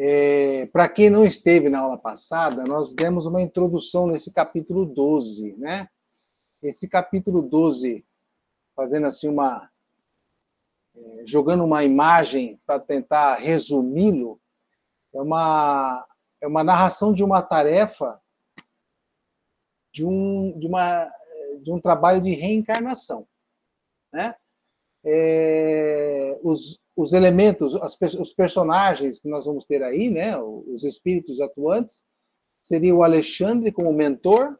É, 0.00 0.66
Para 0.66 0.88
quem 0.88 1.10
não 1.10 1.24
esteve 1.24 1.68
na 1.68 1.80
aula 1.80 1.98
passada, 1.98 2.62
nós 2.62 2.92
demos 2.92 3.26
uma 3.26 3.42
introdução 3.42 4.06
nesse 4.06 4.30
capítulo 4.30 4.86
12, 4.86 5.56
né? 5.56 5.88
Esse 6.62 6.88
capítulo 6.88 7.42
12, 7.42 8.06
fazendo 8.76 9.08
assim 9.08 9.28
uma. 9.28 9.68
É, 10.96 11.26
jogando 11.26 11.64
uma 11.64 11.82
imagem 11.82 12.60
para 12.64 12.78
tentar 12.78 13.38
resumi-lo, 13.38 14.40
é 15.12 15.20
uma, 15.20 16.06
é 16.40 16.46
uma 16.46 16.62
narração 16.62 17.12
de 17.12 17.24
uma 17.24 17.42
tarefa, 17.42 18.20
de 19.92 20.04
um, 20.06 20.56
de 20.60 20.68
uma, 20.68 21.12
de 21.60 21.72
um 21.72 21.80
trabalho 21.80 22.22
de 22.22 22.34
reencarnação, 22.34 23.26
né? 24.12 24.36
É, 25.04 26.38
os, 26.44 26.78
os 26.98 27.12
elementos, 27.12 27.76
as, 27.76 27.96
os 28.14 28.32
personagens 28.32 29.20
que 29.20 29.28
nós 29.28 29.46
vamos 29.46 29.64
ter 29.64 29.84
aí, 29.84 30.10
né, 30.10 30.36
os 30.36 30.82
espíritos 30.82 31.40
atuantes, 31.40 32.02
seria 32.60 32.92
o 32.92 33.04
Alexandre 33.04 33.70
como 33.70 33.92
mentor, 33.92 34.58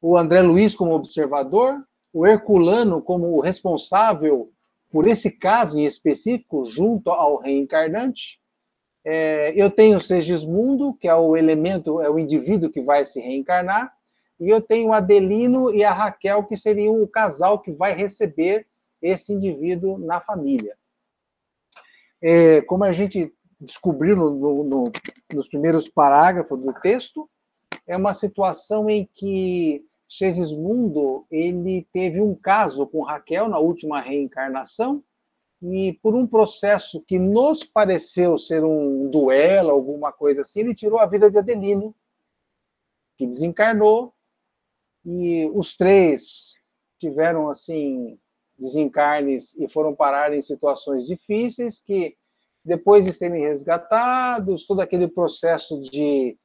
o 0.00 0.16
André 0.16 0.40
Luiz 0.40 0.74
como 0.74 0.94
observador, 0.94 1.84
o 2.14 2.26
Herculano 2.26 3.02
como 3.02 3.38
responsável 3.40 4.50
por 4.90 5.06
esse 5.06 5.30
caso 5.30 5.78
em 5.78 5.84
específico, 5.84 6.64
junto 6.64 7.10
ao 7.10 7.36
reencarnante. 7.36 8.40
É, 9.04 9.52
eu 9.54 9.70
tenho 9.70 9.98
o 9.98 10.00
Segismundo, 10.00 10.94
que 10.94 11.08
é 11.08 11.14
o 11.14 11.36
elemento, 11.36 12.00
é 12.00 12.08
o 12.08 12.18
indivíduo 12.18 12.70
que 12.70 12.80
vai 12.80 13.04
se 13.04 13.20
reencarnar, 13.20 13.92
e 14.40 14.48
eu 14.48 14.62
tenho 14.62 14.88
o 14.88 14.92
Adelino 14.94 15.70
e 15.74 15.84
a 15.84 15.92
Raquel, 15.92 16.42
que 16.44 16.56
seriam 16.56 17.02
o 17.02 17.06
casal 17.06 17.60
que 17.60 17.70
vai 17.70 17.92
receber 17.92 18.66
esse 19.02 19.34
indivíduo 19.34 19.98
na 19.98 20.22
família 20.22 20.79
é, 22.22 22.60
como 22.62 22.84
a 22.84 22.92
gente 22.92 23.32
descobriu 23.60 24.16
no, 24.16 24.64
no, 24.64 24.92
nos 25.32 25.48
primeiros 25.48 25.88
parágrafos 25.88 26.58
do 26.60 26.72
texto, 26.74 27.28
é 27.86 27.96
uma 27.96 28.14
situação 28.14 28.88
em 28.88 29.08
que 29.14 29.84
Segismundo 30.08 31.24
ele 31.30 31.86
teve 31.92 32.20
um 32.20 32.34
caso 32.34 32.84
com 32.84 33.02
Raquel 33.02 33.48
na 33.48 33.60
última 33.60 34.00
reencarnação 34.00 35.04
e 35.62 35.92
por 36.02 36.16
um 36.16 36.26
processo 36.26 37.00
que 37.02 37.16
nos 37.16 37.62
pareceu 37.62 38.36
ser 38.36 38.64
um 38.64 39.08
duelo, 39.08 39.70
alguma 39.70 40.10
coisa 40.10 40.40
assim, 40.40 40.60
ele 40.60 40.74
tirou 40.74 40.98
a 40.98 41.06
vida 41.06 41.30
de 41.30 41.38
Adelino, 41.38 41.94
que 43.16 43.26
desencarnou 43.26 44.12
e 45.04 45.46
os 45.54 45.76
três 45.76 46.54
tiveram 46.98 47.48
assim 47.48 48.18
desencarnes 48.60 49.56
e 49.58 49.68
foram 49.68 49.94
parar 49.94 50.32
em 50.32 50.42
situações 50.42 51.06
difíceis 51.06 51.80
que, 51.80 52.16
depois 52.64 53.04
de 53.04 53.12
serem 53.12 53.40
resgatados, 53.40 54.66
todo 54.66 54.80
aquele 54.80 55.08
processo 55.08 55.80
de 55.80 56.36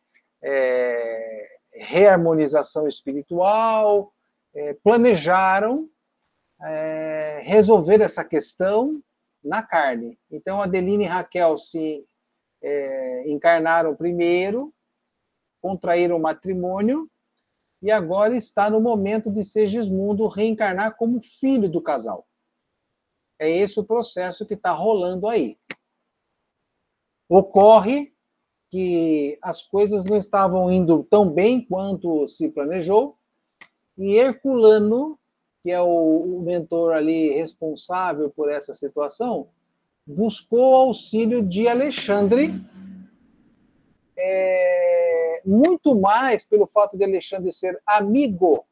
é, 0.41 1.47
reharmonização 1.73 2.87
espiritual, 2.87 4.11
é, 4.55 4.73
planejaram 4.75 5.89
é, 6.63 7.41
resolver 7.43 8.01
essa 8.01 8.23
questão 8.23 9.01
na 9.43 9.61
carne. 9.61 10.17
Então, 10.31 10.61
Adeline 10.61 11.03
e 11.03 11.07
Raquel 11.07 11.57
se 11.57 12.05
é, 12.63 13.29
encarnaram 13.29 13.95
primeiro, 13.95 14.73
contraíram 15.61 16.17
matrimônio, 16.19 17.09
e 17.85 17.91
agora 17.91 18.35
está 18.35 18.67
no 18.67 18.81
momento 18.81 19.29
de 19.29 19.45
Segismundo 19.45 20.27
reencarnar 20.27 20.97
como 20.97 21.21
filho 21.39 21.69
do 21.69 21.79
casal. 21.79 22.25
É 23.37 23.47
esse 23.47 23.79
o 23.79 23.83
processo 23.83 24.43
que 24.43 24.55
está 24.55 24.71
rolando 24.71 25.27
aí. 25.27 25.55
Ocorre 27.29 28.11
que 28.71 29.37
as 29.39 29.61
coisas 29.61 30.03
não 30.03 30.17
estavam 30.17 30.71
indo 30.71 31.03
tão 31.03 31.29
bem 31.29 31.63
quanto 31.63 32.27
se 32.27 32.49
planejou, 32.49 33.19
e 33.95 34.15
Herculano, 34.15 35.19
que 35.61 35.69
é 35.69 35.79
o, 35.79 36.41
mentor 36.41 36.91
ali 36.91 37.33
responsável 37.33 38.31
por 38.31 38.51
essa 38.51 38.73
situação, 38.73 39.49
buscou 40.07 40.73
auxílio 40.73 41.43
de 41.47 41.67
Alexandre, 41.67 42.51
é, 44.17 45.04
muito 45.45 45.99
mais 45.99 46.45
pelo 46.45 46.65
fato 46.65 46.97
de 46.97 47.03
Alexandre 47.03 47.51
ser 47.51 47.81
amigo 47.85 48.65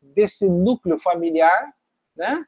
desse 0.00 0.48
núcleo 0.48 0.98
familiar, 0.98 1.74
né? 2.16 2.44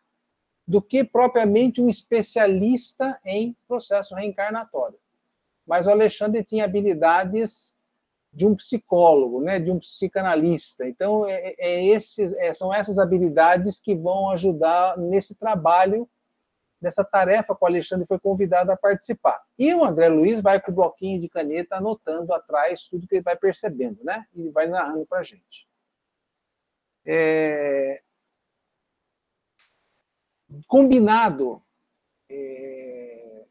Do 0.66 0.80
que 0.80 1.02
propriamente 1.02 1.80
um 1.80 1.88
especialista 1.88 3.20
em 3.24 3.56
processo 3.66 4.14
reencarnatório. 4.14 4.98
Mas 5.66 5.86
o 5.86 5.90
Alexandre 5.90 6.44
tinha 6.44 6.64
habilidades 6.64 7.74
de 8.32 8.46
um 8.46 8.54
psicólogo, 8.54 9.40
né, 9.40 9.58
de 9.58 9.70
um 9.70 9.78
psicanalista. 9.78 10.86
Então, 10.86 11.26
é, 11.26 11.54
é 11.58 11.86
esses, 11.86 12.32
é, 12.34 12.52
são 12.52 12.72
essas 12.72 12.98
habilidades 12.98 13.78
que 13.78 13.94
vão 13.94 14.30
ajudar 14.30 14.96
nesse 14.98 15.34
trabalho 15.34 16.08
dessa 16.80 17.04
tarefa 17.04 17.54
que 17.54 17.64
o 17.64 17.66
Alexandre 17.66 18.06
foi 18.06 18.18
convidado 18.18 18.70
a 18.70 18.76
participar. 18.76 19.42
E 19.58 19.74
o 19.74 19.84
André 19.84 20.08
Luiz 20.08 20.40
vai 20.40 20.60
com 20.60 20.70
o 20.70 20.74
bloquinho 20.74 21.20
de 21.20 21.28
caneta 21.28 21.76
anotando 21.76 22.32
atrás 22.32 22.84
tudo 22.84 23.06
que 23.06 23.16
ele 23.16 23.22
vai 23.22 23.36
percebendo, 23.36 24.02
né? 24.04 24.26
E 24.34 24.48
vai 24.50 24.66
narrando 24.66 25.04
para 25.06 25.20
a 25.20 25.24
gente. 25.24 25.68
É... 27.04 28.00
Combinado 30.66 31.62
é... 32.30 33.44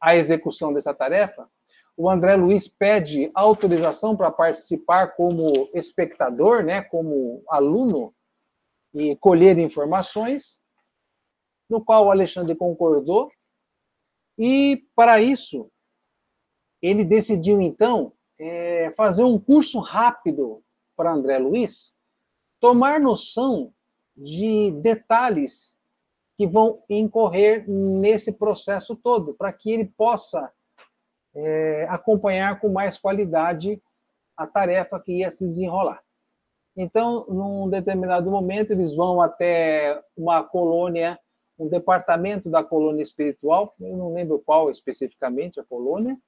a 0.00 0.16
execução 0.16 0.72
dessa 0.72 0.92
tarefa, 0.92 1.48
o 1.96 2.08
André 2.08 2.34
Luiz 2.34 2.66
pede 2.66 3.30
autorização 3.34 4.16
para 4.16 4.30
participar 4.30 5.08
como 5.08 5.70
espectador, 5.74 6.64
né, 6.64 6.80
como 6.82 7.42
aluno, 7.48 8.14
e 8.92 9.14
colher 9.16 9.58
informações 9.58 10.60
no 11.70 11.82
qual 11.82 12.06
o 12.06 12.10
Alexandre 12.10 12.54
concordou, 12.56 13.30
e 14.36 14.84
para 14.94 15.20
isso 15.20 15.70
ele 16.82 17.04
decidiu 17.04 17.60
então 17.60 18.12
é, 18.38 18.90
fazer 18.96 19.22
um 19.22 19.38
curso 19.38 19.78
rápido 19.78 20.62
para 20.96 21.12
André 21.12 21.38
Luiz, 21.38 21.94
tomar 22.58 22.98
noção 22.98 23.72
de 24.16 24.72
detalhes 24.82 25.74
que 26.36 26.46
vão 26.46 26.82
incorrer 26.88 27.68
nesse 27.68 28.32
processo 28.32 28.96
todo, 28.96 29.34
para 29.34 29.52
que 29.52 29.70
ele 29.70 29.84
possa 29.84 30.50
é, 31.34 31.86
acompanhar 31.88 32.60
com 32.60 32.70
mais 32.70 32.98
qualidade 32.98 33.80
a 34.36 34.46
tarefa 34.46 34.98
que 34.98 35.18
ia 35.18 35.30
se 35.30 35.44
desenrolar. 35.44 36.02
Então, 36.74 37.26
num 37.28 37.68
determinado 37.68 38.30
momento, 38.30 38.72
eles 38.72 38.94
vão 38.94 39.20
até 39.20 40.02
uma 40.16 40.42
colônia 40.42 41.18
um 41.60 41.68
departamento 41.68 42.48
da 42.48 42.64
colônia 42.64 43.02
espiritual, 43.02 43.74
eu 43.78 43.94
não 43.94 44.14
lembro 44.14 44.38
qual 44.38 44.70
especificamente 44.70 45.60
a 45.60 45.64
colônia, 45.64 46.18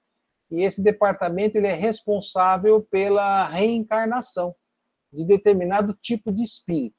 e 0.50 0.60
esse 0.62 0.82
departamento 0.82 1.56
ele 1.56 1.66
é 1.66 1.72
responsável 1.72 2.82
pela 2.82 3.48
reencarnação 3.48 4.54
de 5.10 5.24
determinado 5.24 5.94
tipo 5.94 6.30
de 6.30 6.42
espírito. 6.42 6.96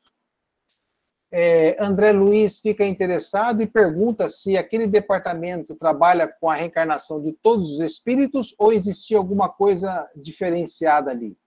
É, 1.31 1.77
André 1.83 2.11
Luiz 2.11 2.59
fica 2.59 2.83
interessado 2.85 3.61
e 3.61 3.67
pergunta 3.67 4.27
se 4.27 4.57
aquele 4.57 4.87
departamento 4.87 5.75
trabalha 5.75 6.27
com 6.27 6.49
a 6.49 6.55
reencarnação 6.55 7.21
de 7.21 7.33
todos 7.33 7.69
os 7.69 7.79
espíritos 7.79 8.55
ou 8.57 8.73
existia 8.73 9.17
alguma 9.17 9.47
coisa 9.47 10.09
diferenciada 10.15 11.11
ali. 11.11 11.37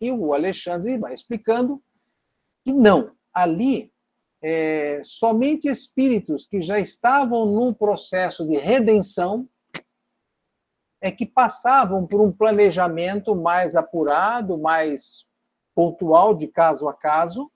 E 0.00 0.10
o 0.10 0.32
Alexandre 0.32 0.98
vai 0.98 1.12
explicando 1.12 1.82
que 2.64 2.72
não. 2.72 3.14
Ali 3.32 3.91
é, 4.42 5.00
somente 5.04 5.68
espíritos 5.68 6.46
que 6.46 6.60
já 6.60 6.80
estavam 6.80 7.46
num 7.46 7.72
processo 7.72 8.44
de 8.46 8.56
redenção 8.56 9.48
é 11.00 11.12
que 11.12 11.24
passavam 11.24 12.06
por 12.06 12.20
um 12.20 12.32
planejamento 12.32 13.34
mais 13.36 13.76
apurado, 13.76 14.58
mais 14.58 15.24
pontual, 15.74 16.34
de 16.34 16.48
caso 16.48 16.88
a 16.88 16.94
caso, 16.94 17.50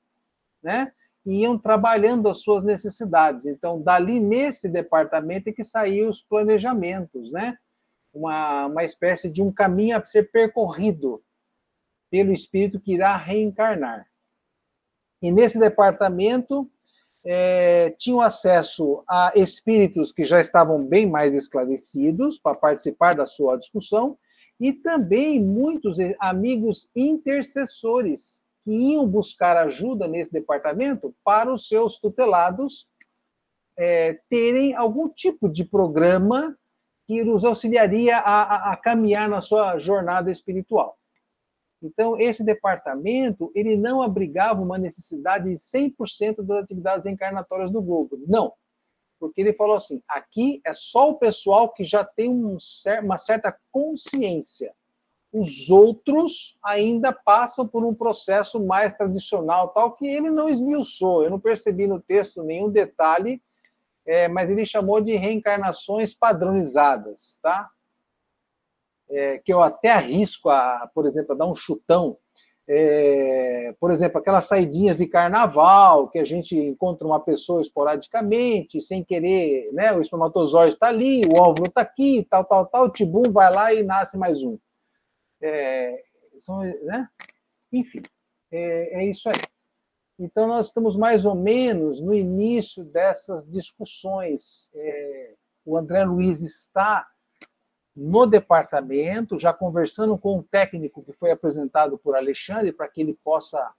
né? 0.63 0.93
E 1.25 1.43
iam 1.43 1.59
trabalhando 1.59 2.29
as 2.29 2.41
suas 2.41 2.63
necessidades. 2.63 3.47
Então, 3.47 3.83
dali 3.83 4.21
nesse 4.21 4.69
departamento 4.69 5.49
é 5.49 5.53
que 5.53 5.65
saíam 5.65 6.09
os 6.09 6.23
planejamentos, 6.23 7.33
né? 7.33 7.59
Uma, 8.13 8.67
uma 8.67 8.85
espécie 8.85 9.29
de 9.29 9.43
um 9.43 9.53
caminho 9.53 9.97
a 9.97 10.07
ser 10.07 10.31
percorrido 10.31 11.23
pelo 12.11 12.33
espírito 12.33 12.81
que 12.81 12.95
irá 12.95 13.17
reencarnar. 13.17 14.07
E 15.21 15.33
nesse 15.33 15.59
departamento 15.59 16.71
é, 17.29 17.91
tinham 17.99 18.21
acesso 18.21 19.03
a 19.09 19.33
espíritos 19.35 20.13
que 20.13 20.25
já 20.25 20.41
estavam 20.41 20.85
bem 20.85 21.11
mais 21.11 21.35
esclarecidos 21.35 22.39
para 22.39 22.55
participar 22.55 23.17
da 23.17 23.27
sua 23.27 23.57
discussão 23.57 24.17
e 24.61 24.73
também 24.73 25.43
muitos 25.43 25.99
amigos 26.21 26.89
intercessores 26.95 28.41
que 28.65 28.71
iam 28.71 29.07
buscar 29.07 29.57
ajuda 29.57 30.07
nesse 30.07 30.33
departamento 30.33 31.13
para 31.25 31.53
os 31.53 31.69
seus 31.69 31.99
tutelados 31.99 32.87
é, 33.77 34.21
terem 34.31 34.75
algum 34.75 35.09
tipo 35.09 35.49
de 35.49 35.65
programa 35.65 36.57
que 37.09 37.23
os 37.23 37.45
auxiliaria 37.45 38.19
a, 38.19 38.43
a, 38.43 38.73
a 38.73 38.77
caminhar 38.77 39.29
na 39.29 39.41
sua 39.41 39.79
jornada 39.79 40.31
espiritual. 40.31 40.97
Então, 41.87 42.19
esse 42.21 42.45
departamento, 42.45 43.51
ele 43.55 43.77
não 43.77 44.03
abrigava 44.03 44.61
uma 44.61 44.77
necessidade 44.77 45.49
de 45.49 45.57
100% 45.57 46.43
das 46.43 46.65
atividades 46.65 47.05
reencarnatórias 47.05 47.71
do 47.71 47.81
globo. 47.81 48.19
Não. 48.27 48.53
Porque 49.19 49.41
ele 49.41 49.53
falou 49.53 49.77
assim: 49.77 50.03
aqui 50.09 50.61
é 50.65 50.75
só 50.75 51.11
o 51.11 51.19
pessoal 51.19 51.73
que 51.73 51.85
já 51.85 52.05
tem 52.05 52.29
um, 52.29 52.59
uma 53.03 53.19
certa 53.19 53.57
consciência. 53.73 54.75
Os 55.33 55.71
outros 55.71 56.57
ainda 56.63 57.13
passam 57.13 57.67
por 57.67 57.85
um 57.85 57.95
processo 57.95 58.65
mais 58.65 58.95
tradicional, 58.95 59.69
tal, 59.69 59.93
que 59.93 60.07
ele 60.07 60.31
não 60.31 60.49
esmiuçou. 60.49 61.25
Eu 61.25 61.31
não 61.31 61.41
percebi 61.41 61.87
no 61.87 62.01
texto 62.01 62.43
nenhum 62.43 62.71
detalhe, 62.71 63.43
é, 64.07 64.29
mas 64.29 64.49
ele 64.49 64.65
chamou 64.65 65.01
de 65.01 65.15
reencarnações 65.17 66.15
padronizadas, 66.15 67.39
tá? 67.43 67.69
É, 69.09 69.39
que 69.39 69.53
eu 69.53 69.63
até 69.63 69.91
arrisco, 69.91 70.49
a, 70.49 70.91
por 70.95 71.07
exemplo, 71.07 71.33
a 71.33 71.37
dar 71.37 71.47
um 71.47 71.55
chutão. 71.55 72.17
É, 72.69 73.75
por 73.79 73.93
exemplo, 73.93 74.19
aquelas 74.19 74.47
saidinhas 74.47 74.97
de 74.97 75.07
carnaval, 75.07 76.09
que 76.09 76.19
a 76.19 76.25
gente 76.25 76.57
encontra 76.57 77.07
uma 77.07 77.21
pessoa 77.21 77.63
esporadicamente, 77.63 78.81
sem 78.81 79.05
querer, 79.05 79.71
né? 79.73 79.93
O 79.93 80.01
espermatozoide 80.01 80.75
está 80.75 80.89
ali, 80.89 81.23
o 81.27 81.41
óvulo 81.41 81.69
está 81.69 81.83
aqui, 81.83 82.27
tal, 82.29 82.45
tal, 82.45 82.67
tal, 82.67 82.87
o 82.87 82.91
tibum 82.91 83.31
vai 83.31 83.53
lá 83.53 83.73
e 83.73 83.85
nasce 83.85 84.19
mais 84.19 84.43
um. 84.43 84.59
É, 85.41 86.03
são, 86.41 86.59
né? 86.59 87.09
Enfim, 87.73 88.03
é, 88.51 89.03
é 89.03 89.05
isso 89.07 89.29
aí. 89.29 89.41
Então, 90.19 90.49
nós 90.49 90.69
estamos 90.69 90.97
mais 90.97 91.25
ou 91.25 91.35
menos 91.35 92.01
no 92.01 92.15
início 92.15 92.83
dessas 92.85 93.47
discussões. 93.49 94.71
É, 94.75 95.35
o 95.65 95.77
André 95.77 96.05
Luiz 96.05 96.41
está 96.41 97.07
no 97.97 98.27
departamento, 98.27 99.39
já 99.39 99.53
conversando 99.53 100.19
com 100.19 100.39
o 100.39 100.43
técnico 100.43 101.03
que 101.03 101.13
foi 101.15 101.31
apresentado 101.31 101.97
por 101.97 102.15
Alexandre, 102.15 102.73
para 102.73 102.89
que 102.89 103.01
ele 103.01 103.19
possa 103.25 103.73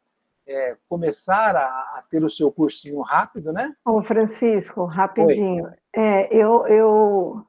é, 0.47 0.75
começar 0.89 1.55
a, 1.55 1.67
a, 1.67 2.03
ter 2.09 2.23
o 2.23 2.29
seu 2.29 2.51
cursinho 2.51 3.01
rápido, 3.01 3.53
né? 3.53 3.73
Ô, 3.85 4.01
Francisco, 4.01 4.85
rapidinho. 4.85 5.69
É, 5.95 6.33
eu, 6.35 6.65
eu 6.67 7.45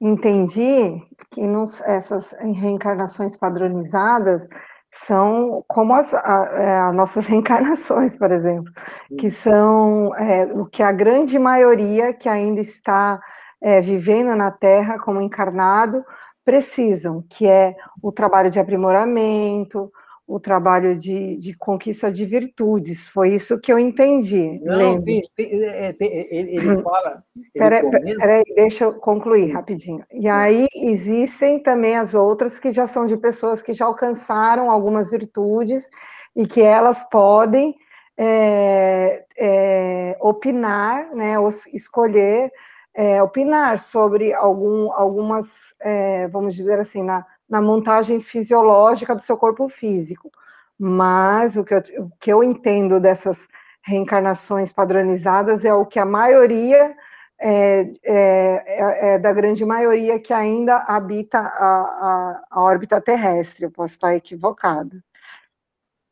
entendi 0.00 1.02
que 1.30 1.46
nos, 1.46 1.80
essas 1.82 2.32
reencarnações 2.32 3.36
padronizadas 3.36 4.48
são 4.90 5.64
como 5.66 5.92
as 5.92 6.14
a, 6.14 6.48
é, 6.52 6.78
a 6.78 6.92
nossas 6.92 7.26
reencarnações, 7.28 8.16
por 8.16 8.30
exemplo, 8.30 8.72
que 9.18 9.30
são 9.30 10.14
é, 10.16 10.44
o 10.44 10.64
que 10.66 10.82
a 10.82 10.92
grande 10.92 11.38
maioria 11.38 12.14
que 12.14 12.28
ainda 12.28 12.60
está 12.60 13.20
é, 13.64 13.80
vivendo 13.80 14.36
na 14.36 14.50
Terra 14.50 14.98
como 14.98 15.22
encarnado 15.22 16.04
precisam, 16.44 17.24
que 17.30 17.46
é 17.46 17.74
o 18.02 18.12
trabalho 18.12 18.50
de 18.50 18.60
aprimoramento, 18.60 19.90
o 20.26 20.38
trabalho 20.38 20.94
de, 20.98 21.36
de 21.36 21.56
conquista 21.56 22.12
de 22.12 22.26
virtudes. 22.26 23.08
Foi 23.08 23.30
isso 23.30 23.58
que 23.58 23.72
eu 23.72 23.78
entendi. 23.78 24.60
Não, 24.62 25.00
tem, 25.00 25.22
tem, 25.34 25.64
é, 25.64 25.94
tem, 25.94 26.12
ele, 26.30 26.56
ele 26.58 26.82
fala. 26.82 27.24
Peraí, 27.54 27.90
peraí, 28.18 28.44
deixa 28.54 28.84
eu 28.84 28.94
concluir 28.96 29.52
rapidinho. 29.52 30.04
E 30.12 30.28
aí 30.28 30.66
existem 30.74 31.58
também 31.58 31.96
as 31.96 32.12
outras 32.12 32.58
que 32.58 32.70
já 32.70 32.86
são 32.86 33.06
de 33.06 33.16
pessoas 33.16 33.62
que 33.62 33.72
já 33.72 33.86
alcançaram 33.86 34.70
algumas 34.70 35.10
virtudes 35.10 35.88
e 36.36 36.46
que 36.46 36.60
elas 36.60 37.08
podem 37.08 37.74
é, 38.14 39.24
é, 39.38 40.18
opinar, 40.20 41.14
né, 41.14 41.38
ou 41.38 41.48
escolher 41.72 42.52
é, 42.94 43.22
opinar 43.22 43.78
sobre 43.78 44.32
algum, 44.32 44.92
algumas, 44.92 45.74
é, 45.80 46.28
vamos 46.28 46.54
dizer 46.54 46.78
assim, 46.78 47.02
na, 47.02 47.26
na 47.48 47.60
montagem 47.60 48.20
fisiológica 48.20 49.14
do 49.14 49.20
seu 49.20 49.36
corpo 49.36 49.68
físico. 49.68 50.30
Mas 50.78 51.56
o 51.56 51.64
que, 51.64 51.74
eu, 51.74 51.82
o 51.98 52.10
que 52.20 52.32
eu 52.32 52.42
entendo 52.42 53.00
dessas 53.00 53.48
reencarnações 53.82 54.72
padronizadas 54.72 55.64
é 55.64 55.74
o 55.74 55.84
que 55.84 55.98
a 55.98 56.06
maioria 56.06 56.96
é, 57.38 57.80
é, 57.80 58.64
é, 58.66 59.14
é, 59.14 59.18
da 59.18 59.32
grande 59.32 59.64
maioria 59.64 60.18
que 60.18 60.32
ainda 60.32 60.78
habita 60.86 61.38
a, 61.38 61.50
a, 61.50 62.44
a, 62.50 62.62
órbita 62.62 63.00
terrestre. 63.00 63.64
Eu 63.64 63.70
posso 63.70 63.94
estar 63.94 64.14
equivocada. 64.14 65.02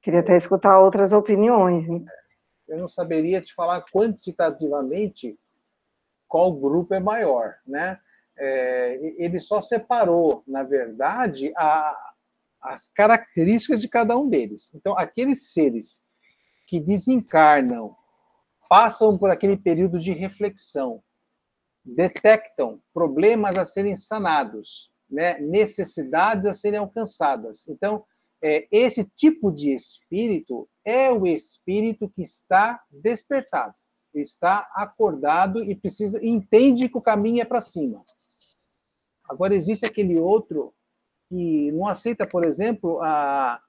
Queria 0.03 0.21
até 0.21 0.37
escutar 0.37 0.79
outras 0.81 1.13
opiniões. 1.13 1.87
Eu 2.69 2.79
não 2.79 2.89
saberia 2.89 3.41
te 3.41 3.55
falar 3.55 3.85
quantitativamente 3.93 5.39
qual 6.33 6.51
grupo 6.51 6.95
é 6.95 6.99
maior, 6.99 7.57
né? 7.67 8.01
É, 8.39 8.99
ele 9.19 9.39
só 9.39 9.61
separou, 9.61 10.43
na 10.47 10.63
verdade, 10.63 11.53
a, 11.55 11.95
as 12.63 12.89
características 12.89 13.83
de 13.83 13.87
cada 13.87 14.17
um 14.17 14.27
deles. 14.27 14.73
Então, 14.75 14.97
aqueles 14.97 15.53
seres 15.53 16.01
que 16.67 16.81
desencarnam, 16.81 17.95
passam 18.67 19.19
por 19.19 19.31
aquele 19.31 19.59
período 19.59 20.01
de 20.01 20.13
reflexão, 20.13 21.03
detectam 21.85 22.81
problemas 22.95 23.59
a 23.59 23.67
serem 23.67 23.95
sanados, 23.95 24.91
né? 25.11 25.39
necessidades 25.39 26.47
a 26.47 26.55
serem 26.55 26.79
alcançadas. 26.79 27.69
Então, 27.69 28.07
é, 28.43 28.67
esse 28.73 29.05
tipo 29.05 29.53
de 29.53 29.75
espírito 29.75 30.67
é 30.83 31.11
o 31.11 31.27
espírito 31.27 32.09
que 32.09 32.23
está 32.23 32.83
despertado 32.91 33.75
está 34.15 34.71
acordado 34.75 35.63
e 35.63 35.75
precisa 35.75 36.25
entende 36.25 36.89
que 36.89 36.99
o 36.99 37.03
caminho 37.03 37.41
é 37.43 37.45
para 37.45 37.61
cima. 37.61 38.05
Agora 39.29 39.55
existe 39.55 39.87
aquele 39.87 40.19
outro 40.19 40.75
que 41.29 41.73
não 41.73 41.87
aceita, 41.87 42.27
por 42.27 42.45
exemplo, 42.45 43.01
a, 43.03 43.61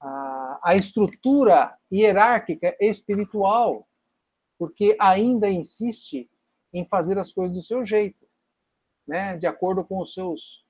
a, 0.00 0.60
a 0.62 0.76
estrutura 0.76 1.76
hierárquica 1.90 2.76
espiritual, 2.80 3.88
porque 4.58 4.96
ainda 5.00 5.50
insiste 5.50 6.30
em 6.72 6.84
fazer 6.84 7.18
as 7.18 7.32
coisas 7.32 7.56
do 7.56 7.62
seu 7.62 7.84
jeito, 7.84 8.26
né? 9.06 9.36
De 9.36 9.46
acordo 9.46 9.84
com 9.84 10.00
os 10.00 10.12
seus 10.12 10.63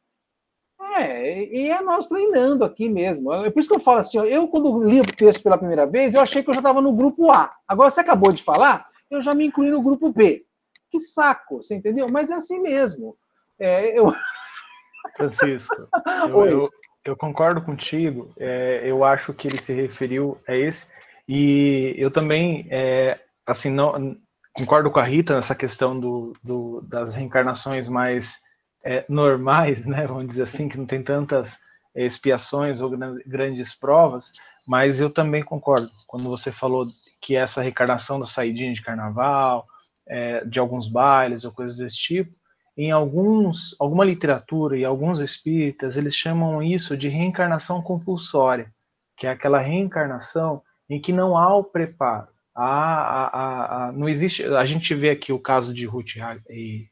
é, 0.80 1.44
e 1.44 1.70
é 1.70 1.80
nós 1.80 2.06
treinando 2.06 2.64
aqui 2.64 2.88
mesmo. 2.88 3.32
É 3.32 3.50
por 3.50 3.60
isso 3.60 3.68
que 3.68 3.74
eu 3.74 3.80
falo 3.80 4.00
assim, 4.00 4.18
ó, 4.18 4.24
eu 4.24 4.46
quando 4.48 4.84
li 4.84 5.00
o 5.00 5.06
texto 5.06 5.42
pela 5.42 5.58
primeira 5.58 5.86
vez, 5.86 6.14
eu 6.14 6.20
achei 6.20 6.42
que 6.42 6.50
eu 6.50 6.54
já 6.54 6.60
estava 6.60 6.80
no 6.80 6.92
grupo 6.92 7.30
A. 7.30 7.52
Agora 7.66 7.90
você 7.90 8.00
acabou 8.00 8.32
de 8.32 8.42
falar, 8.42 8.86
eu 9.10 9.22
já 9.22 9.34
me 9.34 9.46
incluí 9.46 9.70
no 9.70 9.82
grupo 9.82 10.12
B. 10.12 10.44
Que 10.90 11.00
saco, 11.00 11.62
você 11.62 11.74
entendeu? 11.74 12.08
Mas 12.08 12.30
é 12.30 12.34
assim 12.34 12.60
mesmo. 12.60 13.16
É, 13.58 13.98
eu... 13.98 14.12
Francisco, 15.16 15.88
eu, 16.28 16.46
eu, 16.46 16.70
eu, 17.04 17.16
concordo 17.16 17.60
contigo. 17.60 18.32
É, 18.38 18.82
eu 18.84 19.04
acho 19.04 19.34
que 19.34 19.46
ele 19.46 19.60
se 19.60 19.72
referiu 19.72 20.40
a 20.48 20.56
esse. 20.56 20.86
E 21.28 21.94
eu 21.98 22.10
também, 22.10 22.66
é, 22.70 23.20
assim, 23.46 23.70
não, 23.70 24.16
concordo 24.54 24.90
com 24.90 24.98
a 24.98 25.02
Rita 25.02 25.34
nessa 25.34 25.54
questão 25.54 25.98
do, 25.98 26.32
do 26.42 26.80
das 26.82 27.14
reencarnações 27.14 27.88
mais 27.88 28.43
é, 28.84 29.04
normais, 29.08 29.86
né, 29.86 30.06
vamos 30.06 30.26
dizer 30.26 30.42
assim, 30.42 30.68
que 30.68 30.76
não 30.76 30.86
tem 30.86 31.02
tantas 31.02 31.58
expiações 31.94 32.80
ou 32.80 32.90
grandes 33.26 33.74
provas, 33.74 34.32
mas 34.66 35.00
eu 35.00 35.08
também 35.08 35.42
concordo 35.42 35.88
quando 36.06 36.28
você 36.28 36.50
falou 36.50 36.86
que 37.22 37.36
essa 37.36 37.62
reencarnação 37.62 38.18
da 38.18 38.26
saidinha 38.26 38.72
de 38.72 38.82
carnaval, 38.82 39.66
é, 40.06 40.44
de 40.44 40.58
alguns 40.58 40.88
bailes 40.88 41.44
ou 41.44 41.52
coisas 41.52 41.76
desse 41.76 41.96
tipo, 41.96 42.34
em 42.76 42.90
alguns, 42.90 43.76
alguma 43.78 44.04
literatura 44.04 44.76
e 44.76 44.84
alguns 44.84 45.20
espíritas, 45.20 45.96
eles 45.96 46.14
chamam 46.14 46.60
isso 46.60 46.96
de 46.96 47.08
reencarnação 47.08 47.80
compulsória, 47.80 48.72
que 49.16 49.26
é 49.26 49.30
aquela 49.30 49.60
reencarnação 49.60 50.60
em 50.90 51.00
que 51.00 51.12
não 51.12 51.38
há 51.38 51.54
o 51.56 51.62
preparo. 51.62 52.28
Há, 52.54 52.64
há, 52.64 53.86
há, 53.88 53.92
não 53.92 54.08
existe. 54.08 54.44
A 54.44 54.64
gente 54.64 54.94
vê 54.94 55.10
aqui 55.10 55.32
o 55.32 55.38
caso 55.38 55.72
de 55.72 55.86
Ruth 55.86 56.16
e, 56.50 56.88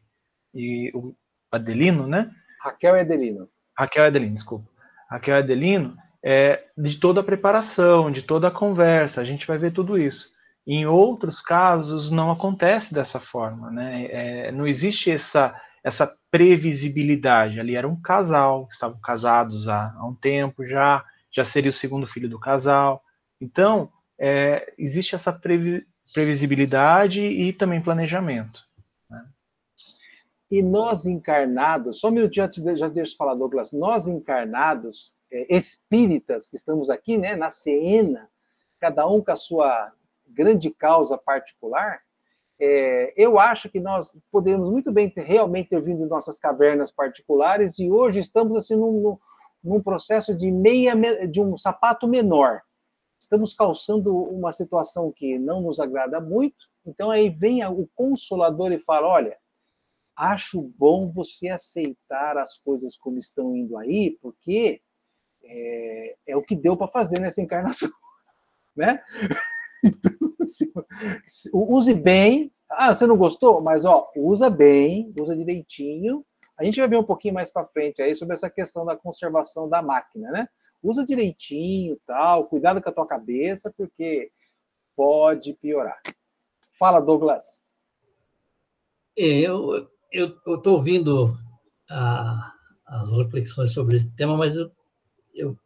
e 0.55 0.91
o 0.95 1.15
Adelino, 1.53 2.07
né? 2.07 2.31
Raquel 2.61 2.97
e 2.97 3.01
Adelino. 3.01 3.49
Raquel 3.79 4.05
e 4.05 4.07
Adelino, 4.07 4.35
desculpa. 4.35 4.69
Raquel 5.11 5.37
e 5.37 5.39
Adelino, 5.39 5.97
é, 6.25 6.65
de 6.77 6.99
toda 6.99 7.21
a 7.21 7.25
preparação, 7.25 8.11
de 8.11 8.23
toda 8.23 8.49
a 8.49 8.53
conversa, 8.53 9.21
a 9.21 9.25
gente 9.25 9.47
vai 9.47 9.59
ver 9.59 9.73
tudo 9.73 9.99
isso. 9.99 10.31
Em 10.67 10.87
outros 10.87 11.41
casos, 11.41 12.11
não 12.11 12.31
acontece 12.31 12.95
dessa 12.95 13.19
forma, 13.19 13.71
né? 13.71 14.07
É, 14.11 14.53
não 14.53 14.67
existe 14.67 15.11
essa, 15.11 15.55
essa 15.83 16.17
previsibilidade. 16.31 17.59
Ali 17.59 17.75
era 17.75 17.89
um 17.89 18.01
casal, 18.01 18.69
estavam 18.71 19.01
casados 19.01 19.69
há, 19.69 19.93
há 19.97 20.07
um 20.07 20.15
tempo 20.15 20.65
já, 20.65 21.05
já 21.31 21.45
seria 21.45 21.71
o 21.71 21.73
segundo 21.73 22.07
filho 22.07 22.29
do 22.29 22.39
casal. 22.39 23.03
Então, 23.41 23.91
é, 24.19 24.73
existe 24.79 25.15
essa 25.15 25.33
previ 25.33 25.85
previsibilidade 26.13 27.23
e 27.23 27.53
também 27.53 27.81
planejamento. 27.81 28.61
E 30.53 30.61
nós 30.61 31.07
encarnados, 31.07 31.99
só 31.99 32.09
um 32.09 32.11
minutinho 32.11 32.77
já 32.77 32.87
deixa 32.87 33.15
eu 33.15 33.17
falar, 33.17 33.35
Douglas, 33.35 33.73
nós 33.73 34.07
encarnados, 34.07 35.15
é, 35.33 35.57
espíritas 35.57 36.51
que 36.51 36.57
estamos 36.57 36.91
aqui, 36.91 37.17
né, 37.17 37.35
na 37.35 37.49
Siena, 37.49 38.29
cada 38.79 39.09
um 39.09 39.25
com 39.25 39.33
a 39.33 39.37
sua 39.37 39.91
grande 40.29 40.71
causa 40.71 41.17
particular, 41.17 42.03
é, 42.61 43.15
eu 43.17 43.39
acho 43.39 43.71
que 43.71 43.81
nós 43.81 44.15
podemos 44.31 44.69
muito 44.69 44.93
bem 44.93 45.09
ter, 45.09 45.23
realmente 45.23 45.71
ter 45.71 45.81
vindo 45.81 46.01
de 46.01 46.11
nossas 46.11 46.37
cavernas 46.39 46.93
particulares 46.93 47.79
e 47.79 47.91
hoje 47.91 48.21
estamos 48.21 48.55
assim 48.55 48.77
num, 48.77 49.17
num 49.65 49.83
processo 49.83 50.37
de 50.37 50.53
meia 50.53 50.95
de 51.27 51.41
um 51.41 51.57
sapato 51.57 52.07
menor. 52.07 52.61
Estamos 53.19 53.55
calçando 53.55 54.15
uma 54.15 54.53
situação 54.53 55.11
que 55.11 55.39
não 55.39 55.63
nos 55.63 55.81
agrada 55.81 56.21
muito. 56.21 56.67
Então 56.85 57.11
aí 57.11 57.31
vem 57.31 57.65
o 57.65 57.89
consolador 57.95 58.71
e 58.71 58.79
fala: 58.79 59.09
olha, 59.09 59.39
acho 60.23 60.62
bom 60.79 61.11
você 61.11 61.49
aceitar 61.49 62.38
as 62.38 62.57
coisas 62.57 62.97
como 62.97 63.19
estão 63.19 63.57
indo 63.57 63.76
aí, 63.76 64.17
porque 64.23 64.81
é, 65.43 66.17
é 66.29 66.37
o 66.37 66.43
que 66.43 66.55
deu 66.55 66.76
para 66.76 66.87
fazer 66.87 67.19
nessa 67.21 67.43
encarnação, 67.43 67.91
né? 68.76 69.02
Então, 69.85 70.85
use 71.52 71.93
bem. 71.95 72.52
Ah, 72.69 72.95
você 72.95 73.07
não 73.07 73.17
gostou? 73.17 73.61
Mas 73.61 73.85
ó, 73.85 74.11
usa 74.17 74.49
bem, 74.49 75.12
usa 75.19 75.37
direitinho. 75.37 76.25
A 76.57 76.64
gente 76.64 76.79
vai 76.79 76.88
ver 76.88 76.99
um 76.99 77.05
pouquinho 77.05 77.35
mais 77.35 77.50
para 77.50 77.67
frente 77.67 78.00
aí 78.00 78.14
sobre 78.14 78.35
essa 78.35 78.50
questão 78.50 78.85
da 78.85 78.97
conservação 78.97 79.69
da 79.69 79.83
máquina, 79.83 80.31
né? 80.31 80.49
Usa 80.83 81.05
direitinho, 81.05 81.99
tal, 82.07 82.47
cuidado 82.47 82.83
com 82.83 82.88
a 82.88 82.93
tua 82.93 83.07
cabeça, 83.07 83.73
porque 83.76 84.31
pode 84.97 85.55
piorar. 85.55 86.00
Fala, 86.79 87.00
Douglas. 87.00 87.62
É, 89.17 89.25
eu 89.25 89.92
estou 90.12 90.75
ouvindo 90.76 91.37
a, 91.90 92.52
as 92.87 93.11
reflexões 93.11 93.73
sobre 93.73 93.97
esse 93.97 94.11
tema, 94.11 94.37
mas 94.37 94.54
eu, 94.54 94.71
eu 95.35 95.59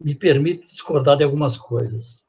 me 0.00 0.14
permito 0.14 0.66
discordar 0.66 1.16
de 1.16 1.24
algumas 1.24 1.56
coisas. 1.56 2.22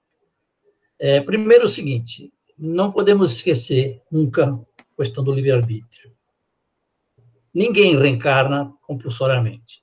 É, 1.00 1.21
primeiro, 1.21 1.65
o 1.65 1.69
seguinte: 1.69 2.31
não 2.57 2.91
podemos 2.91 3.33
esquecer 3.33 4.01
nunca 4.12 4.53
a 4.79 4.83
questão 4.97 5.24
do 5.24 5.33
livre-arbítrio. 5.33 6.13
Ninguém 7.53 7.97
reencarna 7.97 8.74
compulsoriamente. 8.81 9.81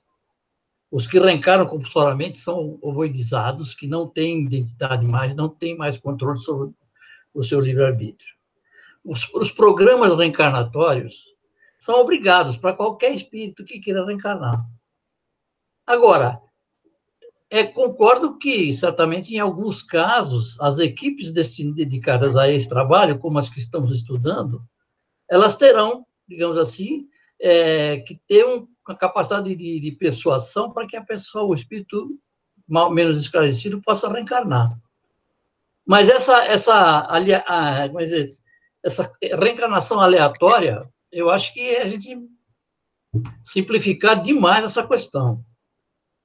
Os 0.91 1.07
que 1.07 1.17
reencarnam 1.17 1.65
compulsoriamente 1.65 2.37
são 2.37 2.77
ovoidizados, 2.79 3.73
que 3.73 3.87
não 3.87 4.07
têm 4.07 4.43
identidade 4.43 5.03
mais, 5.03 5.35
não 5.35 5.49
têm 5.49 5.75
mais 5.75 5.97
controle 5.97 6.37
sobre 6.37 6.71
o 7.33 7.43
seu 7.43 7.59
livre-arbítrio. 7.59 8.31
Os, 9.03 9.27
os 9.33 9.51
programas 9.51 10.15
reencarnatórios 10.15 11.32
são 11.83 11.99
obrigados 11.99 12.55
para 12.55 12.73
qualquer 12.73 13.13
espírito 13.13 13.65
que 13.65 13.81
queira 13.81 14.05
reencarnar. 14.05 14.65
Agora, 15.85 16.41
é, 17.49 17.65
concordo 17.65 18.37
que, 18.37 18.73
certamente, 18.73 19.35
em 19.35 19.39
alguns 19.39 19.81
casos, 19.81 20.57
as 20.61 20.79
equipes 20.79 21.33
dedicadas 21.33 22.37
a 22.37 22.49
esse 22.49 22.69
trabalho, 22.69 23.19
como 23.19 23.37
as 23.37 23.49
que 23.49 23.59
estamos 23.59 23.91
estudando, 23.91 24.63
elas 25.29 25.57
terão, 25.57 26.05
digamos 26.25 26.57
assim, 26.57 27.05
é, 27.37 27.97
que 27.97 28.17
ter 28.29 28.45
um, 28.45 28.65
uma 28.87 28.95
capacidade 28.95 29.53
de, 29.53 29.81
de, 29.81 29.91
persuasão 29.91 30.71
para 30.71 30.87
que 30.87 30.95
a 30.95 31.03
pessoa, 31.03 31.43
o 31.43 31.53
espírito 31.53 32.17
mal, 32.65 32.91
menos 32.91 33.19
esclarecido, 33.19 33.81
possa 33.81 34.09
reencarnar. 34.09 34.79
Mas 35.85 36.09
essa, 36.09 36.45
essa, 36.45 37.05
ali, 37.11 37.33
a, 37.33 37.87
dizer, 37.87 38.29
essa 38.81 39.11
reencarnação 39.21 39.99
aleatória, 39.99 40.89
eu 41.13 41.29
acho 41.29 41.53
que 41.53 41.61
é 41.61 41.83
a 41.83 41.87
gente 41.87 42.17
simplificar 43.43 44.21
demais 44.21 44.65
essa 44.65 44.85
questão. 44.85 45.43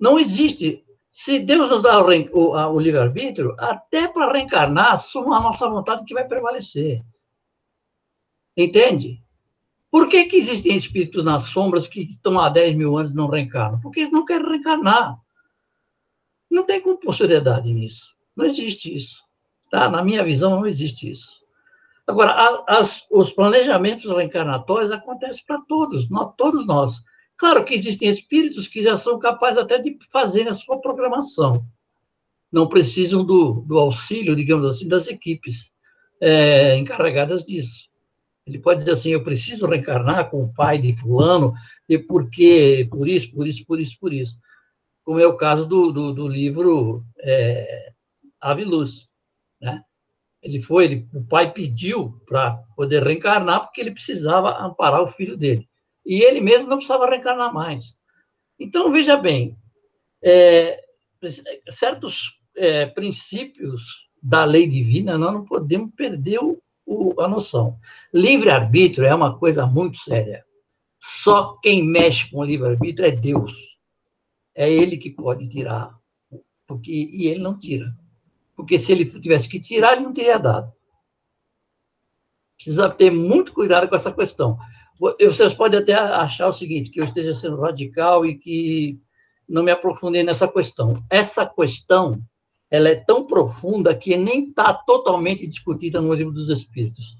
Não 0.01 0.19
existe 0.19 0.85
se 1.13 1.41
Deus 1.41 1.69
nos 1.69 1.83
dá 1.83 2.01
o, 2.01 2.05
o, 2.05 2.81
livre-arbítrio, 2.81 3.55
até 3.59 4.07
para 4.07 4.33
reencarnar, 4.33 5.01
só 5.01 5.21
a 5.33 5.41
nossa 5.41 5.69
vontade 5.69 6.05
que 6.05 6.15
vai 6.15 6.27
prevalecer. 6.27 7.05
Entende? 8.57 9.23
Por 9.91 10.09
que, 10.09 10.27
que 10.27 10.37
existem 10.37 10.77
espíritos 10.77 11.25
nas 11.25 11.45
sombras 11.45 11.89
que 11.89 12.03
estão 12.03 12.39
há 12.39 12.49
10 12.49 12.77
mil 12.77 12.97
anos 12.97 13.11
e 13.11 13.15
não 13.15 13.29
reencarnam? 13.29 13.81
Porque 13.81 14.01
eles 14.01 14.13
não 14.13 14.25
querem 14.25 14.47
reencarnar. 14.47 15.19
Não 16.51 16.65
tem 16.65 16.81
compulsoriedade 16.81 17.73
nisso. 17.73 18.17
Não 18.37 18.45
existe 18.45 18.95
isso. 18.95 19.25
Tá? 19.71 19.89
Na 19.89 20.03
minha 20.05 20.23
visão, 20.23 20.51
não 20.51 20.67
existe 20.67 21.11
isso. 21.11 21.43
Agora, 22.09 22.65
as, 22.67 23.07
os 23.11 23.31
planejamentos 23.31 24.11
reencarnatórios 24.11 24.91
acontecem 24.91 25.45
para 25.47 25.61
todos, 25.69 26.09
nós, 26.09 26.33
todos 26.39 26.67
nós. 26.67 27.03
Claro 27.37 27.63
que 27.67 27.75
existem 27.75 28.09
espíritos 28.09 28.67
que 28.67 28.83
já 28.83 28.97
são 28.97 29.19
capazes 29.19 29.59
até 29.59 29.79
de 29.79 29.99
fazer 30.11 30.49
a 30.49 30.55
sua 30.55 30.81
programação. 30.81 31.63
Não 32.51 32.67
precisam 32.67 33.23
do, 33.23 33.61
do 33.61 33.79
auxílio, 33.79 34.35
digamos 34.35 34.67
assim, 34.67 34.89
das 34.89 35.07
equipes 35.07 35.71
é, 36.19 36.77
encarregadas 36.77 37.45
disso. 37.45 37.89
Ele 38.47 38.59
pode 38.59 38.81
dizer 38.81 38.93
assim: 38.93 39.11
eu 39.11 39.23
preciso 39.23 39.67
reencarnar 39.67 40.31
com 40.31 40.43
o 40.43 40.55
pai 40.55 40.79
de 40.79 40.97
Fulano, 40.97 41.53
e 41.87 41.99
por 41.99 42.31
quê? 42.31 42.89
Por 42.91 43.07
isso, 43.07 43.31
por 43.35 43.47
isso, 43.47 43.67
por 43.67 43.79
isso, 43.79 43.97
por 44.01 44.13
isso. 44.15 44.39
Como 45.05 45.21
é 45.21 45.27
o 45.27 45.37
caso 45.37 45.67
do, 45.67 45.93
do, 45.93 46.15
do 46.15 46.27
livro 46.27 47.05
é, 47.19 47.93
Ave 48.41 48.65
Luz. 48.65 49.09
Né? 49.61 49.83
Ele 50.49 50.63
foi, 50.63 50.85
ele, 50.85 51.09
o 51.13 51.23
pai 51.23 51.53
pediu 51.53 52.21
para 52.27 52.53
poder 52.75 53.03
reencarnar 53.03 53.65
porque 53.65 53.81
ele 53.81 53.91
precisava 53.91 54.59
amparar 54.65 55.03
o 55.03 55.09
filho 55.09 55.37
dele 55.37 55.69
e 56.07 56.23
ele 56.23 56.41
mesmo 56.41 56.67
não 56.67 56.79
precisava 56.79 57.09
reencarnar 57.09 57.53
mais. 57.53 57.95
Então, 58.59 58.91
veja 58.91 59.15
bem, 59.15 59.57
é, 60.25 60.83
certos 61.71 62.41
é, 62.57 62.87
princípios 62.87 64.09
da 64.23 64.45
lei 64.45 64.67
divina 64.67 65.19
nós 65.19 65.33
não 65.33 65.45
podemos 65.45 65.95
perder 65.95 66.39
o, 66.39 66.61
o, 66.87 67.21
a 67.21 67.29
noção. 67.29 67.79
Livre-arbítrio 68.13 69.07
é 69.07 69.15
uma 69.15 69.39
coisa 69.39 69.67
muito 69.67 69.99
séria. 69.99 70.45
Só 70.99 71.59
quem 71.63 71.85
mexe 71.85 72.31
com 72.31 72.39
o 72.39 72.45
livre-arbítrio 72.45 73.07
é 73.07 73.11
Deus. 73.11 73.53
É 74.55 74.73
ele 74.73 74.97
que 74.97 75.11
pode 75.11 75.47
tirar. 75.49 75.95
Porque, 76.67 76.91
e 76.91 77.27
ele 77.27 77.41
não 77.41 77.57
tira. 77.57 77.95
Porque 78.59 78.77
se 78.77 78.91
ele 78.91 79.05
tivesse 79.05 79.49
que 79.49 79.61
tirar, 79.61 79.93
ele 79.93 80.03
não 80.03 80.13
teria 80.13 80.37
dado. 80.37 80.73
Precisa 82.57 82.91
ter 82.91 83.09
muito 83.09 83.53
cuidado 83.53 83.89
com 83.89 83.95
essa 83.95 84.11
questão. 84.11 84.59
Vocês 84.99 85.55
podem 85.55 85.79
até 85.79 85.95
achar 85.95 86.49
o 86.49 86.53
seguinte, 86.53 86.91
que 86.91 87.01
eu 87.01 87.05
esteja 87.05 87.37
sendo 87.37 87.61
radical 87.61 88.27
e 88.27 88.37
que 88.37 89.01
não 89.49 89.63
me 89.63 89.71
aprofundei 89.71 90.25
nessa 90.25 90.49
questão. 90.49 90.95
Essa 91.09 91.47
questão, 91.47 92.21
ela 92.69 92.89
é 92.89 92.97
tão 92.97 93.25
profunda 93.25 93.95
que 93.95 94.17
nem 94.17 94.49
está 94.49 94.75
totalmente 94.75 95.47
discutida 95.47 96.01
no 96.01 96.13
livro 96.13 96.33
dos 96.33 96.51
Espíritos. 96.51 97.17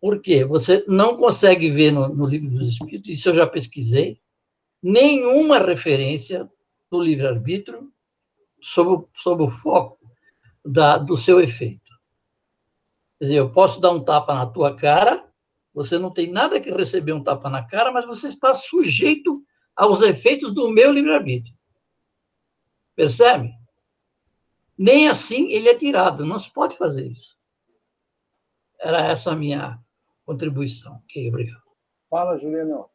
Por 0.00 0.20
quê? 0.22 0.44
Você 0.44 0.84
não 0.86 1.16
consegue 1.16 1.68
ver 1.68 1.90
no, 1.90 2.08
no 2.10 2.26
livro 2.26 2.48
dos 2.48 2.68
Espíritos, 2.68 3.10
isso 3.10 3.28
eu 3.30 3.34
já 3.34 3.46
pesquisei, 3.46 4.20
nenhuma 4.80 5.58
referência 5.58 6.48
do 6.88 7.02
livre-arbítrio 7.02 7.92
sobre, 8.64 9.06
sobre 9.12 9.44
o 9.44 9.50
foco 9.50 9.98
da, 10.64 10.96
do 10.96 11.16
seu 11.16 11.38
efeito. 11.38 11.92
Quer 13.18 13.26
dizer, 13.26 13.38
eu 13.38 13.52
posso 13.52 13.78
dar 13.78 13.90
um 13.90 14.02
tapa 14.02 14.34
na 14.34 14.46
tua 14.46 14.74
cara, 14.74 15.28
você 15.74 15.98
não 15.98 16.10
tem 16.10 16.30
nada 16.30 16.60
que 16.60 16.70
receber 16.70 17.12
um 17.12 17.22
tapa 17.22 17.50
na 17.50 17.66
cara, 17.66 17.92
mas 17.92 18.06
você 18.06 18.28
está 18.28 18.54
sujeito 18.54 19.44
aos 19.76 20.00
efeitos 20.00 20.52
do 20.52 20.70
meu 20.70 20.90
livre-arbítrio. 20.90 21.54
Percebe? 22.96 23.52
Nem 24.78 25.08
assim 25.08 25.50
ele 25.50 25.68
é 25.68 25.76
tirado, 25.76 26.24
não 26.24 26.38
se 26.38 26.50
pode 26.50 26.76
fazer 26.76 27.06
isso. 27.06 27.36
Era 28.80 29.04
essa 29.06 29.32
a 29.32 29.36
minha 29.36 29.78
contribuição. 30.24 30.96
Ok, 31.04 31.28
obrigado. 31.28 31.62
Fala, 32.08 32.38
Juliano. 32.38 32.88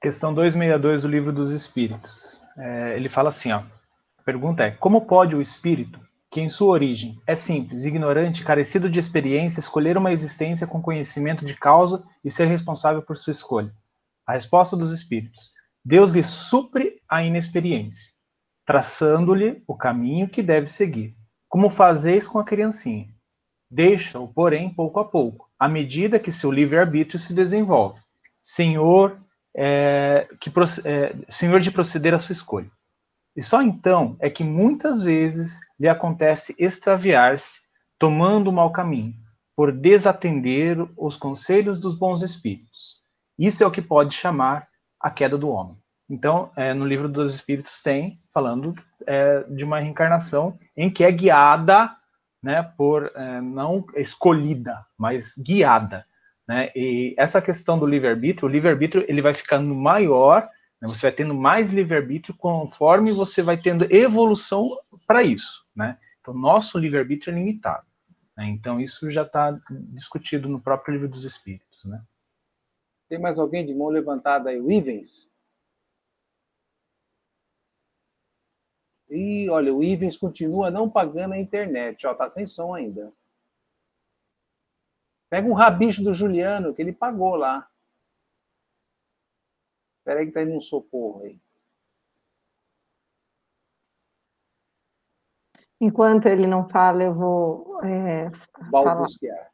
Questão 0.00 0.32
262 0.32 1.02
do 1.02 1.08
Livro 1.08 1.30
dos 1.30 1.50
Espíritos. 1.50 2.42
É, 2.56 2.96
ele 2.96 3.10
fala 3.10 3.28
assim, 3.28 3.52
ó. 3.52 3.58
A 4.18 4.22
pergunta 4.24 4.64
é: 4.64 4.70
como 4.70 5.02
pode 5.02 5.36
o 5.36 5.42
espírito 5.42 6.00
que 6.30 6.40
em 6.40 6.48
sua 6.48 6.68
origem 6.68 7.20
é 7.26 7.34
simples, 7.34 7.84
ignorante, 7.84 8.42
carecido 8.42 8.88
de 8.88 8.98
experiência, 8.98 9.60
escolher 9.60 9.98
uma 9.98 10.10
existência 10.10 10.66
com 10.66 10.80
conhecimento 10.80 11.44
de 11.44 11.54
causa 11.54 12.02
e 12.24 12.30
ser 12.30 12.46
responsável 12.46 13.02
por 13.02 13.14
sua 13.18 13.32
escolha? 13.32 13.74
A 14.26 14.32
resposta 14.32 14.74
dos 14.74 14.90
espíritos: 14.90 15.52
Deus 15.84 16.14
lhe 16.14 16.24
supre 16.24 17.02
a 17.06 17.22
inexperiência, 17.22 18.10
traçando-lhe 18.64 19.62
o 19.66 19.76
caminho 19.76 20.30
que 20.30 20.42
deve 20.42 20.66
seguir, 20.66 21.14
como 21.46 21.68
fazeis 21.68 22.26
com 22.26 22.38
a 22.38 22.44
criancinha. 22.44 23.06
Deixa-o, 23.70 24.28
porém, 24.28 24.72
pouco 24.72 24.98
a 24.98 25.04
pouco, 25.04 25.50
à 25.58 25.68
medida 25.68 26.18
que 26.18 26.32
seu 26.32 26.50
livre-arbítrio 26.50 27.18
se 27.18 27.34
desenvolve. 27.34 28.00
Senhor, 28.42 29.20
é, 29.56 30.28
que, 30.40 30.52
é, 30.84 31.14
senhor 31.28 31.60
de 31.60 31.70
proceder 31.70 32.14
à 32.14 32.18
sua 32.18 32.32
escolha. 32.32 32.70
E 33.36 33.42
só 33.42 33.62
então 33.62 34.16
é 34.20 34.28
que 34.28 34.44
muitas 34.44 35.04
vezes 35.04 35.60
lhe 35.78 35.88
acontece 35.88 36.54
extraviar-se, 36.58 37.60
tomando 37.98 38.48
o 38.48 38.52
mau 38.52 38.72
caminho, 38.72 39.14
por 39.56 39.72
desatender 39.72 40.78
os 40.96 41.16
conselhos 41.16 41.78
dos 41.78 41.94
bons 41.94 42.22
espíritos. 42.22 43.02
Isso 43.38 43.62
é 43.62 43.66
o 43.66 43.70
que 43.70 43.82
pode 43.82 44.14
chamar 44.14 44.68
a 45.00 45.10
queda 45.10 45.38
do 45.38 45.48
homem. 45.48 45.76
Então, 46.08 46.50
é, 46.56 46.74
no 46.74 46.84
livro 46.84 47.08
dos 47.08 47.34
Espíritos 47.34 47.80
tem 47.80 48.20
falando 48.34 48.74
é, 49.06 49.44
de 49.44 49.64
uma 49.64 49.78
reencarnação 49.78 50.58
em 50.76 50.90
que 50.90 51.04
é 51.04 51.12
guiada 51.12 51.94
né, 52.42 52.62
por 52.76 53.12
é, 53.14 53.40
não 53.40 53.84
escolhida, 53.94 54.84
mas 54.98 55.34
guiada. 55.38 56.04
Né? 56.50 56.72
E 56.74 57.14
essa 57.16 57.40
questão 57.40 57.78
do 57.78 57.86
livre-arbítrio, 57.86 58.48
o 58.48 58.50
livre-arbítrio 58.50 59.04
ele 59.06 59.22
vai 59.22 59.32
ficando 59.32 59.72
maior, 59.72 60.50
né, 60.82 60.88
você 60.88 61.02
vai 61.02 61.12
tendo 61.12 61.32
mais 61.32 61.70
livre-arbítrio 61.70 62.36
conforme 62.36 63.12
você 63.12 63.40
vai 63.40 63.56
tendo 63.56 63.86
evolução 63.88 64.66
para 65.06 65.22
isso. 65.22 65.64
Né? 65.76 65.96
Então, 66.20 66.34
nosso 66.34 66.76
livre-arbítrio 66.76 67.32
é 67.32 67.36
limitado. 67.36 67.86
Né? 68.36 68.46
Então, 68.46 68.80
isso 68.80 69.12
já 69.12 69.22
está 69.22 69.56
discutido 69.92 70.48
no 70.48 70.60
próprio 70.60 70.94
livro 70.94 71.06
dos 71.06 71.22
Espíritos. 71.22 71.84
Né? 71.84 72.02
Tem 73.08 73.20
mais 73.20 73.38
alguém 73.38 73.64
de 73.64 73.72
mão 73.72 73.86
levantada 73.86 74.50
aí? 74.50 74.60
O 74.60 74.72
Ivens? 74.72 75.30
E 79.08 79.48
olha, 79.48 79.72
o 79.72 79.84
Ivens 79.84 80.16
continua 80.16 80.68
não 80.68 80.90
pagando 80.90 81.34
a 81.34 81.38
internet, 81.38 82.08
ó, 82.08 82.12
tá 82.12 82.28
sem 82.28 82.44
som 82.44 82.74
ainda. 82.74 83.12
Pega 85.30 85.46
um 85.46 85.54
rabicho 85.54 86.02
do 86.02 86.12
Juliano, 86.12 86.74
que 86.74 86.82
ele 86.82 86.92
pagou 86.92 87.36
lá. 87.36 87.66
Espera 89.98 90.20
aí 90.20 90.26
que 90.26 90.32
tá 90.32 90.42
indo 90.42 90.56
um 90.56 90.60
socorro 90.60 91.22
aí. 91.22 91.40
Enquanto 95.80 96.26
ele 96.26 96.46
não 96.46 96.68
fala, 96.68 97.04
eu 97.04 97.14
vou 97.14 97.80
é, 97.84 98.28
balbuciar. 98.70 99.50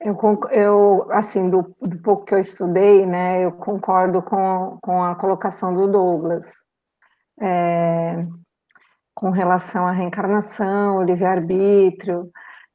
Eu, 0.00 0.18
eu, 0.50 1.12
assim, 1.12 1.48
do, 1.48 1.74
do, 1.80 2.02
pouco 2.02 2.24
que 2.24 2.34
eu 2.34 2.40
estudei, 2.40 3.06
né, 3.06 3.44
eu 3.44 3.52
concordo 3.52 4.20
com, 4.20 4.76
com 4.82 5.02
a 5.02 5.14
colocação 5.14 5.72
do 5.72 5.86
Douglas. 5.86 6.64
É, 7.40 8.26
com 9.14 9.30
relação 9.30 9.86
à 9.86 9.92
reencarnação, 9.92 10.96
o 10.96 11.02
livre-arbítrio 11.02 12.30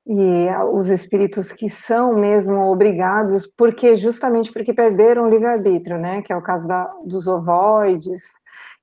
e 0.10 0.48
os 0.72 0.88
espíritos 0.88 1.52
que 1.52 1.70
são 1.70 2.14
mesmo 2.14 2.72
obrigados, 2.72 3.46
porque 3.46 3.98
justamente 3.98 4.54
porque 4.54 4.74
perderam 4.74 5.26
o 5.26 5.30
livre-arbítrio, 5.30 5.98
né, 5.98 6.22
que 6.22 6.32
é 6.32 6.36
o 6.36 6.42
caso 6.42 6.66
da, 6.66 6.86
dos 7.06 7.28
ovoides, 7.28 8.22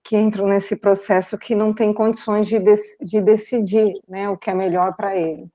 que 0.02 0.18
entram 0.18 0.46
nesse 0.46 0.76
processo 0.76 1.38
que 1.38 1.54
não 1.54 1.72
tem 1.72 1.94
condições 1.94 2.46
de, 2.46 2.60
de 3.00 3.22
decidir, 3.22 3.94
né, 4.06 4.28
o 4.28 4.36
que 4.36 4.50
é 4.50 4.54
melhor 4.54 4.94
para 4.94 5.16
ele. 5.16 5.50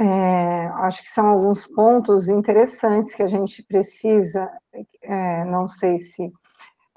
É, 0.00 0.66
acho 0.76 1.02
que 1.02 1.08
são 1.08 1.26
alguns 1.26 1.66
pontos 1.66 2.28
interessantes 2.28 3.14
que 3.14 3.22
a 3.22 3.26
gente 3.26 3.62
precisa, 3.64 4.50
é, 5.02 5.44
não 5.44 5.68
sei 5.68 5.98
se 5.98 6.32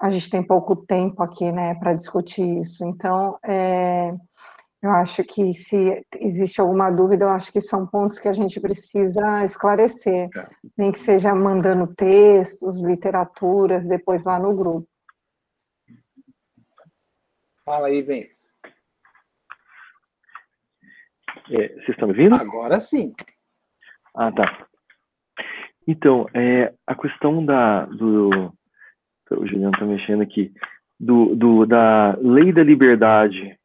a 0.00 0.10
gente 0.10 0.30
tem 0.30 0.42
pouco 0.42 0.74
tempo 0.74 1.22
aqui, 1.22 1.52
né, 1.52 1.74
para 1.74 1.92
discutir 1.92 2.58
isso. 2.58 2.84
Então, 2.86 3.38
é, 3.44 4.14
eu 4.82 4.90
acho 4.90 5.22
que 5.22 5.54
se 5.54 6.04
existe 6.18 6.60
alguma 6.60 6.90
dúvida, 6.90 7.24
eu 7.24 7.30
acho 7.30 7.52
que 7.52 7.60
são 7.60 7.86
pontos 7.86 8.18
que 8.18 8.26
a 8.26 8.32
gente 8.32 8.60
precisa 8.60 9.44
esclarecer, 9.44 10.28
é. 10.36 10.48
nem 10.76 10.90
que 10.90 10.98
seja 10.98 11.32
mandando 11.34 11.94
textos, 11.94 12.82
literaturas, 12.82 13.86
depois 13.86 14.24
lá 14.24 14.40
no 14.40 14.54
grupo. 14.54 14.88
Fala 17.64 17.86
aí, 17.86 18.02
Vence. 18.02 18.50
É, 21.50 21.68
vocês 21.68 21.90
estão 21.90 22.08
me 22.08 22.14
ouvindo? 22.14 22.34
Agora 22.34 22.80
sim. 22.80 23.14
Ah, 24.16 24.32
tá. 24.32 24.66
Então, 25.86 26.26
é, 26.34 26.74
a 26.86 26.94
questão 26.94 27.44
da, 27.44 27.86
do, 27.86 28.52
o 29.30 29.46
Juliano 29.46 29.74
está 29.74 29.86
mexendo 29.86 30.22
aqui, 30.22 30.52
do, 30.98 31.36
do, 31.36 31.66
da 31.66 32.16
lei 32.20 32.52
da 32.52 32.62
liberdade, 32.62 33.58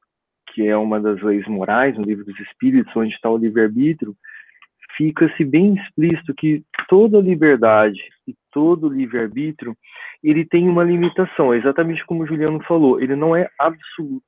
que 0.57 0.67
é 0.67 0.75
uma 0.75 0.99
das 0.99 1.21
leis 1.21 1.47
morais 1.47 1.95
no 1.95 2.03
livro 2.03 2.25
dos 2.25 2.39
Espíritos, 2.39 2.91
onde 2.95 3.13
está 3.13 3.29
o 3.29 3.37
livre-arbítrio, 3.37 4.15
fica-se 4.97 5.45
bem 5.45 5.75
explícito 5.75 6.33
que 6.33 6.63
toda 6.89 7.21
liberdade 7.21 8.01
e 8.27 8.33
todo 8.51 8.89
livre-arbítrio, 8.89 9.77
ele 10.23 10.43
tem 10.43 10.67
uma 10.67 10.83
limitação, 10.83 11.53
exatamente 11.53 12.03
como 12.07 12.23
o 12.23 12.25
Juliano 12.25 12.59
falou, 12.63 12.99
ele 12.99 13.15
não 13.15 13.35
é 13.35 13.47
absoluto, 13.59 14.25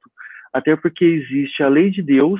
até 0.53 0.75
porque 0.75 1.03
existe 1.03 1.63
a 1.63 1.67
lei 1.67 1.89
de 1.89 2.03
Deus, 2.03 2.39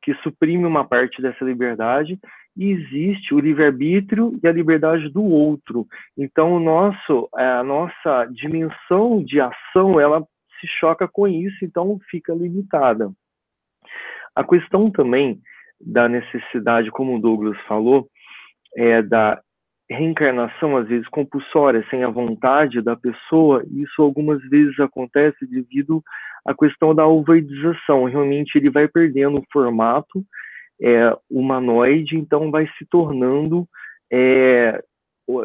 que 0.00 0.14
suprime 0.22 0.64
uma 0.64 0.88
parte 0.88 1.20
dessa 1.20 1.44
liberdade, 1.44 2.18
e 2.56 2.70
existe 2.70 3.34
o 3.34 3.38
livre-arbítrio 3.38 4.32
e 4.42 4.48
a 4.48 4.52
liberdade 4.52 5.10
do 5.10 5.22
outro. 5.22 5.86
Então, 6.16 6.54
o 6.54 6.60
nosso, 6.60 7.28
é, 7.36 7.44
a 7.44 7.62
nossa 7.62 8.24
dimensão 8.32 9.22
de 9.22 9.38
ação, 9.42 10.00
ela 10.00 10.26
se 10.58 10.66
choca 10.80 11.06
com 11.06 11.28
isso, 11.28 11.62
então 11.62 12.00
fica 12.10 12.32
limitada. 12.32 13.12
A 14.36 14.44
questão 14.44 14.90
também 14.90 15.40
da 15.80 16.08
necessidade, 16.08 16.90
como 16.90 17.16
o 17.16 17.20
Douglas 17.20 17.58
falou, 17.66 18.06
é 18.76 19.02
da 19.02 19.40
reencarnação, 19.90 20.76
às 20.76 20.88
vezes 20.88 21.08
compulsória, 21.08 21.84
sem 21.88 22.02
a 22.04 22.10
vontade 22.10 22.82
da 22.82 22.96
pessoa, 22.96 23.64
isso 23.72 24.02
algumas 24.02 24.40
vezes 24.48 24.78
acontece 24.80 25.46
devido 25.46 26.02
à 26.44 26.54
questão 26.54 26.94
da 26.94 27.06
ovoidização. 27.06 28.04
Realmente 28.04 28.56
ele 28.56 28.68
vai 28.68 28.88
perdendo 28.88 29.38
o 29.38 29.44
formato 29.52 30.24
é, 30.82 31.16
humanoide, 31.30 32.16
então 32.16 32.50
vai 32.50 32.66
se 32.78 32.86
tornando 32.90 33.66
é, 34.12 34.82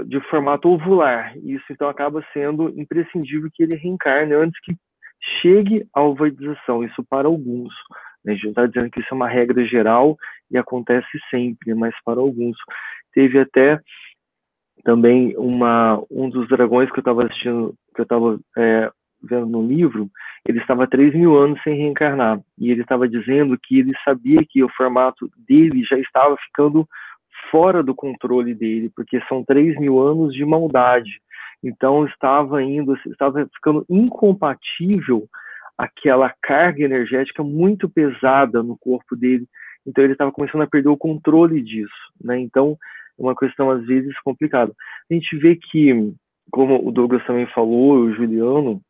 de 0.06 0.20
formato 0.30 0.70
ovular. 0.70 1.38
Isso 1.38 1.66
então 1.70 1.88
acaba 1.88 2.26
sendo 2.34 2.70
imprescindível 2.78 3.50
que 3.54 3.64
ele 3.64 3.76
reencarne 3.76 4.34
antes 4.34 4.60
que 4.62 4.76
chegue 5.42 5.86
à 5.94 6.02
ovoidização. 6.02 6.84
Isso 6.84 7.04
para 7.10 7.28
alguns. 7.28 7.74
Né? 8.24 8.34
A 8.34 8.36
gente 8.36 8.50
está 8.50 8.66
dizendo 8.66 8.90
que 8.90 9.00
isso 9.00 9.10
é 9.12 9.16
uma 9.16 9.28
regra 9.28 9.64
geral 9.66 10.18
e 10.50 10.58
acontece 10.58 11.08
sempre, 11.30 11.74
mas 11.74 11.94
para 12.04 12.20
alguns. 12.20 12.58
Teve 13.14 13.40
até 13.40 13.80
também 14.84 15.36
uma 15.38 16.02
um 16.10 16.30
dos 16.30 16.48
dragões 16.48 16.90
que 16.92 17.00
eu 17.00 17.02
estava 17.02 17.26
assistindo, 17.26 17.76
que 17.94 18.02
eu 18.02 18.04
estava 18.04 18.40
é, 18.58 18.92
vendo 19.22 19.46
no 19.46 19.66
livro, 19.66 20.10
ele 20.48 20.60
estava 20.60 20.88
3 20.88 21.14
mil 21.14 21.38
anos 21.38 21.62
sem 21.64 21.76
reencarnar. 21.76 22.42
E 22.58 22.72
ele 22.72 22.82
estava 22.82 23.08
dizendo 23.08 23.58
que 23.62 23.80
ele 23.80 23.94
sabia 24.04 24.40
que 24.48 24.64
o 24.64 24.70
formato 24.70 25.30
dele 25.38 25.84
já 25.84 25.98
estava 25.98 26.36
ficando 26.38 26.88
fora 27.50 27.84
do 27.84 27.94
controle 27.94 28.54
dele, 28.56 28.92
porque 28.96 29.22
são 29.28 29.44
3 29.44 29.80
mil 29.80 30.00
anos 30.00 30.34
de 30.34 30.44
maldade. 30.46 31.22
Então 31.64 32.06
estava 32.06 32.64
indo, 32.64 32.98
estava 33.06 33.48
ficando 33.54 33.86
incompatível 33.90 35.28
aquela 35.78 36.34
carga 36.42 36.84
energética 36.84 37.44
muito 37.44 37.90
pesada 37.90 38.62
no 38.62 38.78
corpo 38.78 39.16
dele. 39.16 39.48
Então 39.86 40.04
ele 40.04 40.14
estava 40.14 40.32
começando 40.32 40.62
a 40.62 40.68
perder 40.68 40.90
o 40.90 40.98
controle 40.98 41.62
disso, 41.62 41.92
né? 42.24 42.40
Então 42.40 42.78
é 43.20 43.22
uma 43.22 43.36
questão 43.36 43.70
às 43.72 43.86
vezes 43.86 44.18
complicada. 44.22 44.74
A 45.10 45.14
gente 45.14 45.36
vê 45.38 45.56
que, 45.56 46.14
como 46.52 46.88
o 46.88 46.92
Douglas 46.92 47.26
também 47.26 47.48
falou, 47.48 48.00
o 48.00 48.14
Juliano, 48.14 48.82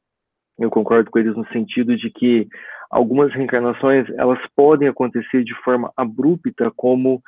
eu 0.59 0.69
concordo 0.69 1.09
com 1.09 1.19
eles 1.19 1.35
no 1.35 1.47
sentido 1.47 1.95
de 1.95 2.09
que 2.09 2.47
algumas 2.89 3.33
reencarnações 3.33 4.07
elas 4.17 4.39
podem 4.55 4.87
acontecer 4.87 5.43
de 5.43 5.55
forma 5.63 5.91
abrupta, 5.95 6.71
como 6.75 7.21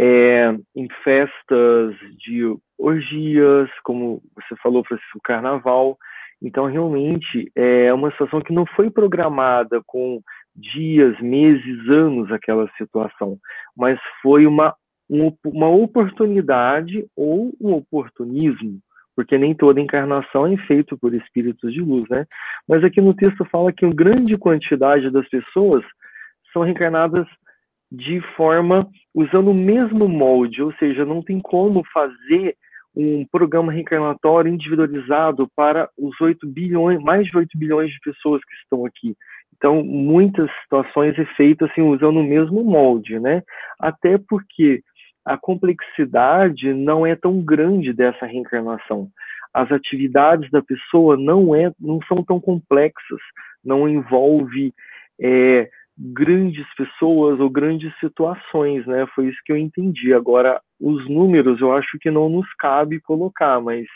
é, 0.00 0.54
em 0.74 0.88
festas 1.04 1.94
de 2.16 2.56
orgias, 2.78 3.68
como 3.84 4.22
você 4.34 4.56
falou, 4.62 4.84
Francisco, 4.84 5.20
carnaval. 5.22 5.98
Então, 6.42 6.66
realmente, 6.66 7.50
é 7.54 7.92
uma 7.92 8.10
situação 8.12 8.40
que 8.40 8.52
não 8.52 8.64
foi 8.64 8.90
programada 8.90 9.82
com 9.86 10.20
dias, 10.54 11.18
meses, 11.20 11.88
anos 11.88 12.30
aquela 12.32 12.68
situação, 12.76 13.38
mas 13.76 13.98
foi 14.22 14.46
uma, 14.46 14.74
uma 15.44 15.68
oportunidade 15.68 17.06
ou 17.16 17.52
um 17.60 17.72
oportunismo 17.74 18.80
porque 19.20 19.36
nem 19.36 19.54
toda 19.54 19.80
encarnação 19.80 20.46
é 20.46 20.56
feita 20.66 20.96
por 20.96 21.12
espíritos 21.12 21.74
de 21.74 21.82
luz, 21.82 22.08
né? 22.08 22.24
Mas 22.66 22.82
aqui 22.82 23.02
no 23.02 23.12
texto 23.12 23.44
fala 23.46 23.70
que 23.70 23.84
uma 23.84 23.94
grande 23.94 24.34
quantidade 24.38 25.10
das 25.10 25.28
pessoas 25.28 25.84
são 26.54 26.62
reencarnadas 26.62 27.26
de 27.92 28.20
forma 28.34 28.88
usando 29.14 29.50
o 29.50 29.54
mesmo 29.54 30.08
molde, 30.08 30.62
ou 30.62 30.72
seja, 30.78 31.04
não 31.04 31.22
tem 31.22 31.38
como 31.38 31.82
fazer 31.92 32.56
um 32.96 33.24
programa 33.30 33.72
reencarnatório 33.72 34.52
individualizado 34.52 35.48
para 35.54 35.88
os 35.96 36.20
8 36.20 36.46
bilhões, 36.46 37.00
mais 37.02 37.26
de 37.26 37.36
8 37.36 37.56
bilhões 37.56 37.90
de 37.90 38.00
pessoas 38.00 38.42
que 38.44 38.54
estão 38.54 38.84
aqui. 38.84 39.16
Então, 39.56 39.84
muitas 39.84 40.50
situações 40.62 41.18
é 41.18 41.24
feito 41.36 41.64
assim 41.64 41.82
usando 41.82 42.18
o 42.18 42.24
mesmo 42.24 42.64
molde, 42.64 43.18
né? 43.20 43.42
Até 43.78 44.18
porque 44.18 44.82
a 45.24 45.36
complexidade 45.36 46.72
não 46.72 47.06
é 47.06 47.14
tão 47.14 47.40
grande 47.42 47.92
dessa 47.92 48.26
reencarnação. 48.26 49.08
As 49.52 49.70
atividades 49.70 50.50
da 50.50 50.62
pessoa 50.62 51.16
não, 51.16 51.54
é, 51.54 51.70
não 51.78 52.00
são 52.08 52.24
tão 52.24 52.40
complexas, 52.40 53.20
não 53.64 53.88
envolve 53.88 54.72
é, 55.20 55.68
grandes 56.00 56.66
pessoas 56.74 57.38
ou 57.38 57.50
grandes 57.50 57.92
situações, 58.00 58.86
né? 58.86 59.06
Foi 59.14 59.26
isso 59.26 59.38
que 59.44 59.52
eu 59.52 59.56
entendi. 59.56 60.14
Agora, 60.14 60.60
os 60.80 61.08
números 61.10 61.60
eu 61.60 61.72
acho 61.74 61.98
que 61.98 62.10
não 62.10 62.30
nos 62.30 62.46
cabe 62.54 63.00
colocar, 63.00 63.60
mas 63.60 63.86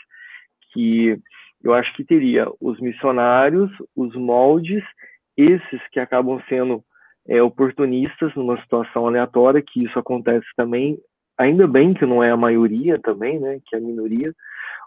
que 0.72 1.18
eu 1.62 1.72
acho 1.72 1.94
que 1.94 2.04
teria 2.04 2.46
os 2.60 2.78
missionários, 2.78 3.70
os 3.96 4.14
moldes, 4.14 4.84
esses 5.34 5.80
que 5.90 5.98
acabam 5.98 6.38
sendo 6.46 6.84
é, 7.26 7.42
oportunistas 7.42 8.34
numa 8.34 8.60
situação 8.60 9.06
aleatória, 9.06 9.64
que 9.66 9.82
isso 9.82 9.98
acontece 9.98 10.46
também. 10.56 10.98
Ainda 11.38 11.66
bem 11.66 11.94
que 11.94 12.04
não 12.04 12.22
é 12.22 12.30
a 12.30 12.36
maioria 12.36 12.98
também, 13.00 13.40
né, 13.40 13.58
que 13.66 13.74
é 13.74 13.78
a 13.78 13.82
minoria, 13.82 14.32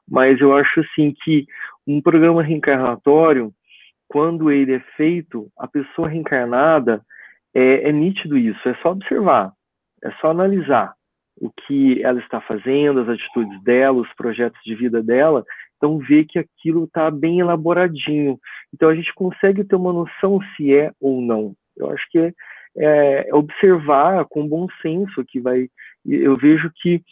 mas 0.08 0.40
eu 0.40 0.56
acho 0.56 0.82
assim 0.82 1.14
que 1.24 1.46
um 1.86 2.00
programa 2.00 2.44
reencarnatório, 2.44 3.52
quando 4.08 4.52
ele 4.52 4.76
é 4.76 4.80
feito, 4.96 5.50
a 5.58 5.68
pessoa 5.68 6.08
reencarnada 6.08 7.02
é, 7.54 7.90
é 7.90 7.92
nítido 7.92 8.38
isso, 8.38 8.68
é 8.68 8.76
só 8.76 8.92
observar, 8.92 9.52
é 10.04 10.12
só 10.22 10.32
analisar 10.32 10.94
o 11.40 11.52
que 11.52 12.04
ela 12.04 12.20
está 12.20 12.42
fazendo, 12.42 13.02
as 13.02 13.10
atitudes 13.10 13.62
dela, 13.64 14.00
os 14.00 14.14
projetos 14.14 14.60
de 14.64 14.76
vida 14.76 15.04
dela, 15.04 15.46
então 15.76 16.00
ver 16.00 16.26
que 16.26 16.40
aquilo 16.40 16.86
está 16.86 17.12
bem 17.12 17.40
elaboradinho. 17.40 18.40
Então 18.74 18.90
a 18.90 18.96
gente 18.96 19.14
consegue 19.14 19.64
ter 19.64 19.76
uma 19.76 19.94
noção 19.94 20.40
se 20.56 20.74
é 20.74 20.92
ou 21.00 21.22
não. 21.22 21.54
Eu 21.76 21.92
acho 21.92 22.04
que 22.10 22.18
é, 22.18 22.34
é, 22.76 23.30
é 23.30 23.36
observar 23.36 24.26
com 24.26 24.48
bom 24.48 24.68
senso 24.82 25.24
que 25.26 25.40
vai. 25.40 25.70
Eu 26.04 26.36
vejo 26.36 26.72
que 26.82 27.04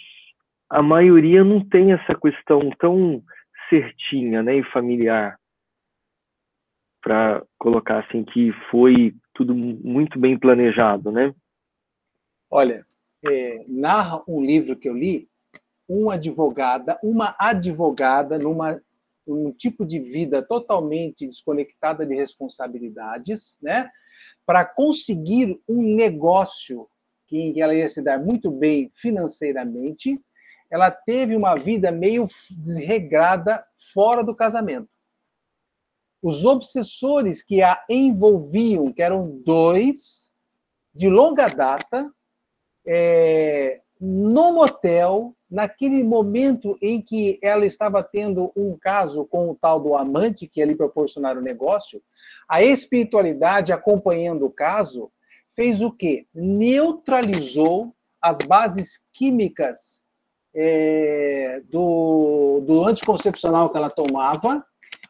a 0.69 0.81
maioria 0.81 1.43
não 1.43 1.59
tem 1.59 1.93
essa 1.93 2.15
questão 2.15 2.71
tão 2.79 3.21
certinha, 3.69 4.41
né, 4.41 4.57
e 4.57 4.63
familiar 4.63 5.37
para 7.05 7.43
colocar 7.59 7.99
assim 7.99 8.23
que 8.23 8.51
foi 8.71 9.13
tudo 9.31 9.53
muito 9.53 10.17
bem 10.19 10.39
planejado, 10.39 11.11
né? 11.11 11.35
Olha, 12.49 12.83
é, 13.23 13.63
narra 13.67 14.23
um 14.27 14.43
livro 14.43 14.75
que 14.75 14.89
eu 14.89 14.97
li, 14.97 15.29
uma 15.87 16.15
advogada, 16.15 16.97
uma 17.03 17.35
advogada 17.37 18.39
numa 18.39 18.81
um 19.27 19.51
tipo 19.51 19.85
de 19.85 19.99
vida 19.99 20.41
totalmente 20.41 21.27
desconectada 21.27 22.05
de 22.05 22.15
responsabilidades, 22.15 23.57
né? 23.61 23.89
Para 24.43 24.65
conseguir 24.65 25.59
um 25.69 25.95
negócio 25.95 26.87
que, 27.27 27.53
que 27.53 27.61
ela 27.61 27.75
ia 27.75 27.87
se 27.87 28.01
dar 28.01 28.19
muito 28.19 28.49
bem 28.49 28.91
financeiramente, 28.95 30.19
ela 30.71 30.89
teve 30.89 31.35
uma 31.35 31.55
vida 31.55 31.91
meio 31.91 32.27
desregrada 32.49 33.63
fora 33.93 34.23
do 34.23 34.35
casamento. 34.35 34.89
Os 36.21 36.45
obsessores 36.45 37.43
que 37.43 37.61
a 37.61 37.83
envolviam, 37.89 38.91
que 38.91 39.01
eram 39.01 39.41
dois, 39.45 40.31
de 40.93 41.09
longa 41.09 41.47
data, 41.47 42.09
é, 42.85 43.81
no 43.99 44.53
motel, 44.53 45.35
naquele 45.49 46.03
momento 46.03 46.77
em 46.81 47.01
que 47.01 47.39
ela 47.41 47.65
estava 47.65 48.03
tendo 48.03 48.51
um 48.55 48.77
caso 48.77 49.25
com 49.25 49.49
o 49.49 49.55
tal 49.55 49.79
do 49.79 49.95
amante 49.95 50.47
que 50.47 50.63
lhe 50.63 50.75
proporcionaram 50.75 51.41
o 51.41 51.43
negócio, 51.43 52.01
a 52.47 52.63
espiritualidade 52.63 53.71
acompanhando 53.71 54.45
o 54.45 54.51
caso 54.51 55.11
fez 55.55 55.81
o 55.81 55.91
quê? 55.91 56.25
Neutralizou 56.33 57.93
as 58.21 58.39
bases 58.39 58.99
químicas 59.13 60.01
é, 60.53 61.61
do, 61.69 62.61
do 62.65 62.85
anticoncepcional 62.85 63.69
que 63.69 63.77
ela 63.77 63.89
tomava 63.89 64.65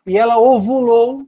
e 0.05 0.17
ela 0.17 0.37
ovulou 0.37 1.25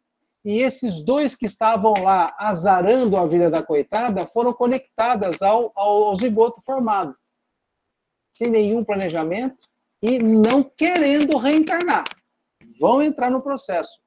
e 0.48 0.60
esses 0.60 1.02
dois 1.02 1.36
que 1.36 1.46
estavam 1.46 1.94
lá 2.02 2.34
azarando 2.40 3.18
a 3.18 3.28
vida 3.28 3.50
da 3.50 3.62
coitada 3.62 4.26
foram 4.28 4.54
conectadas 4.54 5.42
ao, 5.42 5.74
ao 5.76 6.18
zigoto 6.18 6.62
formado, 6.62 7.14
sem 8.32 8.50
nenhum 8.50 8.82
planejamento 8.82 9.58
e 10.02 10.20
não 10.20 10.64
querendo 10.64 11.38
reencarnar. 11.38 12.06
Vão 12.80 13.02
entrar 13.02 13.30
no 13.30 13.42
processo. 13.42 14.00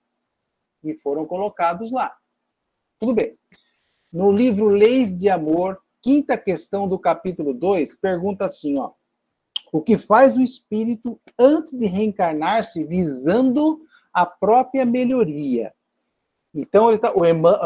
E 0.82 0.94
foram 0.94 1.26
colocados 1.26 1.92
lá. 1.92 2.16
Tudo 2.98 3.12
bem. 3.12 3.36
No 4.10 4.32
livro 4.32 4.68
Leis 4.70 5.18
de 5.18 5.28
Amor, 5.28 5.78
quinta 6.00 6.38
questão 6.38 6.88
do 6.88 6.98
capítulo 6.98 7.52
2, 7.52 7.96
pergunta 7.96 8.46
assim, 8.46 8.78
ó. 8.78 8.92
O 9.70 9.82
que 9.82 9.98
faz 9.98 10.38
o 10.38 10.40
espírito 10.40 11.20
antes 11.38 11.76
de 11.78 11.86
reencarnar-se 11.86 12.82
visando 12.82 13.86
a 14.12 14.26
própria 14.26 14.84
melhoria? 14.84 15.72
Então, 16.54 16.96
tá, 16.98 17.12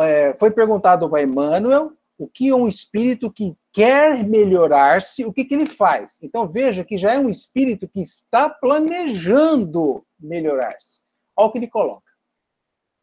é, 0.03 0.35
foi 0.35 0.51
perguntado 0.51 1.09
para 1.09 1.23
Emmanuel 1.23 1.93
o 2.19 2.29
que 2.29 2.53
um 2.53 2.69
espírito 2.69 3.31
que 3.31 3.57
quer 3.73 4.23
melhorar-se, 4.25 5.25
o 5.25 5.33
que, 5.33 5.45
que 5.45 5.55
ele 5.55 5.67
faz. 5.67 6.19
Então, 6.23 6.47
veja 6.47 6.85
que 6.85 6.97
já 6.97 7.15
é 7.15 7.19
um 7.19 7.29
espírito 7.29 7.89
que 7.89 8.01
está 8.01 8.49
planejando 8.49 10.05
melhorar-se. 10.19 11.01
Olha 11.37 11.49
o 11.49 11.53
que 11.53 11.59
ele 11.59 11.69
coloca. 11.69 12.05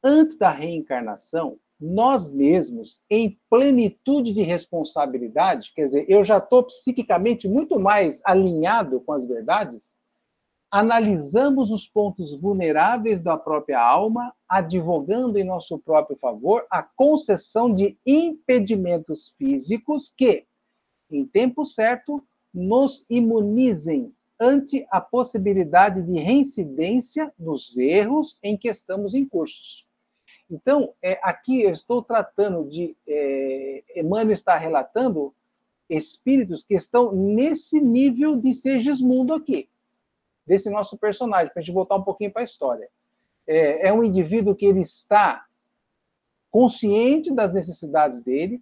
Antes 0.04 0.38
da 0.38 0.50
reencarnação, 0.50 1.60
nós 1.80 2.30
mesmos, 2.30 3.02
em 3.10 3.40
plenitude 3.50 4.34
de 4.34 4.44
responsabilidade, 4.44 5.74
quer 5.76 5.86
dizer, 5.86 6.06
eu 6.08 6.24
já 6.24 6.38
estou 6.38 6.64
psiquicamente 6.64 7.48
muito 7.50 7.80
mais 7.80 8.22
alinhado 8.24 9.02
com 9.02 9.14
as 9.14 9.26
verdades, 9.26 9.92
analisamos 10.72 11.70
os 11.70 11.86
pontos 11.86 12.34
vulneráveis 12.34 13.22
da 13.22 13.38
própria 13.38 13.78
alma, 13.78 14.34
advogando 14.48 15.38
em 15.38 15.44
nosso 15.44 15.78
próprio 15.78 16.18
favor 16.18 16.66
a 16.72 16.82
concessão 16.82 17.74
de 17.74 17.98
impedimentos 18.06 19.34
físicos 19.38 20.14
que, 20.16 20.46
em 21.12 21.26
tempo 21.26 21.66
certo, 21.66 22.24
nos 22.54 23.06
imunizem 23.10 24.16
ante 24.40 24.88
a 24.90 25.02
possibilidade 25.02 26.02
de 26.02 26.18
reincidência 26.18 27.34
dos 27.38 27.78
erros 27.78 28.40
em 28.42 28.58
que 28.58 28.70
estamos 28.70 29.14
em 29.14 29.26
cursos. 29.26 29.86
Então, 30.50 30.94
é, 31.02 31.20
aqui 31.22 31.62
eu 31.62 31.72
estou 31.72 32.02
tratando 32.02 32.68
de. 32.68 32.96
É, 33.08 33.84
Emmanuel 33.96 34.34
está 34.34 34.58
relatando 34.58 35.34
espíritos 35.90 36.64
que 36.64 36.74
estão 36.74 37.12
nesse 37.14 37.80
nível 37.80 38.38
de 38.38 38.54
Sergismundo 38.54 39.34
aqui 39.34 39.70
desse 40.46 40.70
nosso 40.70 40.98
personagem, 40.98 41.52
para 41.52 41.62
a 41.62 41.64
gente 41.64 41.74
voltar 41.74 41.96
um 41.96 42.04
pouquinho 42.04 42.32
para 42.32 42.42
a 42.42 42.46
história. 42.46 42.90
É, 43.48 43.88
é 43.88 43.94
um 43.94 44.04
indivíduo 44.04 44.56
que 44.56 44.66
ele 44.66 44.82
está 44.82 45.46
consciente 46.50 47.34
das 47.34 47.54
necessidades 47.54 48.20
dele. 48.20 48.62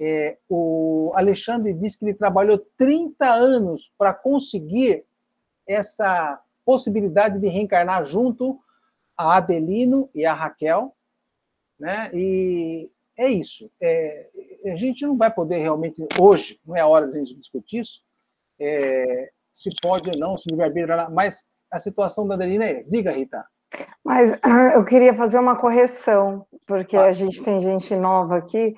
É, 0.00 0.38
o 0.48 1.12
Alexandre 1.14 1.74
diz 1.74 1.96
que 1.96 2.04
ele 2.04 2.14
trabalhou 2.14 2.58
30 2.76 3.26
anos 3.26 3.92
para 3.98 4.14
conseguir 4.14 5.04
essa 5.66 6.40
possibilidade 6.64 7.38
de 7.38 7.48
reencarnar 7.48 8.04
junto 8.04 8.60
a 9.16 9.36
Adelino 9.36 10.08
e 10.14 10.24
a 10.24 10.32
Raquel, 10.32 10.94
né? 11.78 12.10
E 12.14 12.90
é 13.16 13.28
isso. 13.28 13.70
É, 13.80 14.28
a 14.66 14.76
gente 14.76 15.04
não 15.04 15.16
vai 15.16 15.32
poder 15.32 15.58
realmente 15.58 16.06
hoje, 16.20 16.60
não 16.64 16.76
é 16.76 16.80
a 16.80 16.86
hora 16.86 17.08
de 17.08 17.16
a 17.16 17.18
gente 17.18 17.34
discutir 17.34 17.80
isso. 17.80 18.02
É, 18.60 19.32
se 19.58 19.70
pode 19.82 20.08
ou 20.08 20.16
não, 20.16 20.36
se 20.36 20.48
o 20.48 20.50
livre-arbítrio, 20.52 21.10
mas 21.10 21.42
a 21.70 21.80
situação 21.80 22.26
da 22.26 22.34
Adelina 22.34 22.64
é 22.64 22.78
essa. 22.78 22.88
Diga, 22.88 23.10
Rita. 23.10 23.44
Mas 24.04 24.38
ah, 24.42 24.72
eu 24.74 24.84
queria 24.84 25.12
fazer 25.12 25.38
uma 25.38 25.56
correção, 25.56 26.46
porque 26.66 26.96
a 26.96 27.12
gente 27.12 27.42
tem 27.42 27.60
gente 27.60 27.94
nova 27.96 28.36
aqui. 28.36 28.76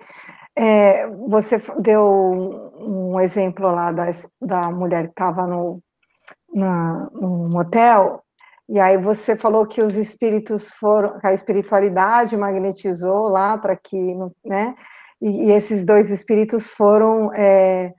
É, 0.57 1.07
você 1.07 1.63
deu 1.79 2.73
um 2.79 3.21
exemplo 3.21 3.71
lá 3.71 3.93
da, 3.93 4.07
da 4.41 4.71
mulher 4.71 5.05
que 5.05 5.11
estava 5.11 5.47
no, 5.47 5.83
no 6.53 7.49
motel, 7.53 8.23
e 8.69 8.81
aí 8.81 8.97
você 8.97 9.37
falou 9.37 9.67
que 9.67 9.83
os 9.83 9.97
espíritos 9.97 10.71
foram, 10.71 11.19
que 11.21 11.27
a 11.27 11.35
espiritualidade 11.35 12.37
magnetizou 12.37 13.29
lá 13.29 13.59
para 13.59 13.77
que, 13.77 14.15
né? 14.45 14.75
E, 15.21 15.49
e, 15.49 15.51
esses 15.53 15.85
dois 15.85 16.11
espíritos 16.11 16.69
foram 16.69 17.33
é, 17.35 17.93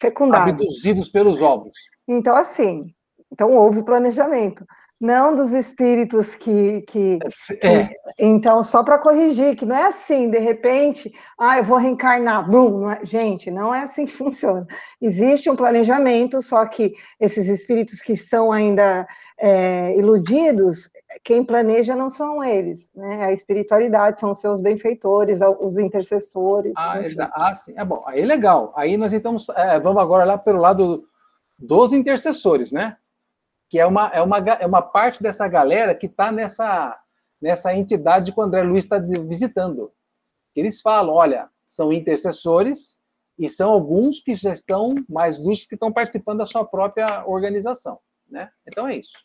fecundados. 0.00 0.52
Abduzidos 0.52 1.08
pelos 1.08 1.42
ovos. 1.42 1.76
Então, 2.08 2.34
assim, 2.34 2.92
então 3.30 3.52
houve 3.52 3.82
planejamento. 3.82 4.64
Não 5.00 5.32
dos 5.32 5.52
espíritos 5.52 6.34
que. 6.34 6.82
que, 6.88 7.20
é. 7.62 7.84
que 7.86 7.96
então, 8.18 8.64
só 8.64 8.82
para 8.82 8.98
corrigir, 8.98 9.54
que 9.54 9.64
não 9.64 9.76
é 9.76 9.84
assim, 9.86 10.28
de 10.28 10.38
repente, 10.38 11.14
ah, 11.38 11.58
eu 11.58 11.62
vou 11.62 11.78
reencarnar. 11.78 12.50
Blum, 12.50 12.80
não 12.80 12.90
é, 12.90 13.04
gente, 13.04 13.48
não 13.48 13.72
é 13.72 13.82
assim 13.82 14.06
que 14.06 14.10
funciona. 14.16 14.66
Existe 15.00 15.48
um 15.48 15.54
planejamento, 15.54 16.42
só 16.42 16.66
que 16.66 16.94
esses 17.20 17.46
espíritos 17.46 18.02
que 18.02 18.12
estão 18.12 18.50
ainda 18.50 19.06
é, 19.38 19.96
iludidos, 19.96 20.90
quem 21.22 21.44
planeja 21.44 21.94
não 21.94 22.10
são 22.10 22.42
eles, 22.42 22.90
né? 22.92 23.26
A 23.26 23.32
espiritualidade 23.32 24.18
são 24.18 24.32
os 24.32 24.40
seus 24.40 24.60
benfeitores, 24.60 25.38
os 25.60 25.78
intercessores. 25.78 26.72
Ah, 26.76 27.00
ah 27.34 27.54
sim. 27.54 27.72
É 27.76 27.84
bom, 27.84 28.02
aí 28.04 28.20
é 28.20 28.26
legal. 28.26 28.72
Aí 28.74 28.96
nós 28.96 29.12
então 29.12 29.36
é, 29.54 29.78
vamos 29.78 30.02
agora 30.02 30.24
lá 30.24 30.36
pelo 30.36 30.58
lado 30.58 31.07
dos 31.58 31.92
intercessores, 31.92 32.70
né? 32.70 32.96
Que 33.68 33.78
é 33.78 33.86
uma, 33.86 34.08
é 34.08 34.22
uma, 34.22 34.38
é 34.38 34.66
uma 34.66 34.82
parte 34.82 35.22
dessa 35.22 35.46
galera 35.48 35.94
que 35.94 36.06
está 36.06 36.30
nessa, 36.30 36.98
nessa 37.40 37.74
entidade 37.74 38.32
que 38.32 38.40
o 38.40 38.42
André 38.42 38.62
Luiz 38.62 38.84
está 38.84 38.98
visitando. 38.98 39.92
Eles 40.54 40.80
falam, 40.80 41.14
olha, 41.14 41.50
são 41.66 41.92
intercessores 41.92 42.98
e 43.38 43.48
são 43.48 43.70
alguns 43.70 44.20
que 44.20 44.34
já 44.34 44.52
estão 44.52 44.94
mais 45.08 45.38
luz 45.38 45.64
que 45.64 45.74
estão 45.74 45.92
participando 45.92 46.38
da 46.38 46.46
sua 46.46 46.64
própria 46.64 47.26
organização, 47.26 48.00
né? 48.28 48.50
Então 48.66 48.88
é 48.88 48.96
isso. 48.96 49.18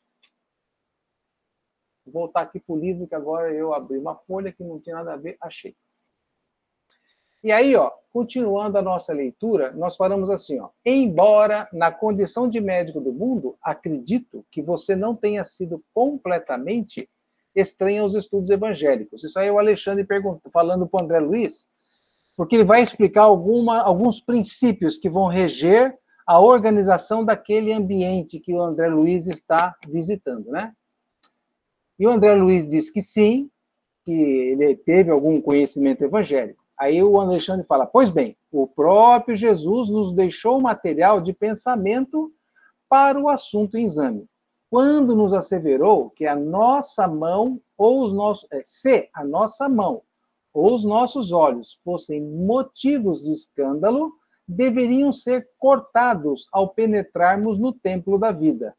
Vou 2.06 2.13
voltar 2.13 2.41
aqui 2.41 2.60
para 2.60 2.76
o 2.76 2.80
livro 2.80 3.08
que 3.08 3.15
agora 3.15 3.54
eu 3.54 3.74
abri 3.74 3.98
uma 3.98 4.15
folha 4.15 4.52
que 4.52 4.63
não 4.63 4.80
tinha 4.80 4.98
nada 4.98 5.13
a 5.13 5.17
ver, 5.17 5.38
achei. 5.41 5.76
E 7.44 7.52
aí, 7.52 7.76
ó, 7.76 7.92
continuando 8.12 8.78
a 8.78 8.82
nossa 8.82 9.12
leitura, 9.12 9.74
nós 9.74 9.98
falamos 9.98 10.30
assim, 10.30 10.60
ó, 10.60 10.70
embora 10.86 11.68
na 11.74 11.92
condição 11.92 12.48
de 12.48 12.62
médico 12.62 13.02
do 13.02 13.12
mundo, 13.12 13.58
acredito 13.62 14.46
que 14.50 14.62
você 14.62 14.96
não 14.96 15.14
tenha 15.14 15.44
sido 15.44 15.84
completamente 15.94 17.10
estranho 17.54 18.04
aos 18.04 18.16
estudos 18.16 18.50
evangélicos. 18.50 19.24
Isso 19.24 19.38
aí 19.38 19.48
é 19.48 19.52
o 19.52 19.60
Alexandre 19.60 20.08
falando 20.52 20.88
para 20.88 21.02
o 21.02 21.04
André 21.04 21.20
Luiz, 21.20 21.68
porque 22.38 22.56
ele 22.56 22.64
vai 22.64 22.82
explicar 22.82 23.24
alguma, 23.24 23.82
alguns 23.82 24.22
princípios 24.22 24.98
que 24.98 25.10
vão 25.10 25.28
reger 25.28 25.94
a 26.26 26.40
organização 26.40 27.26
daquele 27.26 27.74
ambiente 27.74 28.40
que 28.40 28.54
o 28.54 28.62
André 28.62 28.88
Luiz 28.88 29.28
está 29.28 29.76
visitando, 29.88 30.50
né? 30.50 30.74
E 32.00 32.08
o 32.08 32.10
André 32.10 32.34
Luiz 32.36 32.68
diz 32.68 32.90
que 32.90 33.02
sim, 33.02 33.50
que 34.06 34.14
ele 34.14 34.76
teve 34.76 35.12
algum 35.12 35.42
conhecimento 35.42 36.04
evangélico. 36.04 36.62
Aí 36.84 37.02
o 37.02 37.17
Alexandre 37.17 37.65
fala: 37.65 37.86
Pois 37.86 38.10
bem, 38.10 38.36
o 38.52 38.67
próprio 38.67 39.38
Jesus 39.38 39.88
nos 39.88 40.12
deixou 40.12 40.60
material 40.60 41.22
de 41.22 41.32
pensamento 41.32 42.30
para 42.89 43.17
o 43.17 43.30
assunto 43.30 43.78
em 43.78 43.86
exame. 43.86 44.28
Quando 44.69 45.15
nos 45.15 45.32
asseverou 45.32 46.10
que 46.10 46.26
a 46.26 46.36
nossa 46.36 47.08
mão 47.08 47.62
ou 47.78 48.04
os 48.04 48.12
nossos. 48.13 48.46
É, 48.52 48.60
se 48.65 49.10
a 49.13 49.24
nossa 49.24 49.69
mão 49.69 50.02
ou 50.54 50.76
os 50.76 50.84
nossos 50.84 51.32
olhos 51.32 51.80
fossem 51.86 52.22
motivos 52.22 53.24
de 53.24 53.32
escândalo, 53.32 54.12
deveriam 54.46 55.13
ser 55.13 55.48
cortados 55.58 56.50
ao 56.52 56.67
penetrarmos 56.67 57.58
no 57.58 57.72
templo 57.72 58.19
da 58.19 58.34
vida. 58.34 58.76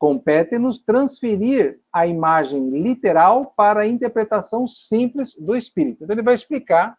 Compete-nos 0.00 0.78
transferir 0.78 1.78
a 1.92 2.06
imagem 2.06 2.70
literal 2.70 3.52
para 3.54 3.80
a 3.82 3.86
interpretação 3.86 4.66
simples 4.66 5.34
do 5.34 5.54
espírito. 5.54 6.02
Então, 6.02 6.14
ele 6.14 6.22
vai 6.22 6.34
explicar 6.34 6.98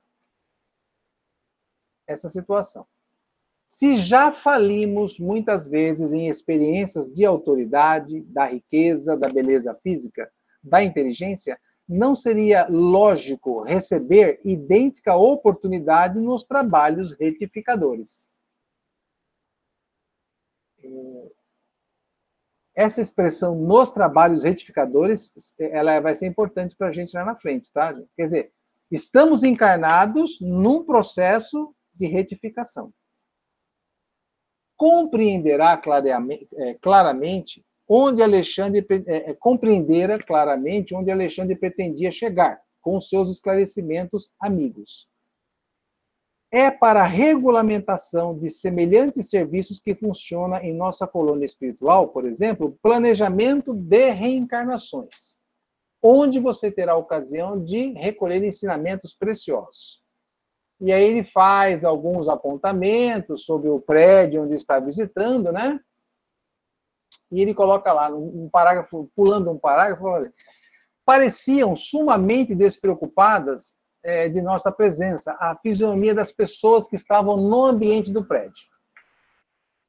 essa 2.07 2.29
situação. 2.29 2.85
Se 3.67 3.97
já 3.97 4.31
falimos 4.31 5.17
muitas 5.17 5.67
vezes 5.67 6.13
em 6.13 6.27
experiências 6.27 7.11
de 7.11 7.25
autoridade, 7.25 8.21
da 8.21 8.45
riqueza, 8.45 9.17
da 9.17 9.27
beleza 9.27 9.73
física, 9.81 10.31
da 10.63 10.83
inteligência, 10.83 11.59
não 11.89 12.15
seria 12.15 12.67
lógico 12.69 13.63
receber 13.63 14.39
idêntica 14.45 15.15
oportunidade 15.15 16.19
nos 16.19 16.43
trabalhos 16.43 17.13
retificadores. 17.13 18.35
Essa 22.81 22.99
expressão 22.99 23.53
nos 23.53 23.91
trabalhos 23.91 24.43
retificadores, 24.43 25.31
ela 25.59 25.99
vai 25.99 26.15
ser 26.15 26.25
importante 26.25 26.75
para 26.75 26.87
a 26.87 26.91
gente 26.91 27.15
lá 27.15 27.23
na 27.23 27.35
frente, 27.35 27.71
tá? 27.71 27.93
Quer 28.17 28.23
dizer, 28.23 28.51
estamos 28.89 29.43
encarnados 29.43 30.41
num 30.41 30.83
processo 30.83 31.75
de 31.93 32.07
retificação. 32.07 32.91
Compreenderá 34.75 35.77
claramente, 35.77 36.47
é, 36.55 36.73
claramente 36.81 37.63
onde 37.87 38.23
Alexandre 38.23 38.83
é, 39.05 39.29
é, 39.29 39.33
compreendera 39.35 40.17
claramente 40.17 40.95
onde 40.95 41.11
Alexandre 41.11 41.55
pretendia 41.55 42.11
chegar 42.11 42.59
com 42.81 42.99
seus 42.99 43.29
esclarecimentos 43.29 44.31
amigos. 44.39 45.07
É 46.51 46.69
para 46.69 47.01
a 47.01 47.07
regulamentação 47.07 48.37
de 48.37 48.49
semelhantes 48.49 49.29
serviços 49.29 49.79
que 49.79 49.95
funciona 49.95 50.61
em 50.61 50.73
nossa 50.73 51.07
colônia 51.07 51.45
espiritual, 51.45 52.09
por 52.09 52.25
exemplo, 52.25 52.77
planejamento 52.81 53.73
de 53.73 54.09
reencarnações, 54.11 55.37
onde 56.03 56.39
você 56.39 56.69
terá 56.69 56.91
a 56.91 56.97
ocasião 56.97 57.63
de 57.63 57.93
recolher 57.93 58.43
ensinamentos 58.43 59.13
preciosos. 59.13 60.01
E 60.81 60.91
aí 60.91 61.03
ele 61.03 61.23
faz 61.23 61.85
alguns 61.85 62.27
apontamentos 62.27 63.45
sobre 63.45 63.69
o 63.69 63.79
prédio 63.79 64.43
onde 64.43 64.55
está 64.55 64.79
visitando, 64.79 65.51
né? 65.51 65.79
e 67.31 67.41
ele 67.41 67.53
coloca 67.53 67.91
lá, 67.93 68.09
um 68.09 68.49
parágrafo, 68.51 69.09
pulando 69.15 69.49
um 69.49 69.57
parágrafo, 69.57 70.31
pareciam 71.05 71.75
sumamente 71.75 72.53
despreocupadas 72.53 73.73
é, 74.03 74.27
de 74.29 74.41
nossa 74.41 74.71
presença, 74.71 75.35
a 75.39 75.55
fisionomia 75.57 76.13
das 76.13 76.31
pessoas 76.31 76.87
que 76.87 76.95
estavam 76.95 77.37
no 77.37 77.65
ambiente 77.65 78.11
do 78.11 78.25
prédio. 78.25 78.69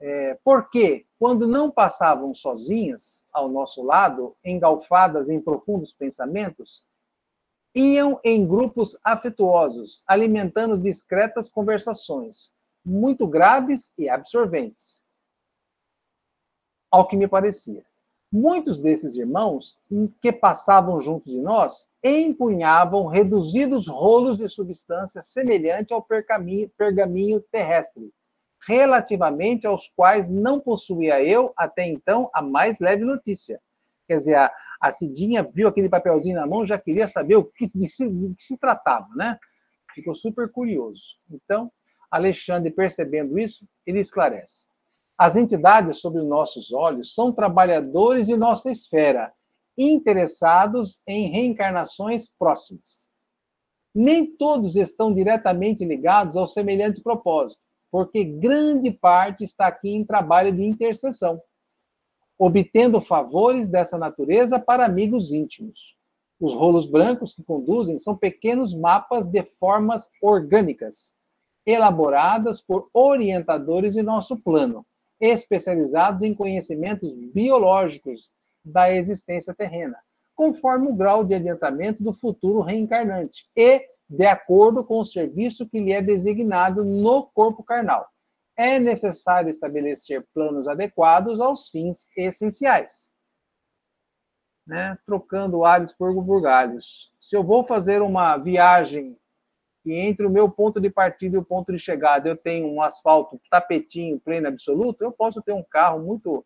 É, 0.00 0.38
porque, 0.44 1.06
quando 1.18 1.46
não 1.46 1.70
passavam 1.70 2.34
sozinhas 2.34 3.24
ao 3.32 3.48
nosso 3.48 3.82
lado, 3.82 4.36
engalfadas 4.44 5.28
em 5.28 5.40
profundos 5.40 5.92
pensamentos, 5.92 6.84
iam 7.74 8.20
em 8.24 8.46
grupos 8.46 8.98
afetuosos, 9.02 10.02
alimentando 10.06 10.76
discretas 10.76 11.48
conversações, 11.48 12.52
muito 12.84 13.26
graves 13.26 13.90
e 13.96 14.08
absorventes 14.08 15.00
ao 16.90 17.06
que 17.06 17.16
me 17.16 17.26
parecia. 17.26 17.84
Muitos 18.32 18.80
desses 18.80 19.14
irmãos 19.14 19.78
que 20.22 20.32
passavam 20.32 20.98
junto 20.98 21.28
de 21.28 21.38
nós 21.38 21.86
empunhavam 22.02 23.06
reduzidos 23.06 23.86
rolos 23.86 24.38
de 24.38 24.48
substância 24.48 25.22
semelhante 25.22 25.92
ao 25.92 26.02
pergaminho, 26.02 27.42
terrestre, 27.52 28.10
relativamente 28.66 29.66
aos 29.66 29.86
quais 29.94 30.30
não 30.30 30.58
possuía 30.58 31.22
eu, 31.22 31.52
até 31.54 31.86
então, 31.86 32.30
a 32.32 32.40
mais 32.40 32.80
leve 32.80 33.04
notícia. 33.04 33.60
Quer 34.08 34.16
dizer, 34.16 34.36
a, 34.36 34.50
a 34.80 34.90
Cidinha 34.90 35.42
viu 35.42 35.68
aquele 35.68 35.90
papelzinho 35.90 36.36
na 36.36 36.46
mão, 36.46 36.66
já 36.66 36.78
queria 36.78 37.06
saber 37.06 37.36
o 37.36 37.44
que, 37.44 37.66
de, 37.66 37.86
se, 37.86 38.08
de 38.08 38.34
que 38.34 38.42
se 38.42 38.56
tratava, 38.56 39.08
né? 39.14 39.38
Ficou 39.94 40.14
super 40.14 40.50
curioso. 40.50 41.18
Então, 41.30 41.70
Alexandre, 42.10 42.70
percebendo 42.70 43.38
isso, 43.38 43.66
ele 43.86 44.00
esclarece. 44.00 44.64
As 45.24 45.36
entidades 45.36 45.98
sob 45.98 46.20
nossos 46.20 46.72
olhos 46.72 47.14
são 47.14 47.30
trabalhadores 47.30 48.26
de 48.26 48.36
nossa 48.36 48.72
esfera, 48.72 49.32
interessados 49.78 51.00
em 51.06 51.30
reencarnações 51.30 52.28
próximas. 52.36 53.08
Nem 53.94 54.26
todos 54.26 54.74
estão 54.74 55.14
diretamente 55.14 55.84
ligados 55.84 56.34
ao 56.36 56.48
semelhante 56.48 57.00
propósito, 57.00 57.62
porque 57.88 58.24
grande 58.24 58.90
parte 58.90 59.44
está 59.44 59.68
aqui 59.68 59.90
em 59.90 60.04
trabalho 60.04 60.50
de 60.50 60.64
intercessão, 60.64 61.40
obtendo 62.36 63.00
favores 63.00 63.68
dessa 63.68 63.96
natureza 63.96 64.58
para 64.58 64.86
amigos 64.86 65.30
íntimos. 65.30 65.96
Os 66.40 66.52
rolos 66.52 66.84
brancos 66.84 67.32
que 67.32 67.44
conduzem 67.44 67.96
são 67.96 68.16
pequenos 68.16 68.74
mapas 68.74 69.24
de 69.24 69.44
formas 69.60 70.10
orgânicas, 70.20 71.14
elaboradas 71.64 72.60
por 72.60 72.90
orientadores 72.92 73.94
de 73.94 74.02
nosso 74.02 74.36
plano, 74.36 74.84
especializados 75.22 76.24
em 76.24 76.34
conhecimentos 76.34 77.14
biológicos 77.32 78.32
da 78.64 78.92
existência 78.92 79.54
terrena, 79.54 79.96
conforme 80.34 80.88
o 80.88 80.94
grau 80.94 81.24
de 81.24 81.32
adiantamento 81.32 82.02
do 82.02 82.12
futuro 82.12 82.60
reencarnante 82.60 83.48
e 83.56 83.86
de 84.10 84.26
acordo 84.26 84.84
com 84.84 84.98
o 84.98 85.04
serviço 85.04 85.68
que 85.68 85.78
lhe 85.78 85.92
é 85.92 86.02
designado 86.02 86.84
no 86.84 87.22
corpo 87.26 87.62
carnal. 87.62 88.08
É 88.56 88.80
necessário 88.80 89.48
estabelecer 89.48 90.26
planos 90.34 90.66
adequados 90.66 91.40
aos 91.40 91.68
fins 91.68 92.04
essenciais. 92.16 93.08
Né? 94.66 94.98
Trocando 95.06 95.64
alhos 95.64 95.92
por 95.92 96.12
bugalhos. 96.20 97.12
Se 97.20 97.36
eu 97.36 97.44
vou 97.44 97.64
fazer 97.64 98.02
uma 98.02 98.36
viagem 98.36 99.16
e 99.84 99.94
entre 99.94 100.24
o 100.26 100.30
meu 100.30 100.48
ponto 100.48 100.80
de 100.80 100.88
partida 100.88 101.36
e 101.36 101.38
o 101.38 101.44
ponto 101.44 101.72
de 101.72 101.78
chegada 101.78 102.28
eu 102.28 102.36
tenho 102.36 102.68
um 102.68 102.80
asfalto 102.80 103.40
tapetinho 103.50 104.20
pleno 104.20 104.48
absoluto, 104.48 105.02
eu 105.02 105.12
posso 105.12 105.42
ter 105.42 105.52
um 105.52 105.62
carro 105.62 106.00
muito 106.00 106.44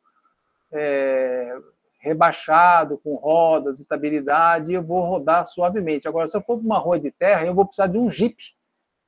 é, 0.73 1.57
rebaixado, 1.99 2.99
com 2.99 3.17
rodas, 3.17 3.81
estabilidade, 3.81 4.71
e 4.71 4.75
eu 4.75 4.83
vou 4.83 5.03
rodar 5.03 5.47
suavemente. 5.47 6.07
Agora, 6.07 6.29
se 6.29 6.37
eu 6.37 6.41
for 6.41 6.57
para 6.57 6.67
uma 6.67 6.79
rua 6.79 7.01
de 7.01 7.11
terra, 7.11 7.45
eu 7.45 7.55
vou 7.55 7.67
precisar 7.67 7.89
de 7.89 7.99
um 7.99 8.09
Jeep, 8.09 8.37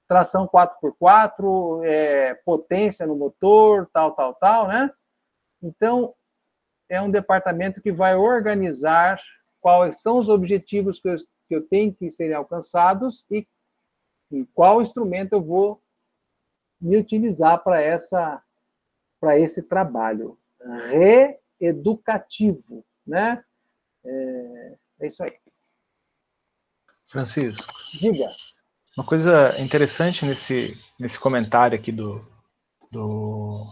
tração 0.09 0.49
4x4, 0.49 1.85
é, 1.85 2.35
potência 2.45 3.07
no 3.07 3.15
motor, 3.15 3.89
tal, 3.93 4.13
tal, 4.13 4.35
tal, 4.35 4.69
né? 4.69 4.91
Então, 5.63 6.15
é 6.89 7.01
um 7.01 7.11
departamento 7.11 7.81
que 7.81 7.93
vai 7.93 8.17
organizar 8.17 9.21
quais 9.61 10.01
são 10.01 10.19
os 10.19 10.29
objetivos 10.29 10.99
que 10.99 11.09
eu, 11.09 11.17
que 11.17 11.55
eu 11.55 11.63
tenho 11.69 11.93
que 11.93 12.11
serem 12.11 12.35
alcançados 12.35 13.25
e 13.31 13.47
em 14.31 14.45
qual 14.45 14.83
instrumento 14.83 15.33
eu 15.33 15.43
vou 15.43 15.83
me 16.81 16.97
utilizar 16.97 17.63
para 17.63 17.81
essa 17.81 18.43
para 19.21 19.39
esse 19.39 19.63
trabalho 19.63 20.39
reeducativo, 21.59 22.85
né? 23.05 23.43
É, 24.05 24.75
é 25.01 25.07
isso 25.09 25.23
aí. 25.25 25.33
Francisco. 27.05 27.73
Diga. 27.95 28.31
Uma 28.97 29.05
coisa 29.05 29.59
interessante 29.61 30.25
nesse, 30.25 30.77
nesse 30.99 31.19
comentário 31.19 31.77
aqui 31.79 31.91
do, 31.91 32.25
do, 32.91 33.65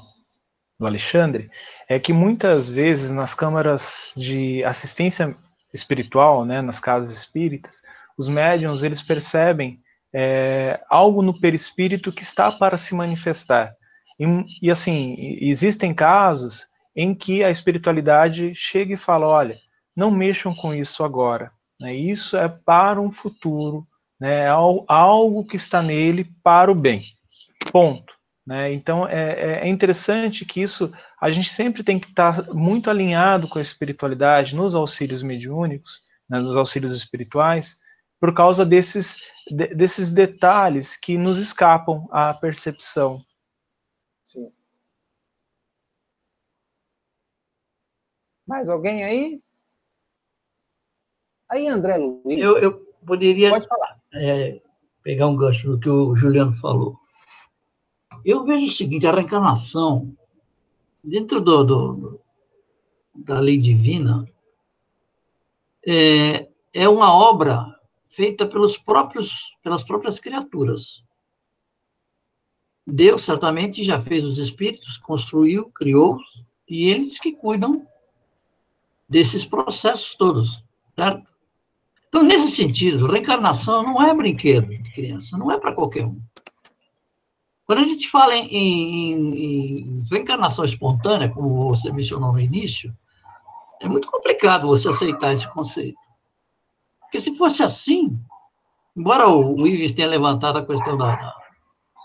do 0.79 0.87
Alexandre 0.87 1.51
é 1.89 1.99
que 1.99 2.13
muitas 2.13 2.69
vezes 2.71 3.11
nas 3.11 3.35
câmaras 3.35 4.13
de 4.17 4.65
assistência 4.65 5.37
espiritual, 5.73 6.45
né, 6.45 6.63
nas 6.63 6.81
casas 6.81 7.17
espíritas, 7.17 7.83
os 8.17 8.29
médiums 8.29 8.83
eles 8.83 9.03
percebem 9.03 9.83
é, 10.19 10.81
algo 10.89 11.21
no 11.21 11.39
perispírito 11.39 12.11
que 12.11 12.23
está 12.23 12.51
para 12.51 12.79
se 12.79 12.95
manifestar. 12.95 13.75
E, 14.19 14.25
e, 14.63 14.71
assim, 14.71 15.15
existem 15.19 15.93
casos 15.93 16.65
em 16.97 17.15
que 17.15 17.45
a 17.45 17.51
espiritualidade 17.51 18.55
chega 18.55 18.95
e 18.95 18.97
fala: 18.97 19.27
olha, 19.27 19.59
não 19.95 20.11
mexam 20.11 20.55
com 20.55 20.73
isso 20.73 21.05
agora. 21.05 21.53
Né? 21.79 21.95
Isso 21.95 22.35
é 22.35 22.49
para 22.49 22.99
um 22.99 23.13
futuro, 23.13 23.87
né? 24.19 24.45
É 24.45 24.49
algo 24.49 25.45
que 25.45 25.57
está 25.57 25.83
nele 25.83 26.27
para 26.43 26.73
o 26.73 26.75
bem. 26.75 27.03
Ponto. 27.71 28.15
Né? 28.47 28.73
Então 28.73 29.07
é, 29.07 29.33
é, 29.33 29.61
é 29.65 29.69
interessante 29.69 30.47
que 30.47 30.63
isso 30.63 30.91
a 31.21 31.29
gente 31.29 31.51
sempre 31.51 31.83
tem 31.83 31.99
que 31.99 32.07
estar 32.07 32.55
muito 32.55 32.89
alinhado 32.89 33.49
com 33.49 33.59
a 33.59 33.63
espiritualidade 33.63 34.57
nos 34.57 34.75
auxílios 34.75 35.23
mediúnicos, 35.23 36.01
né, 36.31 36.39
nos 36.39 36.57
auxílios 36.57 36.97
espirituais, 36.97 37.81
por 38.21 38.35
causa 38.35 38.65
desses, 38.65 39.21
de, 39.51 39.75
desses 39.75 40.11
detalhes 40.11 40.97
que 40.97 41.17
nos 41.19 41.39
escapam 41.39 42.09
à 42.11 42.33
percepção. 42.35 43.21
Sim. 44.25 44.51
Mais 48.47 48.69
alguém 48.69 49.05
aí? 49.05 49.43
Aí, 51.49 51.69
André 51.69 51.97
Luiz. 51.97 52.39
Eu, 52.39 52.59
eu 52.59 52.73
poderia 53.07 53.53
é, 54.15 54.61
pegar 55.03 55.29
um 55.29 55.37
gancho 55.37 55.71
do 55.71 55.79
que 55.79 55.89
o 55.89 56.17
Juliano 56.17 56.53
falou. 56.53 56.99
Eu 58.25 58.45
vejo 58.45 58.67
o 58.67 58.71
seguinte: 58.71 59.07
a 59.07 59.13
reencarnação, 59.13 60.17
dentro 61.03 61.41
do, 61.41 61.65
do 61.65 62.21
da 63.15 63.39
lei 63.41 63.59
divina, 63.59 64.29
é, 65.87 66.49
é 66.75 66.89
uma 66.89 67.15
obra 67.15 67.76
feita 68.17 68.47
pelos 68.47 68.79
próprios, 68.79 69.55
pelas 69.63 69.85
próprias 69.85 70.19
criaturas. 70.19 71.05
Deus 72.87 73.23
certamente 73.23 73.85
já 73.85 74.01
fez 74.01 74.25
os 74.25 74.39
espíritos, 74.39 74.97
construiu, 74.97 75.71
criou-os, 75.71 76.43
e 76.67 76.89
eles 76.89 77.21
que 77.21 77.33
cuidam 77.33 77.87
desses 79.07 79.45
processos 79.45 80.15
todos, 80.17 80.65
certo? 80.95 81.31
Então, 82.09 82.23
nesse 82.23 82.53
sentido, 82.53 83.07
reencarnação 83.07 83.83
não 83.83 84.03
é 84.03 84.15
brinquedo 84.15 84.69
de 84.69 84.93
criança, 84.93 85.37
não 85.37 85.53
é 85.53 85.59
para 85.59 85.75
qualquer 85.75 86.07
um. 86.07 86.19
Quando 87.67 87.81
a 87.81 87.85
gente 87.85 88.09
fala 88.09 88.35
em, 88.35 88.47
em, 88.49 89.45
em, 89.45 90.03
reencarnação 90.11 90.65
espontânea, 90.65 91.29
como 91.29 91.69
você 91.69 91.93
mencionou 91.93 92.33
no 92.33 92.41
início, 92.41 92.97
é 93.83 93.89
muito 93.89 94.11
complicado 94.11 94.69
você 94.69 94.89
aceitar 94.89 95.35
esse 95.35 95.53
conceito. 95.53 96.06
Porque 97.07 97.21
se 97.21 97.35
fosse 97.35 97.63
assim, 97.63 98.19
embora 98.97 99.29
o 99.29 99.67
Ives 99.67 99.93
tenha 99.93 100.09
levantado 100.09 100.59
a 100.59 100.67
questão 100.67 100.97
da, 100.97 101.17
da 101.17 101.35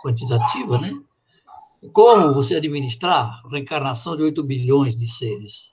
quantitativa, 0.03 0.77
né? 0.77 0.93
Como 1.93 2.33
você 2.33 2.55
administrar 2.55 3.41
reencarnação 3.49 4.15
de 4.15 4.23
8 4.23 4.43
bilhões 4.43 4.95
de 4.95 5.11
seres? 5.11 5.71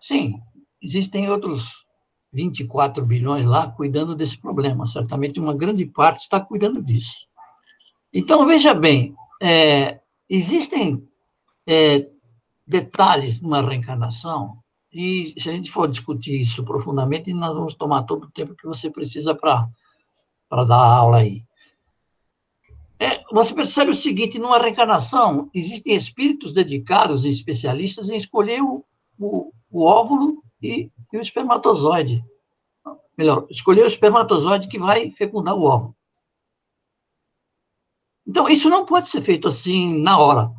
Sim, 0.00 0.40
existem 0.82 1.30
outros 1.30 1.84
24 2.32 3.04
bilhões 3.04 3.44
lá 3.44 3.70
cuidando 3.70 4.14
desse 4.14 4.38
problema. 4.38 4.86
Certamente 4.86 5.38
uma 5.38 5.54
grande 5.54 5.84
parte 5.84 6.20
está 6.20 6.40
cuidando 6.40 6.82
disso. 6.82 7.26
Então, 8.12 8.46
veja 8.46 8.72
bem, 8.72 9.14
é, 9.42 10.00
existem 10.28 11.06
é, 11.66 12.10
detalhes 12.66 13.40
numa 13.42 13.60
reencarnação, 13.60 14.58
e 14.92 15.34
se 15.38 15.50
a 15.50 15.52
gente 15.52 15.70
for 15.70 15.86
discutir 15.86 16.40
isso 16.40 16.64
profundamente, 16.64 17.32
nós 17.32 17.54
vamos 17.54 17.74
tomar 17.74 18.04
todo 18.04 18.24
o 18.24 18.30
tempo 18.30 18.54
que 18.54 18.66
você 18.66 18.90
precisa 18.90 19.34
para 19.34 19.68
dar 20.64 20.76
aula 20.76 21.18
aí. 21.18 21.44
É, 22.98 23.22
você 23.30 23.54
percebe 23.54 23.90
o 23.90 23.94
seguinte: 23.94 24.38
numa 24.38 24.58
reencarnação, 24.58 25.50
existem 25.54 25.94
espíritos 25.94 26.52
dedicados 26.52 27.24
e 27.24 27.28
especialistas 27.28 28.08
em 28.08 28.16
escolher 28.16 28.62
o, 28.62 28.84
o, 29.18 29.52
o 29.70 29.84
óvulo 29.84 30.42
e, 30.60 30.90
e 31.12 31.16
o 31.16 31.20
espermatozoide. 31.20 32.24
Melhor, 33.16 33.46
escolher 33.50 33.82
o 33.82 33.86
espermatozoide 33.86 34.68
que 34.68 34.78
vai 34.78 35.10
fecundar 35.10 35.54
o 35.54 35.64
óvulo. 35.64 35.94
Então, 38.26 38.48
isso 38.48 38.68
não 38.68 38.84
pode 38.84 39.08
ser 39.08 39.22
feito 39.22 39.48
assim 39.48 40.02
na 40.02 40.18
hora. 40.18 40.50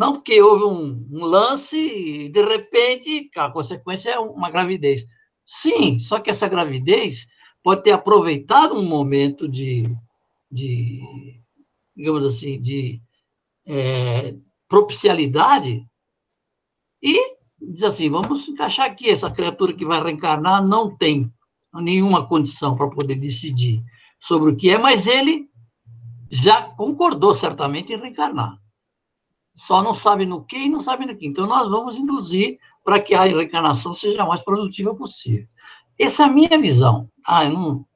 Não 0.00 0.14
porque 0.14 0.40
houve 0.40 0.64
um, 0.64 1.06
um 1.12 1.26
lance 1.26 1.76
e, 1.76 2.30
de 2.30 2.42
repente, 2.42 3.30
a 3.36 3.50
consequência 3.50 4.12
é 4.12 4.18
uma 4.18 4.50
gravidez. 4.50 5.04
Sim, 5.44 5.98
só 5.98 6.18
que 6.18 6.30
essa 6.30 6.48
gravidez 6.48 7.26
pode 7.62 7.82
ter 7.82 7.90
aproveitado 7.90 8.74
um 8.74 8.82
momento 8.82 9.46
de, 9.46 9.94
de 10.50 11.02
digamos 11.94 12.24
assim, 12.24 12.58
de 12.62 12.98
é, 13.66 14.34
propicialidade 14.66 15.86
e 17.02 17.36
diz 17.60 17.82
assim, 17.82 18.08
vamos 18.08 18.48
encaixar 18.48 18.86
aqui, 18.86 19.10
essa 19.10 19.30
criatura 19.30 19.74
que 19.74 19.84
vai 19.84 20.02
reencarnar 20.02 20.66
não 20.66 20.96
tem 20.96 21.30
nenhuma 21.74 22.26
condição 22.26 22.74
para 22.74 22.88
poder 22.88 23.16
decidir 23.16 23.84
sobre 24.18 24.50
o 24.50 24.56
que 24.56 24.70
é, 24.70 24.78
mas 24.78 25.06
ele 25.06 25.46
já 26.30 26.62
concordou 26.62 27.34
certamente 27.34 27.92
em 27.92 27.98
reencarnar. 27.98 28.58
Só 29.60 29.82
não 29.82 29.92
sabe 29.92 30.24
no 30.24 30.42
que 30.42 30.56
e 30.56 30.70
não 30.70 30.80
sabe 30.80 31.04
no 31.04 31.14
que. 31.14 31.26
Então, 31.26 31.46
nós 31.46 31.68
vamos 31.68 31.98
induzir 31.98 32.58
para 32.82 32.98
que 32.98 33.14
a 33.14 33.24
reencarnação 33.24 33.92
seja 33.92 34.22
a 34.22 34.26
mais 34.26 34.40
produtiva 34.40 34.94
possível. 34.94 35.46
Essa 35.98 36.22
é 36.22 36.26
a 36.26 36.30
minha 36.30 36.58
visão. 36.58 37.10
Ah, 37.22 37.46
não... 37.46 37.86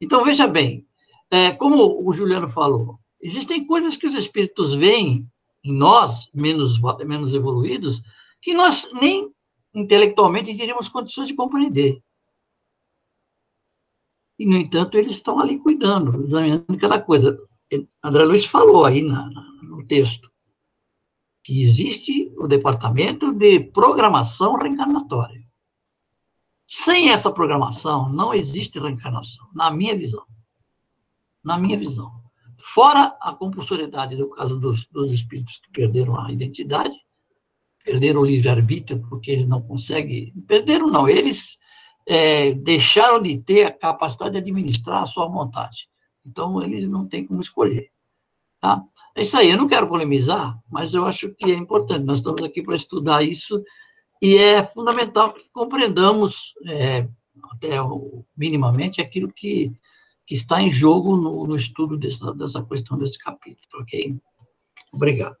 Então, 0.00 0.22
veja 0.22 0.46
bem, 0.46 0.86
é, 1.28 1.50
como 1.50 2.08
o 2.08 2.12
Juliano 2.12 2.48
falou, 2.48 3.00
existem 3.20 3.66
coisas 3.66 3.96
que 3.96 4.06
os 4.06 4.14
espíritos 4.14 4.76
veem 4.76 5.28
em 5.64 5.76
nós, 5.76 6.30
menos, 6.32 6.80
menos 7.04 7.34
evoluídos, 7.34 8.00
que 8.40 8.54
nós 8.54 8.88
nem 8.92 9.28
intelectualmente 9.74 10.56
teríamos 10.56 10.88
condições 10.88 11.26
de 11.26 11.34
compreender. 11.34 12.00
E, 14.38 14.46
no 14.46 14.56
entanto, 14.56 14.96
eles 14.96 15.16
estão 15.16 15.40
ali 15.40 15.58
cuidando, 15.58 16.22
examinando 16.22 16.78
cada 16.78 17.00
coisa. 17.00 17.36
André 18.04 18.22
Luiz 18.24 18.44
falou 18.44 18.84
aí 18.84 19.02
na, 19.02 19.28
no 19.62 19.84
texto 19.88 20.31
que 21.42 21.62
existe 21.62 22.32
o 22.38 22.46
departamento 22.46 23.32
de 23.32 23.60
programação 23.60 24.56
reencarnatória. 24.56 25.42
Sem 26.66 27.10
essa 27.10 27.30
programação, 27.30 28.08
não 28.08 28.32
existe 28.32 28.78
reencarnação, 28.78 29.46
na 29.54 29.70
minha 29.70 29.96
visão. 29.96 30.24
Na 31.44 31.58
minha 31.58 31.78
visão. 31.78 32.10
Fora 32.58 33.16
a 33.20 33.32
compulsoriedade 33.34 34.16
do 34.16 34.30
caso 34.30 34.58
dos, 34.58 34.86
dos 34.86 35.12
espíritos 35.12 35.58
que 35.58 35.70
perderam 35.72 36.18
a 36.18 36.30
identidade, 36.30 36.96
perderam 37.84 38.20
o 38.20 38.24
livre-arbítrio 38.24 39.04
porque 39.08 39.32
eles 39.32 39.46
não 39.46 39.60
conseguem. 39.60 40.32
Perderam, 40.46 40.86
não, 40.86 41.08
eles 41.08 41.58
é, 42.06 42.54
deixaram 42.54 43.20
de 43.20 43.38
ter 43.38 43.64
a 43.64 43.72
capacidade 43.72 44.32
de 44.32 44.38
administrar 44.38 45.02
a 45.02 45.06
sua 45.06 45.26
vontade. 45.26 45.88
Então, 46.24 46.62
eles 46.62 46.88
não 46.88 47.06
têm 47.06 47.26
como 47.26 47.40
escolher. 47.40 47.90
Tá? 48.60 48.82
É 49.14 49.22
isso 49.22 49.36
aí, 49.36 49.50
eu 49.50 49.58
não 49.58 49.68
quero 49.68 49.86
polemizar, 49.86 50.58
mas 50.70 50.94
eu 50.94 51.04
acho 51.04 51.34
que 51.34 51.50
é 51.50 51.54
importante. 51.54 52.04
Nós 52.04 52.18
estamos 52.18 52.42
aqui 52.42 52.62
para 52.62 52.76
estudar 52.76 53.22
isso 53.22 53.62
e 54.20 54.36
é 54.36 54.62
fundamental 54.62 55.34
que 55.34 55.48
compreendamos, 55.52 56.54
é, 56.66 57.06
até 57.52 57.76
minimamente, 58.36 59.00
aquilo 59.00 59.30
que, 59.32 59.72
que 60.26 60.34
está 60.34 60.62
em 60.62 60.70
jogo 60.70 61.16
no, 61.16 61.46
no 61.46 61.56
estudo 61.56 61.98
dessa, 61.98 62.32
dessa 62.32 62.62
questão 62.62 62.96
desse 62.96 63.18
capítulo, 63.18 63.82
ok? 63.82 64.16
Obrigado. 64.94 65.36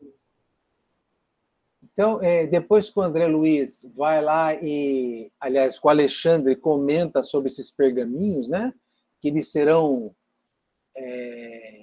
Então, 1.92 2.22
é, 2.22 2.46
depois 2.46 2.88
que 2.88 2.98
o 2.98 3.02
André 3.02 3.26
Luiz 3.26 3.86
vai 3.94 4.22
lá 4.22 4.54
e, 4.54 5.30
aliás, 5.38 5.78
com 5.78 5.88
o 5.88 5.90
Alexandre 5.90 6.56
comenta 6.56 7.22
sobre 7.22 7.48
esses 7.48 7.70
pergaminhos, 7.70 8.48
né? 8.48 8.72
Que 9.20 9.28
eles 9.28 9.50
serão 9.50 10.14
é, 10.96 11.81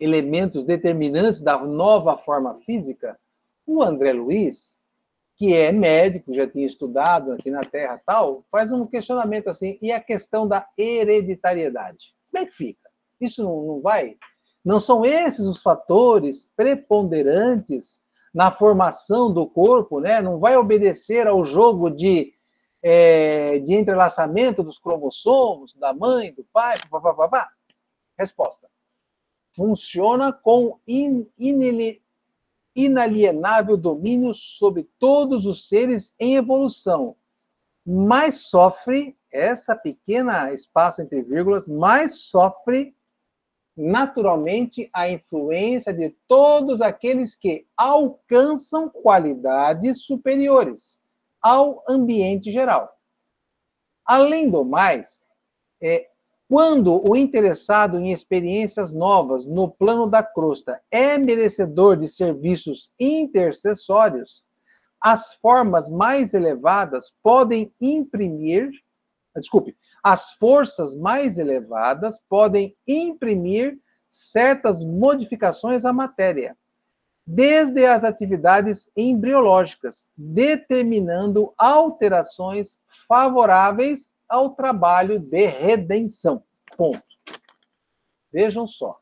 elementos 0.00 0.64
determinantes 0.64 1.40
da 1.40 1.58
nova 1.58 2.16
forma 2.16 2.58
física. 2.60 3.18
O 3.66 3.82
André 3.82 4.12
Luiz, 4.12 4.76
que 5.36 5.54
é 5.54 5.70
médico, 5.70 6.34
já 6.34 6.48
tinha 6.48 6.66
estudado 6.66 7.32
aqui 7.32 7.50
na 7.50 7.60
Terra 7.60 8.00
tal, 8.04 8.44
faz 8.50 8.72
um 8.72 8.86
questionamento 8.86 9.48
assim, 9.48 9.78
e 9.80 9.92
a 9.92 10.00
questão 10.00 10.48
da 10.48 10.66
hereditariedade? 10.76 12.14
Como 12.30 12.44
é 12.44 12.46
que 12.46 12.56
fica? 12.56 12.90
Isso 13.20 13.44
não, 13.44 13.62
não 13.66 13.80
vai 13.80 14.16
não 14.64 14.78
são 14.78 15.04
esses 15.04 15.46
os 15.46 15.62
fatores 15.62 16.48
preponderantes 16.54 18.02
na 18.32 18.50
formação 18.50 19.32
do 19.32 19.46
corpo, 19.46 20.00
né? 20.00 20.20
Não 20.20 20.38
vai 20.38 20.56
obedecer 20.56 21.26
ao 21.26 21.42
jogo 21.42 21.90
de, 21.90 22.32
é, 22.82 23.58
de 23.60 23.74
entrelaçamento 23.74 24.62
dos 24.62 24.78
cromossomos, 24.78 25.74
da 25.74 25.92
mãe, 25.92 26.32
do 26.32 26.44
pai, 26.52 26.76
papapá? 26.90 27.48
Resposta. 28.18 28.68
Funciona 29.52 30.32
com 30.32 30.78
in, 30.86 31.26
in, 31.38 32.00
inalienável 32.74 33.76
domínio 33.76 34.32
sobre 34.34 34.88
todos 34.98 35.44
os 35.46 35.68
seres 35.68 36.14
em 36.18 36.36
evolução, 36.36 37.16
mas 37.84 38.42
sofre 38.42 39.16
essa 39.32 39.76
pequena 39.76 40.52
espaço 40.52 41.02
entre 41.02 41.22
vírgulas, 41.22 41.66
mais 41.66 42.22
sofre 42.22 42.94
naturalmente 43.76 44.90
a 44.92 45.08
influência 45.08 45.92
de 45.92 46.10
todos 46.28 46.80
aqueles 46.80 47.34
que 47.34 47.66
alcançam 47.76 48.88
qualidades 48.88 50.04
superiores 50.04 51.00
ao 51.40 51.82
ambiente 51.88 52.52
geral. 52.52 52.94
Além 54.04 54.50
do 54.50 54.64
mais, 54.64 55.18
é, 55.80 56.09
quando 56.50 57.00
o 57.08 57.14
interessado 57.14 57.96
em 57.96 58.10
experiências 58.10 58.92
novas 58.92 59.46
no 59.46 59.70
plano 59.70 60.08
da 60.08 60.20
crosta 60.20 60.80
é 60.90 61.16
merecedor 61.16 61.96
de 61.96 62.08
serviços 62.08 62.90
intercessórios, 62.98 64.42
as 65.00 65.32
formas 65.36 65.88
mais 65.88 66.34
elevadas 66.34 67.14
podem 67.22 67.72
imprimir, 67.80 68.68
desculpe, 69.36 69.76
as 70.02 70.32
forças 70.32 70.96
mais 70.96 71.38
elevadas 71.38 72.20
podem 72.28 72.76
imprimir 72.84 73.78
certas 74.08 74.82
modificações 74.82 75.84
à 75.84 75.92
matéria, 75.92 76.56
desde 77.24 77.86
as 77.86 78.02
atividades 78.02 78.90
embriológicas, 78.96 80.04
determinando 80.16 81.54
alterações 81.56 82.76
favoráveis 83.06 84.10
ao 84.30 84.50
trabalho 84.50 85.18
de 85.18 85.44
redenção. 85.46 86.42
Ponto. 86.76 87.02
Vejam 88.32 88.66
só. 88.66 88.98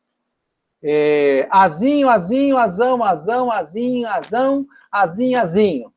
É, 0.82 1.46
azinho, 1.50 2.08
azinho, 2.08 2.56
azão, 2.56 3.04
azão, 3.04 3.50
azinho, 3.50 4.08
azão, 4.08 4.66
azinho, 4.90 5.38
azinho. 5.38 5.94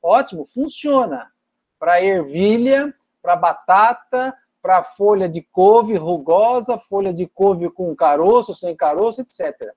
Ótimo, 0.00 0.46
funciona. 0.46 1.30
Para 1.78 2.02
ervilha, 2.02 2.94
para 3.20 3.34
batata, 3.34 4.34
para 4.62 4.84
folha 4.84 5.28
de 5.28 5.42
couve 5.42 5.96
rugosa, 5.96 6.78
folha 6.78 7.12
de 7.12 7.26
couve 7.26 7.70
com 7.70 7.94
caroço, 7.96 8.54
sem 8.54 8.76
caroço, 8.76 9.22
etc. 9.22 9.74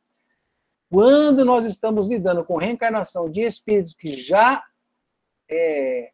Quando 0.92 1.44
nós 1.44 1.66
estamos 1.66 2.10
lidando 2.10 2.46
com 2.46 2.58
reencarnação 2.58 3.30
de 3.30 3.42
espíritos 3.42 3.96
que 3.96 4.16
já 4.16 4.64
é, 5.50 6.12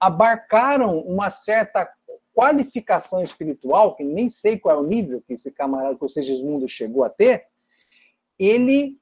abarcaram 0.00 0.98
uma 1.00 1.28
certa 1.28 1.86
qualificação 2.32 3.22
espiritual, 3.22 3.94
que 3.94 4.02
nem 4.02 4.30
sei 4.30 4.58
qual 4.58 4.76
é 4.76 4.80
o 4.80 4.86
nível 4.86 5.22
que 5.26 5.34
esse 5.34 5.50
camarada, 5.50 5.96
que 5.96 6.04
o 6.04 6.08
Segismundo 6.08 6.66
chegou 6.66 7.04
a 7.04 7.10
ter, 7.10 7.46
ele 8.38 8.98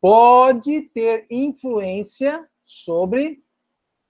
pode 0.00 0.82
ter 0.92 1.26
influência 1.30 2.44
sobre 2.64 3.42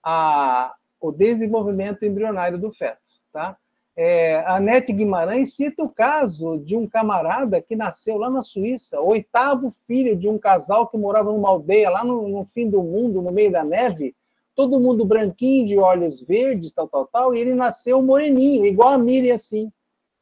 a, 0.02 0.74
o 1.00 1.12
desenvolvimento 1.12 2.04
embrionário 2.04 2.58
do 2.58 2.72
feto, 2.72 3.02
tá? 3.32 3.56
É, 3.98 4.44
a 4.46 4.60
Nete 4.60 4.92
Guimarães 4.92 5.54
cita 5.54 5.82
o 5.82 5.88
caso 5.88 6.58
de 6.58 6.76
um 6.76 6.86
camarada 6.86 7.62
que 7.62 7.74
nasceu 7.74 8.18
lá 8.18 8.28
na 8.28 8.42
Suíça, 8.42 9.00
oitavo 9.00 9.70
filho 9.86 10.14
de 10.14 10.28
um 10.28 10.38
casal 10.38 10.86
que 10.86 10.98
morava 10.98 11.32
numa 11.32 11.48
aldeia 11.48 11.88
lá 11.88 12.04
no, 12.04 12.28
no 12.28 12.44
fim 12.44 12.68
do 12.68 12.82
mundo, 12.82 13.22
no 13.22 13.32
meio 13.32 13.50
da 13.50 13.64
neve, 13.64 14.14
todo 14.56 14.80
mundo 14.80 15.04
branquinho, 15.04 15.68
de 15.68 15.78
olhos 15.78 16.20
verdes, 16.20 16.72
tal, 16.72 16.88
tal, 16.88 17.06
tal, 17.06 17.34
e 17.34 17.38
ele 17.38 17.54
nasceu 17.54 18.02
moreninho, 18.02 18.64
igual 18.64 18.88
a 18.88 18.98
Miriam, 18.98 19.36
assim, 19.36 19.70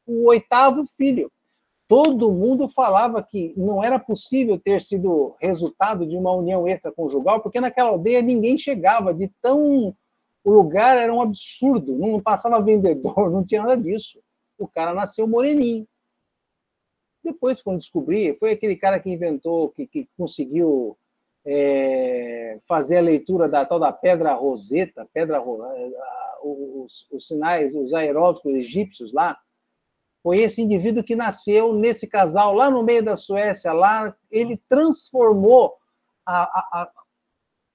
o 0.05 0.27
oitavo 0.27 0.85
filho. 0.97 1.31
Todo 1.87 2.31
mundo 2.31 2.67
falava 2.67 3.23
que 3.23 3.53
não 3.55 3.83
era 3.83 3.97
possível 3.97 4.59
ter 4.59 4.81
sido 4.81 5.35
resultado 5.39 6.05
de 6.05 6.17
uma 6.17 6.31
união 6.33 6.67
extraconjugal, 6.67 7.39
porque 7.41 7.61
naquela 7.61 7.89
aldeia 7.89 8.21
ninguém 8.21 8.57
chegava 8.57 9.13
de 9.13 9.31
tão 9.41 9.95
o 10.43 10.51
lugar 10.51 10.95
era 10.95 11.11
um 11.11 11.21
absurdo, 11.21 11.97
não 11.97 12.21
passava 12.21 12.61
vendedor, 12.61 13.15
não 13.31 13.43
tinha 13.43 13.61
nada 13.61 13.75
disso. 13.75 14.19
O 14.59 14.67
cara 14.67 14.93
nasceu 14.93 15.27
moreninho. 15.27 15.87
Depois, 17.23 17.63
quando 17.63 17.79
descobri, 17.79 18.35
foi 18.35 18.51
aquele 18.51 18.75
cara 18.75 18.99
que 18.99 19.09
inventou, 19.09 19.69
que, 19.69 19.87
que 19.87 20.07
conseguiu 20.15 20.95
é, 21.45 22.59
fazer 22.67 22.97
a 22.97 23.01
leitura 23.01 23.47
da 23.47 23.65
tal 23.65 23.79
da 23.79 23.91
pedra 23.91 24.33
roseta, 24.33 25.07
pedra 25.13 25.41
os, 26.41 27.07
os 27.11 27.27
sinais, 27.27 27.75
os 27.75 27.93
aeróbicos 27.93 28.53
egípcios 28.55 29.13
lá. 29.13 29.37
Foi 30.23 30.39
esse 30.39 30.61
indivíduo 30.61 31.03
que 31.03 31.15
nasceu 31.15 31.73
nesse 31.73 32.07
casal 32.07 32.53
lá 32.53 32.69
no 32.71 32.81
meio 32.81 33.03
da 33.03 33.15
Suécia, 33.15 33.71
lá 33.71 34.15
ele 34.31 34.57
transformou 34.67 35.75
a, 36.25 36.43
a, 36.43 36.91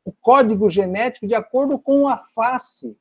o 0.04 0.12
código 0.12 0.68
genético 0.68 1.28
de 1.28 1.34
acordo 1.34 1.78
com 1.78 2.08
a 2.08 2.16
face. 2.34 2.96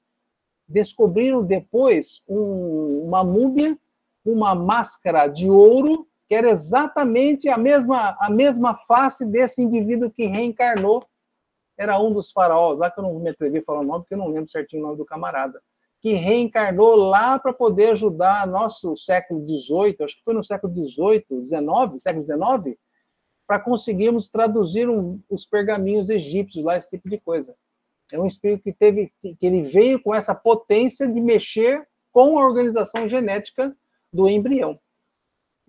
Descobriram 0.68 1.44
depois 1.44 2.22
um, 2.28 3.06
uma 3.08 3.24
múmia, 3.24 3.76
uma 4.24 4.54
máscara 4.54 5.26
de 5.26 5.50
ouro, 5.50 6.08
que 6.30 6.36
era 6.36 6.52
exatamente 6.52 7.50
a 7.50 7.58
mesma, 7.58 8.16
a 8.22 8.30
mesma 8.30 8.78
face 8.88 9.26
desse 9.26 9.64
indivíduo 9.64 10.12
que 10.12 10.28
reencarnou. 10.28 11.04
Era 11.76 12.00
um 12.00 12.14
dos 12.14 12.32
faraós, 12.32 12.78
lá 12.78 12.92
que 12.92 13.00
eu 13.00 13.04
não 13.04 13.20
me 13.20 13.32
atrever 13.32 13.64
a 13.64 13.66
falar 13.66 13.80
o 13.80 13.84
nome, 13.84 14.04
porque 14.04 14.14
eu 14.14 14.20
não 14.20 14.28
lembro 14.28 14.50
certinho 14.50 14.84
o 14.84 14.86
nome 14.86 14.98
do 14.98 15.06
camarada, 15.06 15.60
que 16.00 16.14
reencarnou 16.14 16.96
lá 16.96 17.40
para 17.40 17.52
poder 17.52 17.94
ajudar 17.94 18.46
nosso 18.46 18.96
século 18.96 19.44
XVIII, 19.48 19.98
acho 20.02 20.18
que 20.18 20.24
foi 20.24 20.36
no 20.36 20.44
século 20.44 20.72
XVIII, 20.72 21.26
XIX, 21.46 22.04
século 22.04 22.24
XIX, 22.24 22.78
para 23.48 23.60
conseguirmos 23.60 24.30
traduzir 24.30 24.88
um, 24.88 25.20
os 25.28 25.48
pergaminhos 25.48 26.10
egípcios 26.10 26.64
lá, 26.64 26.78
esse 26.78 26.92
tipo 26.92 27.10
de 27.10 27.18
coisa. 27.20 27.56
É 28.12 28.20
um 28.20 28.28
espírito 28.28 28.64
que 28.64 28.74
teve, 28.74 29.12
que 29.22 29.38
ele 29.42 29.64
veio 29.64 30.00
com 30.00 30.14
essa 30.14 30.36
potência 30.36 31.08
de 31.08 31.20
mexer 31.20 31.88
com 32.12 32.38
a 32.38 32.46
organização 32.46 33.08
genética 33.08 33.76
do 34.14 34.30
embrião. 34.30 34.80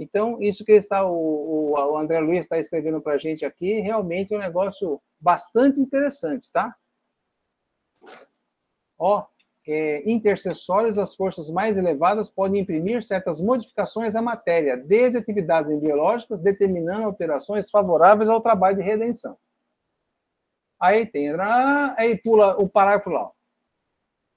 Então, 0.00 0.40
isso 0.40 0.64
que 0.64 0.72
está 0.72 1.04
o, 1.04 1.72
o 1.72 1.98
André 1.98 2.20
Luiz 2.20 2.40
está 2.40 2.58
escrevendo 2.58 3.02
para 3.02 3.12
a 3.12 3.18
gente 3.18 3.44
aqui, 3.44 3.80
realmente 3.80 4.32
é 4.32 4.36
um 4.38 4.40
negócio 4.40 4.98
bastante 5.20 5.78
interessante, 5.78 6.50
tá? 6.50 6.74
Ó, 8.98 9.26
é, 9.68 10.10
intercessórios, 10.10 10.96
as 10.96 11.14
forças 11.14 11.50
mais 11.50 11.76
elevadas 11.76 12.30
podem 12.30 12.62
imprimir 12.62 13.02
certas 13.02 13.42
modificações 13.42 14.14
à 14.14 14.22
matéria, 14.22 14.74
desde 14.74 15.18
atividades 15.18 15.70
biológicas, 15.78 16.40
determinando 16.40 17.04
alterações 17.04 17.68
favoráveis 17.68 18.30
ao 18.30 18.40
trabalho 18.40 18.78
de 18.78 18.82
redenção. 18.82 19.36
Aí 20.80 21.04
tem, 21.04 21.30
aí 21.98 22.16
pula 22.16 22.56
o 22.56 22.66
parágrafo 22.66 23.10
lá. 23.10 23.30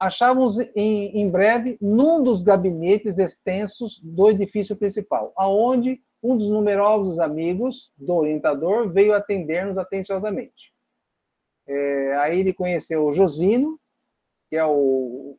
Achávamos 0.04 0.60
em, 0.76 1.18
em 1.18 1.30
breve 1.30 1.78
num 1.80 2.22
dos 2.22 2.43
gabinetes 2.43 3.18
extensos 3.18 4.01
do 4.04 4.30
edifício 4.30 4.76
principal, 4.76 5.32
aonde 5.38 6.04
um 6.22 6.36
dos 6.36 6.49
numerosos 6.49 7.20
amigos 7.20 7.89
do 7.95 8.14
orientador 8.14 8.89
veio 8.89 9.14
atender-nos 9.14 9.78
atenciosamente. 9.78 10.74
É, 11.66 12.18
aí 12.18 12.41
ele 12.41 12.54
conheceu 12.54 13.06
o 13.06 13.14
Josino, 13.14 13.80
que 14.49 14.58
é 14.58 14.66
o, 14.66 15.38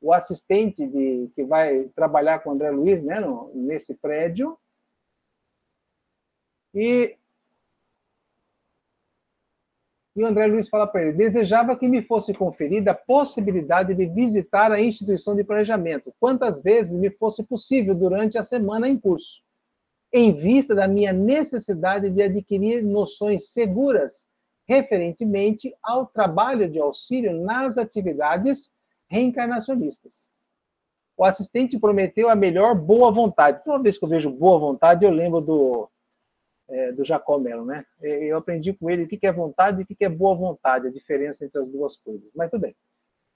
o 0.00 0.12
assistente 0.12 0.86
de, 0.86 1.28
que 1.34 1.42
vai 1.42 1.88
trabalhar 1.96 2.38
com 2.38 2.50
o 2.50 2.52
André 2.52 2.70
Luiz 2.70 3.02
né, 3.02 3.18
no, 3.18 3.50
nesse 3.52 3.94
prédio. 3.94 4.56
E, 6.72 7.18
e 10.16 10.22
o 10.22 10.26
André 10.26 10.46
Luiz 10.46 10.68
fala 10.68 10.86
para 10.86 11.02
ele: 11.02 11.12
desejava 11.12 11.76
que 11.76 11.88
me 11.88 12.02
fosse 12.02 12.32
conferida 12.32 12.92
a 12.92 12.94
possibilidade 12.94 13.94
de 13.94 14.06
visitar 14.06 14.70
a 14.70 14.80
instituição 14.80 15.34
de 15.34 15.42
planejamento, 15.42 16.14
quantas 16.20 16.62
vezes 16.62 16.96
me 16.96 17.10
fosse 17.10 17.42
possível 17.42 17.94
durante 17.94 18.38
a 18.38 18.44
semana 18.44 18.88
em 18.88 18.98
curso, 18.98 19.42
em 20.12 20.32
vista 20.32 20.74
da 20.74 20.86
minha 20.86 21.12
necessidade 21.12 22.10
de 22.10 22.22
adquirir 22.22 22.82
noções 22.82 23.50
seguras 23.50 24.26
referentemente 24.66 25.74
ao 25.82 26.06
trabalho 26.06 26.68
de 26.70 26.78
auxílio 26.78 27.38
nas 27.42 27.76
atividades 27.76 28.70
reencarnacionistas. 29.08 30.30
O 31.16 31.24
assistente 31.24 31.78
prometeu 31.78 32.28
a 32.28 32.34
melhor 32.34 32.74
boa 32.74 33.12
vontade. 33.12 33.62
Toda 33.64 33.82
vez 33.82 33.98
que 33.98 34.04
eu 34.04 34.08
vejo 34.08 34.30
boa 34.30 34.58
vontade, 34.58 35.04
eu 35.04 35.10
lembro 35.10 35.40
do, 35.40 35.88
é, 36.68 36.92
do 36.92 37.04
Jacó 37.04 37.38
Mello, 37.38 37.64
né? 37.64 37.84
Eu 38.00 38.36
aprendi 38.36 38.72
com 38.72 38.90
ele 38.90 39.04
o 39.04 39.08
que 39.08 39.26
é 39.26 39.32
vontade 39.32 39.80
e 39.80 39.84
o 39.84 39.86
que 39.86 40.04
é 40.04 40.08
boa 40.08 40.34
vontade, 40.34 40.88
a 40.88 40.92
diferença 40.92 41.44
entre 41.44 41.60
as 41.60 41.68
duas 41.68 41.96
coisas. 41.96 42.32
Mas 42.34 42.50
tudo 42.50 42.62
bem. 42.62 42.76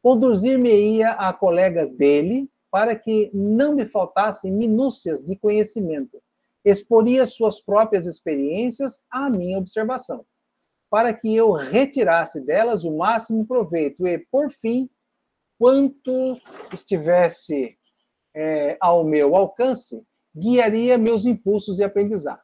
Conduzir-me-ia 0.03 1.11
a 1.11 1.33
colegas 1.33 1.91
dele 1.91 2.49
para 2.71 2.95
que 2.95 3.31
não 3.33 3.75
me 3.75 3.87
faltassem 3.87 4.53
minúcias 4.53 5.25
de 5.25 5.37
conhecimento. 5.37 6.23
Exporia 6.65 7.27
suas 7.27 7.61
próprias 7.61 8.07
experiências 8.07 9.01
à 9.11 9.31
minha 9.31 9.59
observação 9.59 10.25
para 10.91 11.13
que 11.13 11.35
eu 11.35 11.53
retirasse 11.53 12.41
delas 12.41 12.85
o 12.85 12.97
máximo 12.97 13.47
proveito 13.47 14.07
e, 14.07 14.19
por 14.31 14.51
fim, 14.51 14.89
quanto 15.59 16.41
estivesse 16.73 17.77
é, 18.35 18.77
ao 18.81 19.05
meu 19.05 19.37
alcance, 19.37 20.03
guiaria 20.35 20.97
meus 20.97 21.27
impulsos 21.27 21.77
de 21.77 21.85
aprendizado. 21.85 22.41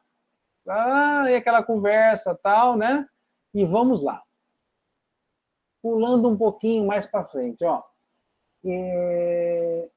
Ah, 0.67 1.25
e 1.29 1.35
aquela 1.35 1.63
conversa 1.63 2.37
tal, 2.41 2.75
né? 2.75 3.07
E 3.53 3.65
vamos 3.65 4.01
lá. 4.03 4.21
Pulando 5.81 6.29
um 6.29 6.37
pouquinho 6.37 6.85
mais 6.85 7.05
para 7.05 7.25
frente, 7.25 7.63
ó. 7.63 7.83
É... 8.65 9.87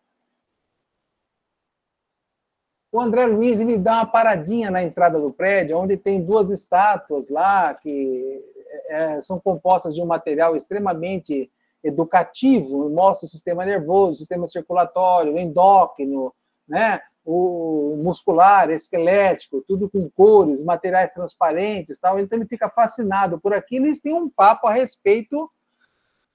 O 2.91 3.01
André 3.01 3.27
Luiz 3.27 3.61
ele 3.61 3.79
dá 3.79 3.97
uma 3.97 4.07
paradinha 4.07 4.71
na 4.71 4.83
entrada 4.83 5.21
do 5.21 5.33
prédio, 5.33 5.79
onde 5.79 5.97
tem 5.97 6.25
duas 6.25 6.51
estátuas 6.51 7.29
lá 7.29 7.75
que 7.75 8.43
é, 8.89 9.21
são 9.21 9.39
compostas 9.39 9.95
de 9.95 10.03
um 10.03 10.07
material 10.07 10.57
extremamente 10.57 11.51
educativo, 11.83 12.89
mostra 12.91 13.27
o 13.27 13.29
sistema 13.29 13.65
nervoso, 13.65 14.13
o 14.13 14.15
sistema 14.17 14.47
circulatório, 14.47 15.35
o 15.35 15.39
endócrino, 15.39 16.35
né? 16.67 17.01
O 17.31 18.01
muscular, 18.03 18.71
esquelético, 18.71 19.63
tudo 19.69 19.91
com 19.91 20.09
cores, 20.09 20.63
materiais 20.63 21.13
transparentes, 21.13 21.99
tal. 21.99 22.19
Ele 22.19 22.47
fica 22.47 22.71
fascinado 22.71 23.39
por 23.39 23.53
aquilo. 23.53 23.85
Eles 23.85 24.01
têm 24.01 24.15
um 24.15 24.31
papo 24.31 24.67
a 24.67 24.73
respeito 24.73 25.51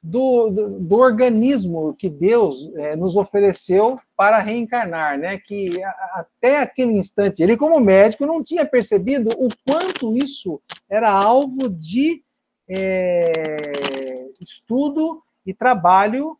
do, 0.04 0.52
do, 0.52 0.80
do 0.82 0.96
organismo 0.98 1.96
que 1.96 2.08
Deus 2.08 2.72
é, 2.76 2.96
nos 2.96 3.16
ofereceu 3.16 4.00
para 4.16 4.38
reencarnar, 4.38 5.18
né? 5.18 5.40
Que 5.40 5.82
a, 5.84 5.90
até 6.20 6.62
aquele 6.62 6.92
instante 6.92 7.42
ele, 7.42 7.58
como 7.58 7.80
médico, 7.80 8.28
não 8.28 8.44
tinha 8.44 8.64
percebido 8.64 9.32
o 9.32 9.50
quanto 9.66 10.16
isso 10.16 10.62
era 10.88 11.10
alvo 11.10 11.70
de 11.70 12.22
é, 12.70 14.28
estudo 14.40 15.24
e 15.44 15.56
trabalho 15.56 16.38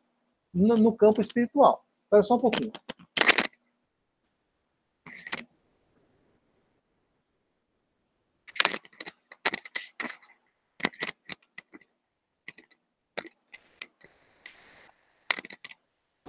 no, 0.54 0.78
no 0.78 0.92
campo 0.92 1.22
espiritual. 1.22 1.84
Espera 2.04 2.22
só 2.22 2.36
um 2.36 2.40
pouquinho. 2.40 2.72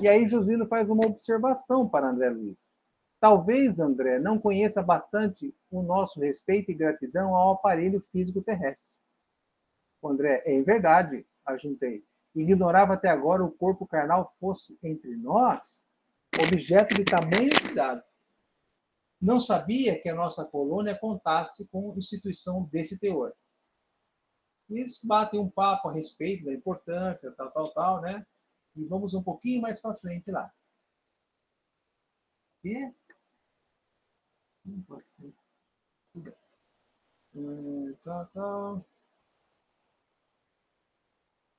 E 0.04 0.08
aí 0.08 0.28
Josino 0.28 0.66
faz 0.66 0.90
uma 0.90 1.06
observação 1.06 1.88
para 1.88 2.10
André 2.10 2.28
Luiz. 2.28 2.76
Talvez 3.18 3.80
André 3.80 4.18
não 4.18 4.38
conheça 4.38 4.82
bastante 4.82 5.56
o 5.70 5.82
nosso 5.82 6.20
respeito 6.20 6.70
e 6.70 6.74
gratidão 6.74 7.34
ao 7.34 7.54
aparelho 7.54 8.04
físico 8.12 8.42
terrestre. 8.42 8.98
André, 10.04 10.42
é 10.44 10.60
verdade, 10.60 11.26
ajuntei. 11.46 12.04
Ignorava 12.34 12.92
até 12.92 13.08
agora 13.08 13.42
o 13.42 13.50
corpo 13.50 13.86
carnal 13.86 14.36
fosse 14.38 14.78
entre 14.82 15.16
nós 15.16 15.86
objeto 16.38 16.94
de 16.94 17.04
tamanho 17.06 17.58
cuidado. 17.62 18.02
Não 19.18 19.40
sabia 19.40 19.98
que 19.98 20.10
a 20.10 20.14
nossa 20.14 20.44
colônia 20.44 20.98
contasse 20.98 21.66
com 21.70 21.96
instituição 21.96 22.64
desse 22.64 23.00
teor. 23.00 23.32
Eles 24.68 25.02
batem 25.02 25.40
um 25.40 25.50
papo 25.50 25.88
a 25.88 25.94
respeito 25.94 26.44
da 26.44 26.52
importância, 26.52 27.32
tal, 27.32 27.50
tal, 27.52 27.72
tal, 27.72 28.00
né? 28.02 28.26
E 28.76 28.84
vamos 28.84 29.14
um 29.14 29.22
pouquinho 29.22 29.62
mais 29.62 29.80
para 29.80 29.94
frente 29.94 30.30
lá. 30.30 30.52
E? 32.64 32.92
Não 34.64 34.82
pode 34.82 35.08
ser. 35.08 35.32
Hum, 37.34 37.94
tá, 38.02 38.24
tá. 38.26 38.82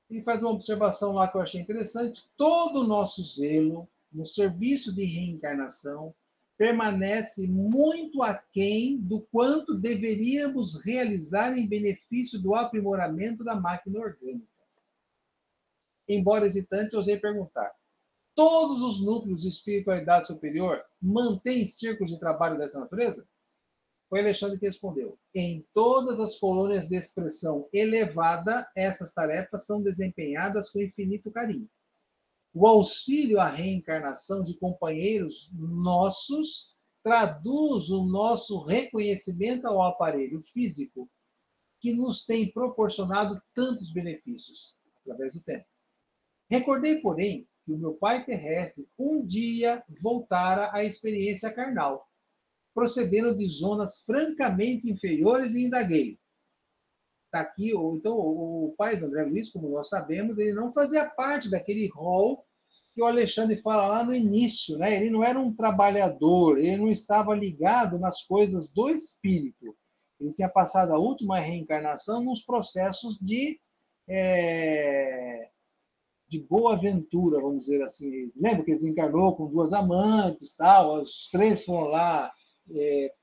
E 0.10 0.22
faz 0.22 0.44
uma 0.44 0.52
observação 0.52 1.14
lá 1.14 1.28
que 1.28 1.38
eu 1.38 1.42
achei 1.42 1.62
interessante. 1.62 2.28
Todo 2.38 2.82
o 2.82 2.88
nosso 2.88 3.24
zelo 3.24 3.88
no 4.12 4.26
serviço 4.26 4.94
de 4.94 5.04
reencarnação 5.04 6.14
permanece 6.58 7.48
muito 7.48 8.24
aquém 8.24 8.98
do 8.98 9.22
quanto 9.22 9.78
deveríamos 9.78 10.82
realizar 10.82 11.58
em 11.58 11.68
benefício 11.68 12.40
do 12.40 12.56
aprimoramento 12.56 13.44
da 13.44 13.56
máquina 13.56 14.00
orgânica 14.00 14.55
embora 16.08 16.46
hesitante, 16.46 16.96
ousei 16.96 17.18
perguntar: 17.18 17.72
todos 18.36 18.82
os 18.82 19.04
núcleos 19.04 19.42
de 19.42 19.50
espiritualidade 19.50 20.28
superior 20.28 20.84
mantêm 21.02 21.66
círculos 21.66 22.12
de 22.12 22.20
trabalho 22.20 22.58
dessa 22.58 22.80
natureza? 22.80 23.28
Foi 24.10 24.20
Alexandre 24.20 24.60
que 24.60 24.68
respondeu: 24.68 25.18
em 25.34 25.66
todas 25.74 26.20
as 26.20 26.38
colônias 26.38 26.90
de 26.90 26.98
expressão 26.98 27.68
elevada, 27.74 28.70
essas 28.76 29.14
tarefas 29.14 29.66
são 29.66 29.82
desempenhadas 29.82 30.70
com 30.70 30.82
infinito 30.82 31.32
carinho. 31.32 31.70
O 32.54 32.66
auxílio 32.68 33.40
à 33.40 33.50
reencarnação 33.50 34.44
de 34.44 34.54
companheiros 34.58 35.50
nossos 35.54 36.74
traduz 37.04 37.90
o 37.90 38.04
nosso 38.06 38.64
reconhecimento 38.64 39.68
ao 39.68 39.84
aparelho 39.84 40.42
físico 40.54 41.10
que 41.80 41.94
nos 41.94 42.26
tem 42.26 42.52
proporcionado 42.52 43.40
tantos 43.54 43.92
benefícios 43.92 44.76
através 45.02 45.34
do 45.34 45.44
tempo. 45.44 45.66
Recordei, 46.50 47.02
porém, 47.02 47.48
que 47.66 47.74
o 47.74 47.78
meu 47.78 47.94
pai 47.94 48.24
terrestre 48.24 48.88
um 48.98 49.26
dia 49.26 49.84
voltara 50.02 50.70
à 50.72 50.84
experiência 50.84 51.52
carnal, 51.52 52.08
procedendo 52.74 53.36
de 53.36 53.48
zonas 53.48 54.04
francamente 54.06 54.90
inferiores 54.90 55.56
e 55.56 55.66
indaguei. 55.66 56.20
Está 57.26 57.42
aqui, 57.42 57.72
então, 57.72 58.18
o 58.18 58.76
pai 58.78 58.96
do 58.96 59.08
André 59.08 59.24
Luiz, 59.24 59.52
como 59.52 59.70
nós 59.70 59.90
sabemos, 59.90 60.38
ele 60.38 60.54
não 60.54 60.72
fazia 60.72 61.10
parte 61.10 61.50
daquele 61.50 61.88
rol 61.88 62.46
que 62.94 63.02
o 63.02 63.06
Alexandre 63.06 63.58
fala 63.58 63.88
lá 63.88 64.04
no 64.06 64.14
início, 64.14 64.78
né? 64.78 64.96
Ele 64.96 65.10
não 65.10 65.22
era 65.22 65.38
um 65.38 65.54
trabalhador, 65.54 66.58
ele 66.58 66.78
não 66.78 66.90
estava 66.90 67.36
ligado 67.36 68.00
nas 68.00 68.22
coisas 68.22 68.70
do 68.70 68.90
espírito. 68.90 69.76
Ele 70.18 70.32
tinha 70.34 70.48
passado 70.48 70.94
a 70.94 70.98
última 70.98 71.40
reencarnação 71.40 72.24
nos 72.24 72.42
processos 72.46 73.18
de 73.20 73.60
é, 74.08 75.50
de 76.28 76.40
boa 76.40 76.74
aventura, 76.74 77.42
vamos 77.42 77.66
dizer 77.66 77.84
assim. 77.84 78.32
Lembra 78.36 78.64
que 78.64 78.72
ele 78.72 78.80
desencarnou 78.80 79.36
com 79.36 79.48
duas 79.48 79.74
amantes, 79.74 80.56
tal, 80.56 81.02
os 81.02 81.30
três 81.30 81.64
foram 81.64 81.88
lá, 81.88 82.34
é, 82.72 83.14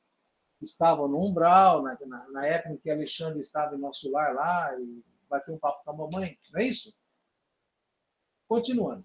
estavam 0.61 1.09
no 1.09 1.20
umbral, 1.24 1.82
na, 1.82 1.98
na, 2.07 2.28
na, 2.30 2.46
época 2.46 2.74
em 2.74 2.76
que 2.78 2.90
Alexandre 2.90 3.40
estava 3.40 3.74
em 3.74 3.80
nosso 3.80 4.11
lar 4.11 4.34
lá, 4.34 4.78
e 4.78 5.05
bateu 5.28 5.55
um 5.55 5.59
papo 5.59 5.82
com 5.84 5.90
a 5.90 5.96
mamãe, 5.96 6.38
não 6.53 6.61
é 6.61 6.64
isso? 6.64 6.94
Continuando. 8.48 9.05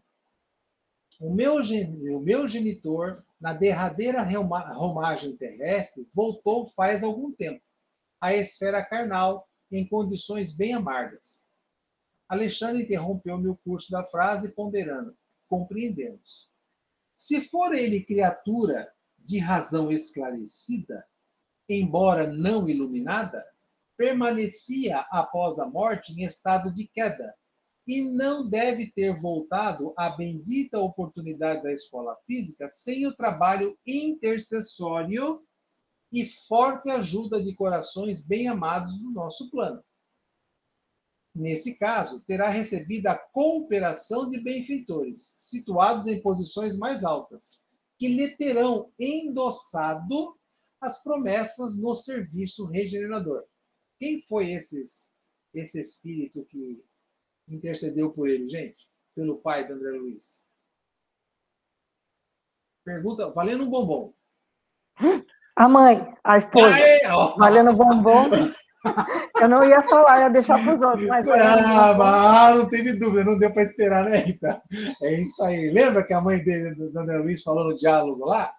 O 1.20 1.34
meu, 1.34 1.56
o 1.56 2.20
meu 2.20 2.48
genitor, 2.48 3.24
na 3.42 3.54
derradeira 3.54 4.22
romagem 4.22 5.36
terrestre, 5.36 6.08
voltou 6.14 6.70
faz 6.70 7.04
algum 7.04 7.32
tempo 7.32 7.64
à 8.22 8.36
esfera 8.36 8.86
carnal 8.86 9.48
em 9.72 9.88
condições 9.88 10.54
bem 10.56 10.76
amargas 10.76 11.47
Alexandre 12.30 12.84
interrompeu 12.84 13.38
meu 13.38 13.56
curso 13.64 13.92
da 13.92 14.04
frase, 14.04 14.50
ponderando. 14.50 15.16
Compreendemos. 15.48 16.50
Se 17.16 17.42
for 17.42 17.74
ele 17.74 18.04
criatura 18.04 18.92
de 19.18 19.40
razão 19.40 19.92
esclarecida, 19.92 21.06
embora 21.70 22.32
não 22.32 22.68
iluminada, 22.70 23.46
permanecia 23.96 25.00
após 25.10 25.58
a 25.58 25.66
morte 25.66 26.14
em 26.14 26.24
estado 26.24 26.72
de 26.74 26.88
queda 26.88 27.34
e 27.88 28.02
não 28.02 28.48
deve 28.48 28.92
ter 28.92 29.18
voltado 29.18 29.94
à 29.98 30.10
bendita 30.10 30.80
oportunidade 30.80 31.64
da 31.64 31.72
escola 31.72 32.16
física 32.28 32.70
sem 32.70 33.08
o 33.08 33.16
trabalho 33.16 33.78
intercessório 33.86 35.42
e 36.12 36.26
forte 36.26 36.90
ajuda 36.90 37.42
de 37.42 37.56
corações 37.56 38.24
bem 38.24 38.48
amados 38.48 38.98
do 39.00 39.10
nosso 39.12 39.50
plano 39.50 39.82
nesse 41.38 41.76
caso, 41.76 42.22
terá 42.22 42.50
recebido 42.50 43.08
a 43.08 43.16
cooperação 43.16 44.30
de 44.30 44.40
benfeitores, 44.40 45.34
situados 45.38 46.08
em 46.08 46.22
posições 46.22 46.78
mais 46.78 47.04
altas, 47.04 47.64
que 47.98 48.08
lhe 48.08 48.36
terão 48.36 48.92
endossado 49.00 50.38
as 50.82 51.04
promessas 51.04 51.78
no 51.78 51.96
serviço 51.96 52.66
regenerador. 52.66 53.44
Quem 54.00 54.24
foi 54.28 54.52
esses, 54.52 55.14
esse 55.54 55.80
espírito 55.80 56.46
que 56.46 56.84
intercedeu 57.48 58.12
por 58.12 58.30
ele, 58.30 58.50
gente? 58.50 58.88
Pelo 59.16 59.38
pai 59.38 59.66
de 59.66 59.74
André 59.74 59.92
Luiz? 59.92 60.46
Pergunta, 62.84 63.30
valendo 63.30 63.64
um 63.64 63.70
bombom. 63.70 64.14
A 65.56 65.68
mãe, 65.68 66.16
a 66.24 66.38
esposa. 66.38 66.76
Aê, 66.76 67.00
Valendo 67.38 67.74
bombom. 67.74 68.30
Eu 69.42 69.48
não 69.48 69.64
ia 69.64 69.82
falar, 69.84 70.22
ia 70.22 70.30
deixar 70.30 70.64
para 70.64 70.76
os 70.76 70.82
outros. 70.82 71.08
Mas 71.08 71.28
ah, 71.28 71.94
mas 71.98 72.56
não 72.58 72.70
teve 72.70 72.94
dúvida, 72.94 73.24
não 73.24 73.38
deu 73.38 73.54
para 73.54 73.64
esperar, 73.64 74.06
né, 74.06 74.18
Rita? 74.18 74.62
É 75.02 75.22
isso 75.22 75.44
aí. 75.44 75.70
Lembra 75.70 76.04
que 76.04 76.14
a 76.14 76.22
mãe 76.22 76.44
dele, 76.44 76.74
do 76.76 77.00
André 77.00 77.18
Luiz, 77.18 77.44
falou 77.44 77.66
no 77.66 77.78
diálogo 77.78 78.26
lá? 78.26 78.54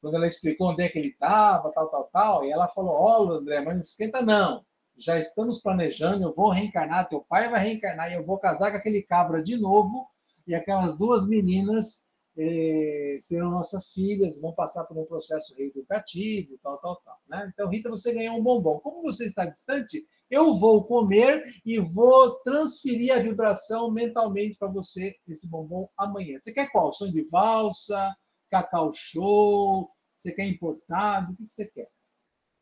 Quando 0.00 0.16
ela 0.16 0.26
explicou 0.26 0.70
onde 0.70 0.82
é 0.82 0.88
que 0.88 0.98
ele 0.98 1.08
estava, 1.08 1.72
tal, 1.72 1.88
tal, 1.88 2.10
tal, 2.12 2.44
e 2.44 2.52
ela 2.52 2.68
falou: 2.68 2.92
Ó, 2.92 3.24
oh, 3.24 3.32
André, 3.32 3.60
mas 3.60 3.74
não 3.74 3.80
esquenta, 3.80 4.20
não. 4.20 4.62
Já 4.98 5.18
estamos 5.18 5.60
planejando, 5.60 6.22
eu 6.22 6.34
vou 6.34 6.50
reencarnar, 6.50 7.08
teu 7.08 7.24
pai 7.28 7.48
vai 7.48 7.64
reencarnar, 7.64 8.10
e 8.10 8.14
eu 8.14 8.24
vou 8.24 8.38
casar 8.38 8.70
com 8.70 8.76
aquele 8.76 9.02
cabra 9.02 9.42
de 9.42 9.56
novo, 9.56 10.06
e 10.46 10.54
aquelas 10.54 10.96
duas 10.96 11.26
meninas 11.26 12.04
eh, 12.36 13.18
serão 13.20 13.50
nossas 13.50 13.92
filhas, 13.92 14.40
vão 14.40 14.52
passar 14.52 14.84
por 14.84 14.98
um 14.98 15.04
processo 15.06 15.54
reeducativo, 15.56 16.58
tal, 16.62 16.78
tal, 16.78 16.96
tal. 17.04 17.18
Né? 17.28 17.50
Então, 17.52 17.68
Rita, 17.68 17.90
você 17.90 18.12
ganhou 18.12 18.36
um 18.36 18.42
bombom. 18.42 18.80
Como 18.80 19.02
você 19.02 19.26
está 19.26 19.44
distante, 19.44 20.06
Eu 20.30 20.54
vou 20.56 20.84
comer 20.84 21.44
e 21.64 21.78
vou 21.78 22.36
transferir 22.40 23.14
a 23.14 23.20
vibração 23.20 23.90
mentalmente 23.90 24.56
para 24.58 24.68
você, 24.68 25.16
esse 25.28 25.48
bombom, 25.48 25.88
amanhã. 25.96 26.38
Você 26.40 26.52
quer 26.52 26.70
qual? 26.72 26.92
Sonho 26.94 27.12
de 27.12 27.22
valsa, 27.24 28.14
cacau 28.50 28.92
show, 28.94 29.90
você 30.16 30.32
quer 30.32 30.46
importado? 30.46 31.32
O 31.32 31.36
que 31.36 31.48
você 31.48 31.66
quer? 31.66 31.88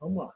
Vamos 0.01 0.19
lá. 0.27 0.35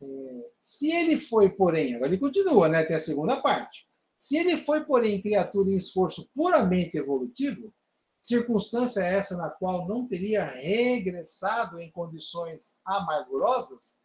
É, 0.00 0.50
se 0.60 0.90
ele 0.90 1.18
foi, 1.20 1.48
porém, 1.50 1.94
agora 1.94 2.10
ele 2.10 2.20
continua, 2.20 2.68
né? 2.68 2.84
Tem 2.84 2.96
a 2.96 3.00
segunda 3.00 3.40
parte. 3.40 3.87
Se 4.18 4.36
ele 4.36 4.56
foi, 4.56 4.84
porém, 4.84 5.22
criatura 5.22 5.70
em 5.70 5.76
esforço 5.76 6.28
puramente 6.34 6.98
evolutivo, 6.98 7.72
circunstância 8.20 9.00
essa 9.00 9.36
na 9.36 9.48
qual 9.48 9.86
não 9.86 10.06
teria 10.06 10.44
regressado 10.44 11.80
em 11.80 11.90
condições 11.90 12.80
amargurosas, 12.84 13.98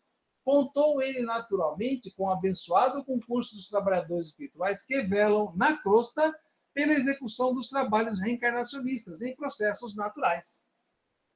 contou 0.43 1.01
ele 1.01 1.21
naturalmente 1.23 2.11
com 2.11 2.25
o 2.25 2.31
abençoado 2.31 3.03
concurso 3.03 3.55
dos 3.55 3.67
trabalhadores 3.69 4.29
espirituais 4.29 4.85
que 4.85 5.01
velam 5.01 5.53
na 5.55 5.81
crosta 5.81 6.33
pela 6.73 6.93
execução 6.93 7.53
dos 7.53 7.69
trabalhos 7.69 8.19
reencarnacionistas 8.19 9.21
em 9.21 9.35
processos 9.35 9.95
naturais. 9.95 10.63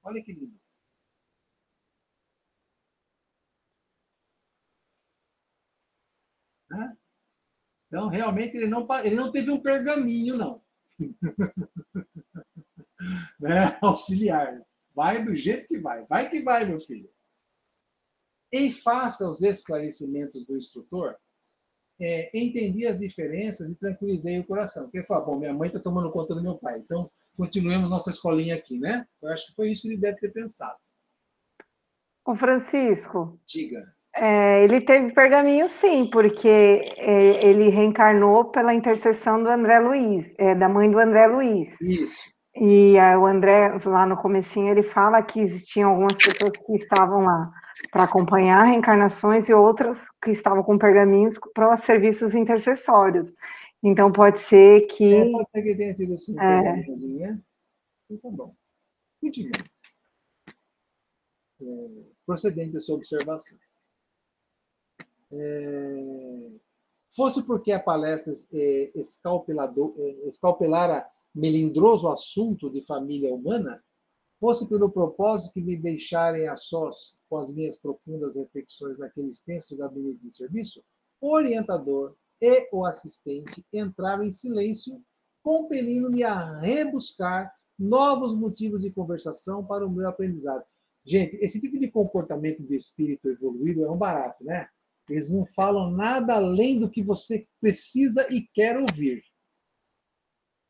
Olha 0.04 0.24
que 0.24 0.34
lindo. 0.34 0.60
Então, 7.88 8.10
realmente, 8.10 8.56
ele 8.56 8.68
não, 8.68 8.88
ele 9.04 9.16
não 9.16 9.32
teve 9.32 9.50
um 9.50 9.62
pergaminho, 9.62 10.38
não. 10.38 10.62
né? 13.40 13.78
Auxiliar. 13.82 14.62
Vai 14.94 15.24
do 15.24 15.36
jeito 15.36 15.68
que 15.68 15.80
vai. 15.80 16.06
Vai 16.06 16.30
que 16.30 16.42
vai, 16.42 16.66
meu 16.66 16.80
filho. 16.82 17.10
Em 18.52 18.72
face 18.72 19.24
aos 19.24 19.42
esclarecimentos 19.42 20.46
do 20.46 20.58
instrutor, 20.58 21.16
é, 22.00 22.30
entendi 22.38 22.86
as 22.86 23.00
diferenças 23.00 23.70
e 23.70 23.76
tranquilizei 23.76 24.40
o 24.40 24.46
coração. 24.46 24.84
Porque 24.84 25.00
ele 25.00 25.08
falou, 25.08 25.26
bom, 25.26 25.40
minha 25.40 25.54
mãe 25.54 25.68
está 25.68 25.80
tomando 25.80 26.12
conta 26.12 26.36
do 26.36 26.42
meu 26.42 26.58
pai, 26.58 26.80
então 26.80 27.12
continuemos 27.36 27.90
nossa 27.90 28.10
escolinha 28.10 28.56
aqui, 28.56 28.80
né? 28.80 29.08
Eu 29.22 29.30
acho 29.30 29.48
que 29.48 29.56
foi 29.56 29.72
isso 29.72 29.84
que 29.84 29.90
ele 29.90 29.98
deve 29.98 30.20
ter 30.20 30.32
pensado. 30.32 30.78
Ô, 32.26 32.36
Francisco. 32.36 33.40
Diga. 33.46 33.96
É, 34.20 34.64
ele 34.64 34.82
teve 34.82 35.14
pergaminho, 35.14 35.70
sim, 35.70 36.10
porque 36.10 36.48
é, 36.98 37.46
ele 37.46 37.70
reencarnou 37.70 38.46
pela 38.46 38.74
intercessão 38.74 39.42
do 39.44 39.48
André 39.48 39.80
Luiz, 39.80 40.34
é, 40.40 40.56
da 40.56 40.68
mãe 40.68 40.90
do 40.90 40.98
André 40.98 41.28
Luiz. 41.28 41.80
Isso. 41.82 42.36
E 42.56 42.96
o 43.20 43.26
André, 43.28 43.78
lá 43.86 44.08
no 44.08 44.18
comecinho, 44.18 44.70
ele 44.70 44.82
fala 44.82 45.22
que 45.22 45.40
existiam 45.40 45.92
algumas 45.92 46.18
pessoas 46.18 46.58
que 46.58 46.74
estavam 46.74 47.20
lá 47.20 47.52
para 47.92 48.06
acompanhar 48.06 48.64
reencarnações 48.64 49.48
e 49.48 49.54
outras 49.54 50.08
que 50.24 50.32
estavam 50.32 50.64
com 50.64 50.80
pergaminhos 50.80 51.38
para 51.54 51.78
serviços 51.78 52.34
intercessórios. 52.34 53.36
Então, 53.84 54.12
pode 54.12 54.42
ser 54.42 54.88
que... 54.88 55.14
É, 55.14 55.32
pode 55.32 55.50
ser 55.52 55.62
que 55.62 55.76
tenha 55.76 55.94
tido 55.94 56.16
esse 56.16 56.32
é. 56.32 56.62
né? 56.74 57.40
Então, 58.10 58.32
bom. 58.32 58.56
Muito 59.22 59.40
bem. 59.44 59.52
É, 61.62 61.66
procedente 62.26 62.72
dessa 62.72 62.92
observação. 62.92 63.56
É, 65.32 66.52
fosse 67.16 67.42
porque 67.44 67.72
a 67.72 67.80
palestra 67.80 68.34
é, 68.54 68.92
é, 68.94 70.28
escalpelara 70.28 71.06
melindroso 71.34 72.10
assunto 72.10 72.70
de 72.70 72.82
família 72.86 73.34
humana, 73.34 73.84
fosse 74.40 74.68
pelo 74.68 74.92
propósito 74.92 75.54
que 75.54 75.62
me 75.62 75.76
deixarem 75.76 76.48
a 76.48 76.56
sós 76.56 77.18
com 77.30 77.38
as 77.38 77.54
minhas 77.54 77.80
profundas 77.80 78.36
reflexões 78.36 78.98
naquele 78.98 79.30
extenso 79.30 79.76
gabinete 79.78 80.20
de 80.22 80.36
serviço, 80.36 80.84
o 81.20 81.34
orientador 81.34 82.16
e 82.40 82.70
o 82.72 82.86
assistente 82.86 83.66
entraram 83.74 84.24
em 84.24 84.32
silêncio, 84.32 85.02
compelindo-me 85.44 86.24
a 86.24 86.60
rebuscar 86.60 87.52
novos 87.78 88.36
motivos 88.36 88.82
de 88.82 88.92
conversação 88.92 89.66
para 89.66 89.86
o 89.86 89.90
meu 89.90 90.08
aprendizado. 90.08 90.64
Gente, 91.06 91.36
esse 91.38 91.60
tipo 91.60 91.80
de 91.80 91.90
comportamento 91.90 92.62
de 92.64 92.76
espírito 92.76 93.30
evoluído 93.30 93.86
é 93.86 93.90
um 93.90 93.98
barato, 93.98 94.44
né? 94.44 94.68
Eles 95.10 95.32
não 95.32 95.46
falam 95.48 95.92
nada 95.92 96.36
além 96.36 96.80
do 96.80 96.90
que 96.90 97.02
você 97.02 97.48
precisa 97.62 98.28
e 98.34 98.48
quer 98.54 98.78
ouvir. 98.78 99.24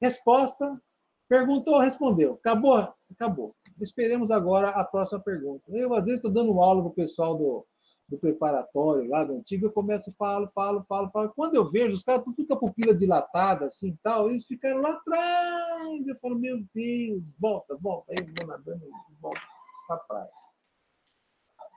Resposta: 0.02 0.80
perguntou, 1.28 1.80
respondeu. 1.80 2.34
Acabou? 2.34 2.94
Acabou. 3.12 3.56
Esperemos 3.82 4.32
agora 4.32 4.70
a 4.70 4.84
próxima 4.84 5.20
pergunta. 5.20 5.64
Eu, 5.70 5.94
às 5.94 6.06
vezes, 6.06 6.18
estou 6.18 6.32
dando 6.32 6.60
aula 6.62 6.82
para 6.82 6.92
o 6.92 6.96
pessoal 6.96 7.38
do, 7.38 7.66
do 8.10 8.18
preparatório 8.18 9.10
lá 9.10 9.24
do 9.24 9.34
antigo, 9.34 9.66
eu 9.66 9.72
começo, 9.72 10.14
falo, 10.18 10.50
falo, 10.54 10.84
falo, 10.88 11.10
falo. 11.12 11.32
Quando 11.36 11.56
eu 11.56 11.70
vejo, 11.70 11.94
os 11.94 12.04
caras 12.04 12.24
tudo 12.24 12.48
com 12.48 12.54
a 12.54 12.60
pupila 12.60 12.96
dilatada, 12.96 13.66
assim 13.66 13.98
tal, 14.02 14.30
eles 14.30 14.46
ficaram 14.46 14.82
lá 14.82 14.92
atrás. 14.92 16.08
Eu 16.08 16.18
falo, 16.20 16.40
meu 16.40 16.64
Deus, 16.74 17.24
volta, 17.40 17.76
volta. 17.76 18.12
Aí 18.12 18.26
eu 18.26 18.34
vou 18.38 18.48
nadando 18.48 18.86
e 18.86 19.22
volto 19.22 19.42
para 19.88 19.96
a 19.96 20.00
praia. 20.00 20.47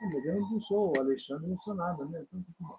Mas 0.00 0.24
eu 0.24 0.40
não 0.40 0.60
sou 0.62 0.92
o 0.96 1.00
Alexandre, 1.00 1.48
não 1.48 1.58
sou 1.60 1.74
nada, 1.74 2.04
né? 2.06 2.24
Então, 2.32 2.44
bom. 2.58 2.78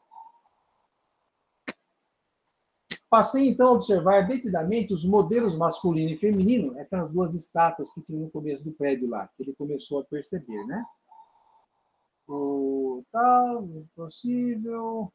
Passei 3.10 3.50
então 3.50 3.68
a 3.68 3.72
observar 3.74 4.26
detidamente 4.26 4.94
os 4.94 5.04
modelos 5.04 5.58
masculino 5.58 6.12
e 6.12 6.18
feminino, 6.18 6.80
aquelas 6.80 7.12
duas 7.12 7.34
estátuas 7.36 7.92
que 7.94 8.02
tinha 8.02 8.18
no 8.18 8.32
começo 8.32 8.64
do 8.64 8.72
prédio 8.72 9.10
lá, 9.10 9.28
que 9.36 9.44
ele 9.44 9.54
começou 9.54 10.00
a 10.00 10.06
perceber, 10.06 10.66
né? 10.66 10.86
O 12.26 13.04
tal, 13.12 13.66
impossível, 13.66 15.12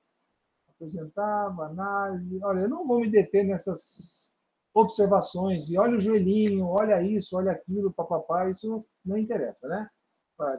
apresentava, 0.69 1.67
análise. 1.67 2.39
Olha, 2.45 2.61
eu 2.61 2.69
não 2.69 2.87
vou 2.87 3.01
me 3.01 3.11
deter 3.11 3.45
nessas 3.45 4.31
observações, 4.75 5.71
e 5.71 5.79
olha 5.79 5.97
o 5.97 6.01
joelhinho, 6.01 6.67
olha 6.67 7.01
isso, 7.01 7.35
olha 7.35 7.53
aquilo, 7.53 7.91
papapá, 7.91 8.51
isso 8.51 8.85
não 9.03 9.17
interessa, 9.17 9.67
né? 9.69 9.89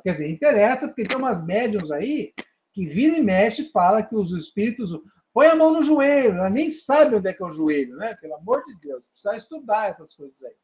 Quer 0.04 0.12
dizer, 0.14 0.30
interessa, 0.30 0.88
porque 0.88 1.06
tem 1.06 1.18
umas 1.18 1.44
médiums 1.46 1.92
aí 1.92 2.34
que 2.74 2.86
vira 2.86 3.18
e 3.18 3.24
mexe 3.24 3.72
fala 3.72 4.04
que 4.04 4.16
os 4.16 4.32
espíritos. 4.32 4.90
Põe 5.34 5.48
a 5.48 5.56
mão 5.56 5.72
no 5.72 5.84
joelho, 5.84 6.38
ela 6.38 6.50
nem 6.50 6.70
sabe 6.70 7.16
onde 7.16 7.30
é 7.30 7.34
que 7.34 7.44
é 7.44 7.46
o 7.46 7.52
joelho, 7.52 7.96
né? 7.96 8.16
Pelo 8.16 8.36
amor 8.36 8.66
de 8.66 8.74
Deus, 8.80 9.06
precisa 9.06 9.38
estudar 9.38 9.90
essas 9.90 10.16
coisas 10.16 10.42
aí. 10.44 10.56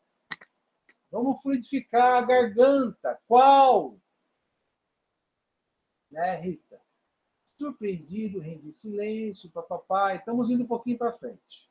Vamos 1.11 1.39
fluidificar 1.43 2.23
a 2.23 2.25
garganta. 2.25 3.19
Qual? 3.27 3.99
Né, 6.09 6.37
Rita? 6.37 6.81
Surpreendido, 7.55 8.39
rendi 8.39 8.73
silêncio, 8.73 9.51
papapá. 9.51 10.15
Estamos 10.15 10.49
indo 10.49 10.63
um 10.63 10.67
pouquinho 10.67 10.97
para 10.97 11.15
frente. 11.19 11.69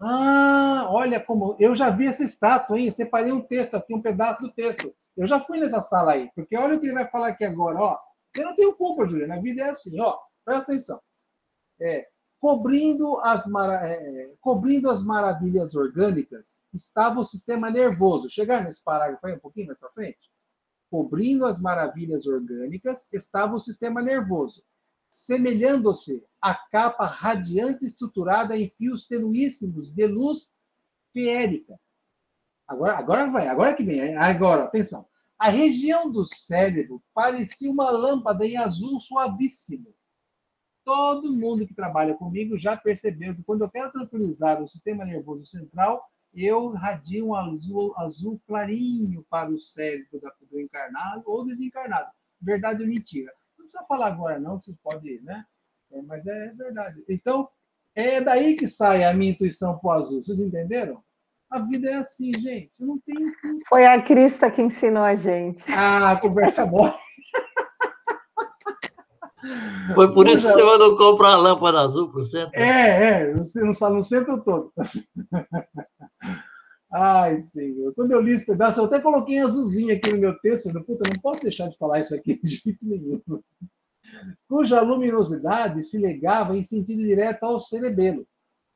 Ah, 0.00 0.86
olha 0.90 1.20
como. 1.20 1.56
Eu 1.58 1.74
já 1.74 1.90
vi 1.90 2.06
essa 2.06 2.24
estátua, 2.24 2.78
hein? 2.78 2.86
Eu 2.86 2.92
separei 2.92 3.32
um 3.32 3.42
texto 3.42 3.74
aqui, 3.74 3.94
um 3.94 4.00
pedaço 4.00 4.40
do 4.40 4.52
texto. 4.52 4.94
Eu 5.18 5.26
já 5.26 5.40
fui 5.40 5.58
nessa 5.58 5.82
sala 5.82 6.12
aí, 6.12 6.30
porque 6.32 6.56
olha 6.56 6.76
o 6.76 6.80
que 6.80 6.86
ele 6.86 6.94
vai 6.94 7.10
falar 7.10 7.30
aqui 7.30 7.44
agora, 7.44 7.76
ó. 7.76 7.98
Eu 8.36 8.44
não 8.44 8.54
tenho 8.54 8.76
culpa, 8.76 9.04
Juliana, 9.04 9.34
a 9.34 9.40
vida 9.40 9.62
é 9.62 9.70
assim, 9.70 10.00
ó. 10.00 10.16
Presta 10.44 10.70
atenção. 10.70 11.02
É, 11.80 12.06
cobrindo, 12.40 13.18
as. 13.18 13.44
É, 13.82 14.32
cobrindo 14.40 14.88
as 14.88 15.02
maravilhas 15.02 15.74
orgânicas 15.74 16.62
estava 16.72 17.18
o 17.18 17.24
sistema 17.24 17.68
nervoso. 17.68 18.30
Chegar 18.30 18.62
nesse 18.62 18.80
parágrafo 18.80 19.26
aí 19.26 19.34
um 19.34 19.40
pouquinho 19.40 19.66
mais 19.66 19.78
para 19.80 19.90
frente? 19.90 20.30
Cobrindo 20.88 21.46
as 21.46 21.60
maravilhas 21.60 22.24
orgânicas 22.24 23.08
estava 23.12 23.56
o 23.56 23.60
sistema 23.60 24.00
nervoso, 24.00 24.62
semelhando-se 25.10 26.24
à 26.40 26.54
capa 26.54 27.06
radiante 27.06 27.84
estruturada 27.84 28.56
em 28.56 28.70
fios 28.78 29.04
tenuíssimos 29.04 29.92
de 29.92 30.06
luz 30.06 30.52
feérica 31.12 31.76
Agora, 32.68 32.98
agora 32.98 33.30
vai, 33.30 33.48
agora 33.48 33.74
que 33.74 33.82
vem. 33.82 34.14
Agora, 34.16 34.64
atenção. 34.64 35.07
A 35.38 35.50
região 35.50 36.10
do 36.10 36.26
cérebro 36.26 37.00
parecia 37.14 37.70
uma 37.70 37.90
lâmpada 37.90 38.44
em 38.44 38.56
azul 38.56 39.00
suavíssimo. 39.00 39.94
Todo 40.84 41.32
mundo 41.32 41.64
que 41.64 41.74
trabalha 41.74 42.14
comigo 42.14 42.58
já 42.58 42.76
percebeu 42.76 43.36
que 43.36 43.44
quando 43.44 43.62
eu 43.62 43.70
quero 43.70 43.92
tranquilizar 43.92 44.60
o 44.60 44.68
sistema 44.68 45.04
nervoso 45.04 45.46
central, 45.46 46.04
eu 46.34 46.70
radio 46.70 47.28
um 47.28 47.34
azul, 47.34 47.94
azul 47.96 48.40
clarinho 48.48 49.24
para 49.30 49.50
o 49.50 49.58
cérebro 49.58 50.20
do 50.50 50.60
encarnado 50.60 51.22
ou 51.26 51.46
desencarnado. 51.46 52.10
Verdade 52.40 52.82
ou 52.82 52.88
mentira? 52.88 53.32
Não 53.56 53.64
precisa 53.64 53.84
falar 53.86 54.08
agora, 54.08 54.40
não, 54.40 54.60
vocês 54.60 54.76
podem, 54.82 55.20
né? 55.22 55.46
É, 55.92 56.02
mas 56.02 56.26
é 56.26 56.52
verdade. 56.54 57.04
Então, 57.08 57.48
é 57.94 58.20
daí 58.20 58.56
que 58.56 58.66
sai 58.66 59.04
a 59.04 59.14
minha 59.14 59.32
intuição 59.32 59.78
para 59.78 59.88
o 59.88 59.92
azul. 59.92 60.22
Vocês 60.22 60.40
entenderam? 60.40 61.02
A 61.50 61.60
vida 61.60 61.88
é 61.88 61.94
assim, 61.94 62.30
gente. 62.34 62.70
Não 62.78 62.98
tenho. 62.98 63.32
Foi 63.68 63.86
a 63.86 64.00
Crista 64.02 64.50
que 64.50 64.60
ensinou 64.60 65.02
a 65.02 65.16
gente. 65.16 65.64
Ah, 65.72 66.18
conversa 66.20 66.66
boa. 66.66 66.94
Foi 69.94 70.12
por 70.12 70.26
isso 70.26 70.46
que 70.46 70.52
você 70.52 70.64
mandou 70.64 70.96
comprar 70.96 71.34
a 71.34 71.36
lâmpada 71.36 71.80
azul 71.80 72.10
para 72.10 72.20
o 72.20 72.24
centro? 72.24 72.60
É, 72.60 73.22
é, 73.22 73.34
no, 73.34 73.90
no 73.90 74.04
centro 74.04 74.42
todo. 74.42 74.72
Ai, 76.92 77.38
Senhor. 77.40 77.94
Quando 77.94 78.12
eu 78.12 78.20
li 78.20 78.32
esse 78.32 78.46
pedaço, 78.46 78.80
eu 78.80 78.84
até 78.84 79.00
coloquei 79.00 79.38
azulzinho 79.38 79.94
aqui 79.94 80.10
no 80.10 80.18
meu 80.18 80.38
texto. 80.40 80.64
Falei, 80.64 80.82
puta, 80.82 81.08
não 81.08 81.20
posso 81.20 81.42
deixar 81.42 81.68
de 81.68 81.78
falar 81.78 82.00
isso 82.00 82.14
aqui 82.14 82.40
de 82.42 82.50
jeito 82.50 82.78
nenhum. 82.82 83.22
cuja 84.48 84.80
luminosidade 84.80 85.82
se 85.82 85.98
ligava 85.98 86.56
em 86.56 86.64
sentido 86.64 87.02
direto 87.02 87.44
ao 87.44 87.60
cerebelo, 87.60 88.26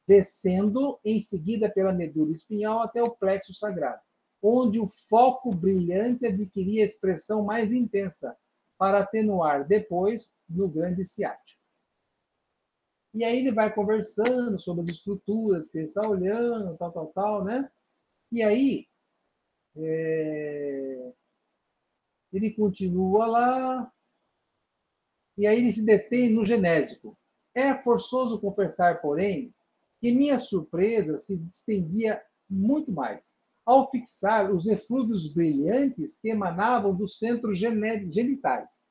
descendo 0.07 0.99
em 1.05 1.21
seguida 1.21 1.71
pela 1.71 1.93
medula 1.93 2.33
espinhal 2.33 2.81
até 2.81 3.03
o 3.03 3.11
plexo 3.11 3.55
sagrado, 3.55 4.01
onde 4.43 4.79
o 4.79 4.91
foco 5.09 5.55
brilhante 5.55 6.27
adquiria 6.27 6.85
expressão 6.85 7.45
mais 7.45 7.73
intensa, 7.73 8.37
para 8.77 8.99
atenuar 8.99 9.65
depois 9.65 10.29
no 10.49 10.69
grande 10.69 11.05
ciático. 11.05 11.61
E 13.15 13.23
aí 13.23 13.39
ele 13.39 13.53
vai 13.53 13.73
conversando 13.73 14.59
sobre 14.59 14.83
as 14.83 14.97
estruturas 14.97 15.71
que 15.71 15.79
ele 15.79 15.87
está 15.87 16.03
olhando, 16.03 16.77
tal, 16.77 16.91
tal, 16.91 17.07
tal, 17.09 17.45
né? 17.45 17.71
E 18.33 18.43
aí 18.43 18.89
é... 19.77 21.13
ele 22.33 22.51
continua 22.55 23.27
lá, 23.27 23.93
e 25.37 25.47
aí 25.47 25.59
ele 25.59 25.73
se 25.73 25.83
detém 25.83 26.31
no 26.31 26.45
genésico. 26.45 27.17
É 27.55 27.75
forçoso 27.83 28.41
confessar, 28.41 29.01
porém, 29.01 29.55
que 30.03 30.11
minha 30.11 30.41
surpresa 30.41 31.21
se 31.21 31.41
estendia 31.55 32.21
muito 32.51 32.91
mais, 32.91 33.25
ao 33.65 33.89
fixar 33.89 34.53
os 34.53 34.67
eflúvios 34.67 35.33
brilhantes 35.33 36.19
que 36.19 36.29
emanavam 36.29 36.93
dos 36.93 37.19
centros 37.19 37.57
genitais, 37.57 38.89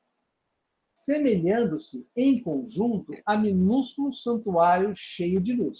semelhando-se 0.94 2.08
em 2.16 2.42
conjunto 2.42 3.12
a 3.26 3.36
minúsculo 3.36 4.14
santuário 4.14 4.94
cheio 4.96 5.38
de 5.38 5.52
luz. 5.52 5.76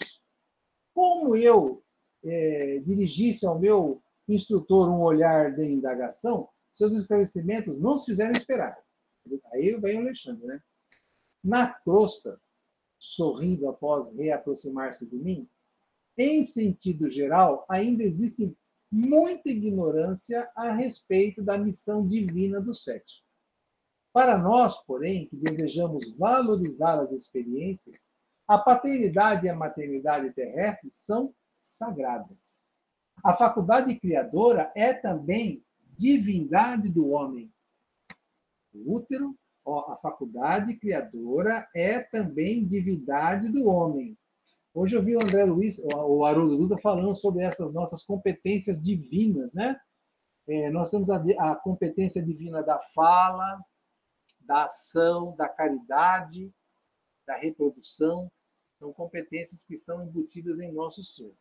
Como 0.93 1.35
eu 1.35 1.83
é, 2.23 2.77
dirigisse 2.85 3.43
ao 3.43 3.57
meu 3.57 4.03
instrutor 4.27 4.87
um 4.87 5.01
olhar 5.01 5.55
de 5.55 5.65
indagação, 5.65 6.47
seus 6.71 6.93
esclarecimentos 6.93 7.79
não 7.79 7.97
se 7.97 8.11
fizeram 8.11 8.33
esperar. 8.33 8.77
Aí 9.51 9.75
vem 9.77 9.97
o 9.97 10.01
Alexandre, 10.01 10.45
né? 10.45 10.61
Na 11.43 11.73
crosta, 11.73 12.39
sorrindo 13.03 13.67
após 13.67 14.15
reaproximar-se 14.15 15.05
de 15.05 15.17
mim, 15.17 15.49
em 16.17 16.45
sentido 16.45 17.09
geral, 17.09 17.65
ainda 17.67 18.01
existe 18.01 18.55
muita 18.89 19.49
ignorância 19.49 20.49
a 20.55 20.71
respeito 20.71 21.43
da 21.43 21.57
missão 21.57 22.07
divina 22.07 22.61
do 22.61 22.73
sexo. 22.73 23.21
Para 24.13 24.37
nós, 24.37 24.77
porém, 24.85 25.27
que 25.27 25.35
desejamos 25.35 26.15
valorizar 26.15 27.01
as 27.01 27.11
experiências, 27.11 28.07
a 28.47 28.57
paternidade 28.57 29.47
e 29.47 29.49
a 29.49 29.55
maternidade 29.55 30.31
terrestre 30.31 30.89
são 30.93 31.33
sagradas. 31.59 32.63
A 33.21 33.35
faculdade 33.35 33.99
criadora 33.99 34.71
é 34.75 34.93
também 34.93 35.61
divindade 35.97 36.87
do 36.87 37.09
homem. 37.09 37.51
O 38.73 38.95
útero 38.95 39.37
Ó, 39.65 39.91
a 39.91 39.97
faculdade 39.97 40.75
criadora 40.75 41.67
é 41.73 41.99
também 41.99 42.65
divindade 42.65 43.49
do 43.49 43.65
homem. 43.65 44.17
Hoje 44.73 44.95
eu 44.95 45.03
vi 45.03 45.15
o 45.15 45.21
André 45.21 45.45
Luiz, 45.45 45.79
o 45.79 46.25
Haroldo 46.25 46.57
Duda, 46.57 46.77
falando 46.79 47.15
sobre 47.15 47.43
essas 47.43 47.71
nossas 47.71 48.03
competências 48.03 48.81
divinas, 48.81 49.53
né? 49.53 49.79
É, 50.47 50.69
nós 50.71 50.89
temos 50.91 51.09
a, 51.09 51.23
a 51.39 51.55
competência 51.55 52.21
divina 52.21 52.61
da 52.61 52.79
fala, 52.93 53.63
da 54.41 54.65
ação, 54.65 55.35
da 55.37 55.47
caridade, 55.47 56.51
da 57.25 57.37
reprodução. 57.37 58.31
São 58.79 58.91
competências 58.91 59.63
que 59.63 59.75
estão 59.75 60.03
embutidas 60.03 60.59
em 60.59 60.71
nosso 60.71 61.03
ser. 61.05 61.33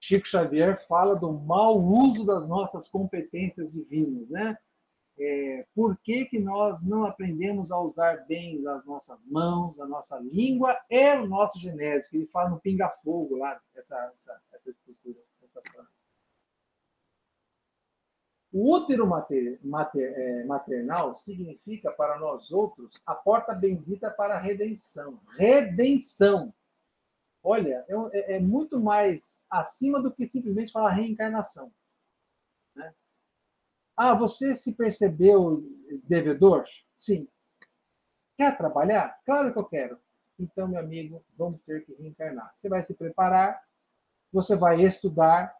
Chico 0.00 0.26
Xavier 0.26 0.86
fala 0.86 1.16
do 1.16 1.32
mau 1.32 1.78
uso 1.82 2.24
das 2.24 2.48
nossas 2.48 2.88
competências 2.88 3.70
divinas, 3.70 4.28
né? 4.30 4.56
É, 5.18 5.66
por 5.74 5.96
que, 5.98 6.26
que 6.26 6.38
nós 6.38 6.82
não 6.82 7.04
aprendemos 7.04 7.70
a 7.70 7.78
usar 7.80 8.26
bem 8.26 8.66
as 8.66 8.84
nossas 8.84 9.18
mãos, 9.26 9.78
a 9.80 9.86
nossa 9.86 10.18
língua 10.18 10.78
e 10.90 11.16
o 11.16 11.26
nosso 11.26 11.58
genésico. 11.58 12.16
Ele 12.16 12.26
fala 12.26 12.50
no 12.50 12.60
pinga-fogo 12.60 13.36
lá, 13.36 13.60
essa, 13.74 13.96
essa, 13.96 14.40
essa 14.52 14.70
estrutura. 14.70 15.18
Essa 15.42 15.60
o 18.56 18.72
útero 18.72 19.06
mater, 19.06 19.60
mater, 19.62 20.12
é, 20.16 20.44
maternal 20.44 21.14
significa 21.14 21.90
para 21.92 22.18
nós 22.18 22.50
outros 22.50 22.90
a 23.04 23.14
porta 23.14 23.52
bendita 23.52 24.10
para 24.10 24.36
a 24.36 24.40
redenção. 24.40 25.20
Redenção. 25.36 26.54
Olha, 27.42 27.84
é, 27.86 27.94
é, 28.12 28.36
é 28.36 28.40
muito 28.40 28.80
mais 28.80 29.44
acima 29.50 30.00
do 30.00 30.10
que 30.10 30.26
simplesmente 30.26 30.72
falar 30.72 30.90
reencarnação. 30.90 31.70
Né? 32.74 32.94
Ah, 33.96 34.14
você 34.14 34.56
se 34.56 34.74
percebeu 34.74 35.64
devedor? 36.04 36.64
Sim. 36.96 37.26
Quer 38.36 38.56
trabalhar? 38.56 39.18
Claro 39.24 39.52
que 39.52 39.58
eu 39.58 39.64
quero. 39.64 39.98
Então, 40.38 40.68
meu 40.68 40.80
amigo, 40.80 41.24
vamos 41.36 41.62
ter 41.62 41.84
que 41.86 41.94
reencarnar. 41.94 42.52
Você 42.54 42.68
vai 42.68 42.82
se 42.82 42.92
preparar, 42.92 43.58
você 44.30 44.54
vai 44.54 44.82
estudar, 44.82 45.54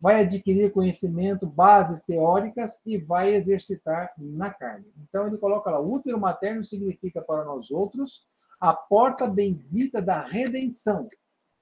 vai 0.00 0.22
adquirir 0.24 0.72
conhecimento, 0.72 1.46
bases 1.46 2.02
teóricas 2.02 2.80
e 2.84 2.98
vai 2.98 3.34
exercitar 3.34 4.12
na 4.18 4.52
carne. 4.52 4.92
Então, 4.98 5.28
ele 5.28 5.38
coloca 5.38 5.70
lá: 5.70 5.78
útero 5.78 6.18
materno 6.18 6.64
significa 6.64 7.22
para 7.22 7.44
nós 7.44 7.70
outros 7.70 8.26
a 8.58 8.74
porta 8.74 9.28
bendita 9.28 10.02
da 10.02 10.22
redenção 10.22 11.08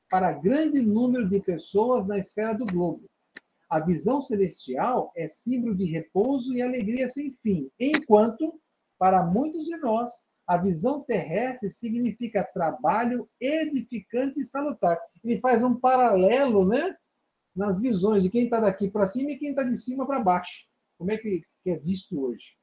para 0.09 0.33
grande 0.33 0.81
número 0.81 1.29
de 1.29 1.39
pessoas 1.41 2.07
na 2.07 2.17
esfera 2.17 2.55
do 2.55 2.65
globo. 2.65 3.05
A 3.69 3.81
visão 3.81 4.23
celestial 4.23 5.13
é 5.15 5.29
símbolo 5.29 5.75
de 5.77 5.85
repouso 5.85 6.55
e 6.55 6.63
alegria 6.63 7.09
sem 7.11 7.37
fim, 7.43 7.71
enquanto, 7.79 8.59
para 8.99 9.23
muitos 9.23 9.67
de 9.67 9.77
nós, 9.77 10.11
a 10.47 10.57
visão 10.57 11.03
terrestre 11.03 11.71
significa 11.71 12.43
trabalho 12.43 13.29
edificante 13.39 14.41
e 14.41 14.47
salutar. 14.47 14.99
Ele 15.23 15.39
faz 15.41 15.63
um 15.63 15.79
paralelo, 15.79 16.67
né? 16.67 16.97
Nas 17.55 17.79
visões 17.79 18.23
de 18.23 18.31
quem 18.31 18.45
está 18.45 18.59
daqui 18.59 18.91
para 18.91 19.07
cima 19.07 19.33
e 19.33 19.39
quem 19.39 19.51
está 19.51 19.63
de 19.63 19.77
cima 19.77 20.07
para 20.07 20.21
baixo. 20.21 20.67
Como 20.97 21.11
é 21.11 21.19
que, 21.19 21.45
é 21.67 21.77
visto 21.77 22.19
hoje? 22.19 22.57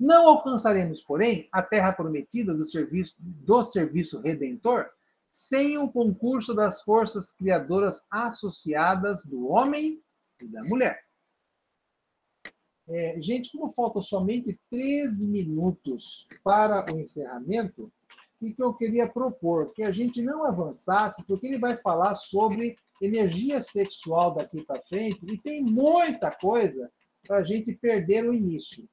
Não 0.00 0.26
alcançaremos, 0.26 1.02
porém, 1.02 1.48
a 1.52 1.62
terra 1.62 1.92
prometida 1.92 2.54
do 2.54 2.64
serviço, 2.64 3.14
do 3.18 3.62
serviço 3.62 4.18
redentor 4.20 4.90
sem 5.32 5.78
o 5.78 5.90
concurso 5.90 6.54
das 6.54 6.82
forças 6.82 7.32
criadoras 7.32 8.04
associadas 8.10 9.24
do 9.24 9.48
homem 9.48 9.98
e 10.38 10.46
da 10.46 10.62
mulher. 10.64 11.02
É, 12.86 13.16
gente, 13.22 13.50
como 13.50 13.72
faltam 13.72 14.02
somente 14.02 14.60
13 14.70 15.26
minutos 15.26 16.28
para 16.44 16.84
o 16.92 17.00
encerramento, 17.00 17.90
o 18.38 18.54
que 18.54 18.62
eu 18.62 18.74
queria 18.74 19.08
propor? 19.08 19.72
Que 19.72 19.84
a 19.84 19.92
gente 19.92 20.20
não 20.20 20.44
avançasse, 20.44 21.24
porque 21.24 21.46
ele 21.46 21.58
vai 21.58 21.78
falar 21.78 22.16
sobre 22.16 22.76
energia 23.00 23.62
sexual 23.62 24.34
daqui 24.34 24.62
para 24.64 24.82
frente, 24.82 25.24
e 25.24 25.38
tem 25.38 25.62
muita 25.62 26.30
coisa 26.30 26.92
para 27.26 27.38
a 27.38 27.44
gente 27.44 27.72
perder 27.72 28.28
o 28.28 28.34
início. 28.34 28.86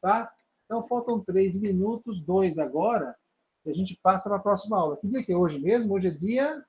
Tá? 0.00 0.32
Então, 0.64 0.86
faltam 0.88 1.20
três 1.20 1.56
minutos, 1.60 2.20
dois 2.22 2.58
agora, 2.58 3.14
e 3.66 3.70
a 3.70 3.74
gente 3.74 3.96
passa 3.96 4.28
para 4.28 4.38
a 4.38 4.42
próxima 4.42 4.78
aula. 4.78 4.96
Que 4.96 5.08
dia 5.08 5.24
que 5.24 5.32
é 5.32 5.36
hoje 5.36 5.58
mesmo? 5.58 5.92
Hoje 5.92 6.08
é 6.08 6.10
dia 6.10 6.64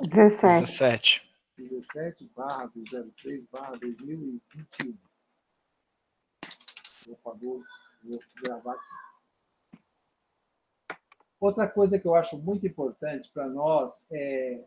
17. 0.00 0.66
17. 0.66 1.28
17 1.56 2.30
barra 2.36 2.70
03 2.70 3.44
barra 3.50 3.76
2021. 3.78 4.96
Vou, 7.06 7.64
vou 8.04 8.20
gravar 8.42 8.74
aqui. 8.74 8.98
Outra 11.40 11.68
coisa 11.68 11.98
que 11.98 12.06
eu 12.06 12.14
acho 12.14 12.36
muito 12.38 12.66
importante 12.66 13.30
para 13.32 13.48
nós 13.48 14.06
é. 14.12 14.64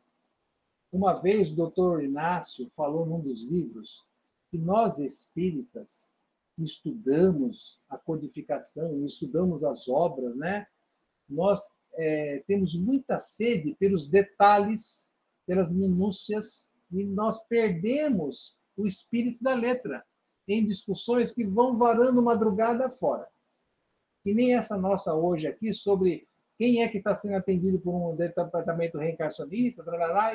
Uma 0.92 1.14
vez 1.14 1.50
o 1.50 1.56
doutor 1.56 2.04
Inácio 2.04 2.70
falou 2.76 3.06
num 3.06 3.22
dos 3.22 3.42
livros 3.44 4.04
que 4.50 4.58
nós 4.58 4.98
espíritas 5.00 6.12
estudamos 6.58 7.80
a 7.90 7.98
codificação, 7.98 9.06
estudamos 9.06 9.64
as 9.64 9.88
obras, 9.88 10.36
né? 10.36 10.68
Nós 11.28 11.62
é, 11.94 12.44
temos 12.48 12.76
muita 12.76 13.20
sede 13.20 13.76
pelos 13.80 14.10
detalhes, 14.10 15.10
pelas 15.46 15.72
minúcias, 15.72 16.68
e 16.92 17.04
nós 17.04 17.42
perdemos 17.48 18.56
o 18.76 18.86
espírito 18.86 19.44
da 19.44 19.54
letra 19.54 20.04
em 20.48 20.66
discussões 20.66 21.32
que 21.32 21.46
vão 21.46 21.78
varando 21.78 22.22
madrugada 22.22 22.90
fora. 22.90 23.28
E 24.26 24.34
nem 24.34 24.56
essa 24.56 24.78
nossa 24.78 25.14
hoje 25.14 25.48
aqui 25.48 25.74
sobre 25.74 26.28
quem 26.58 26.84
é 26.84 26.88
que 26.88 27.00
está 27.00 27.16
sendo 27.16 27.36
atendido 27.36 27.80
por 27.80 27.92
um 27.92 28.16
departamento 28.16 28.98
reencarnacionista, 28.98 29.84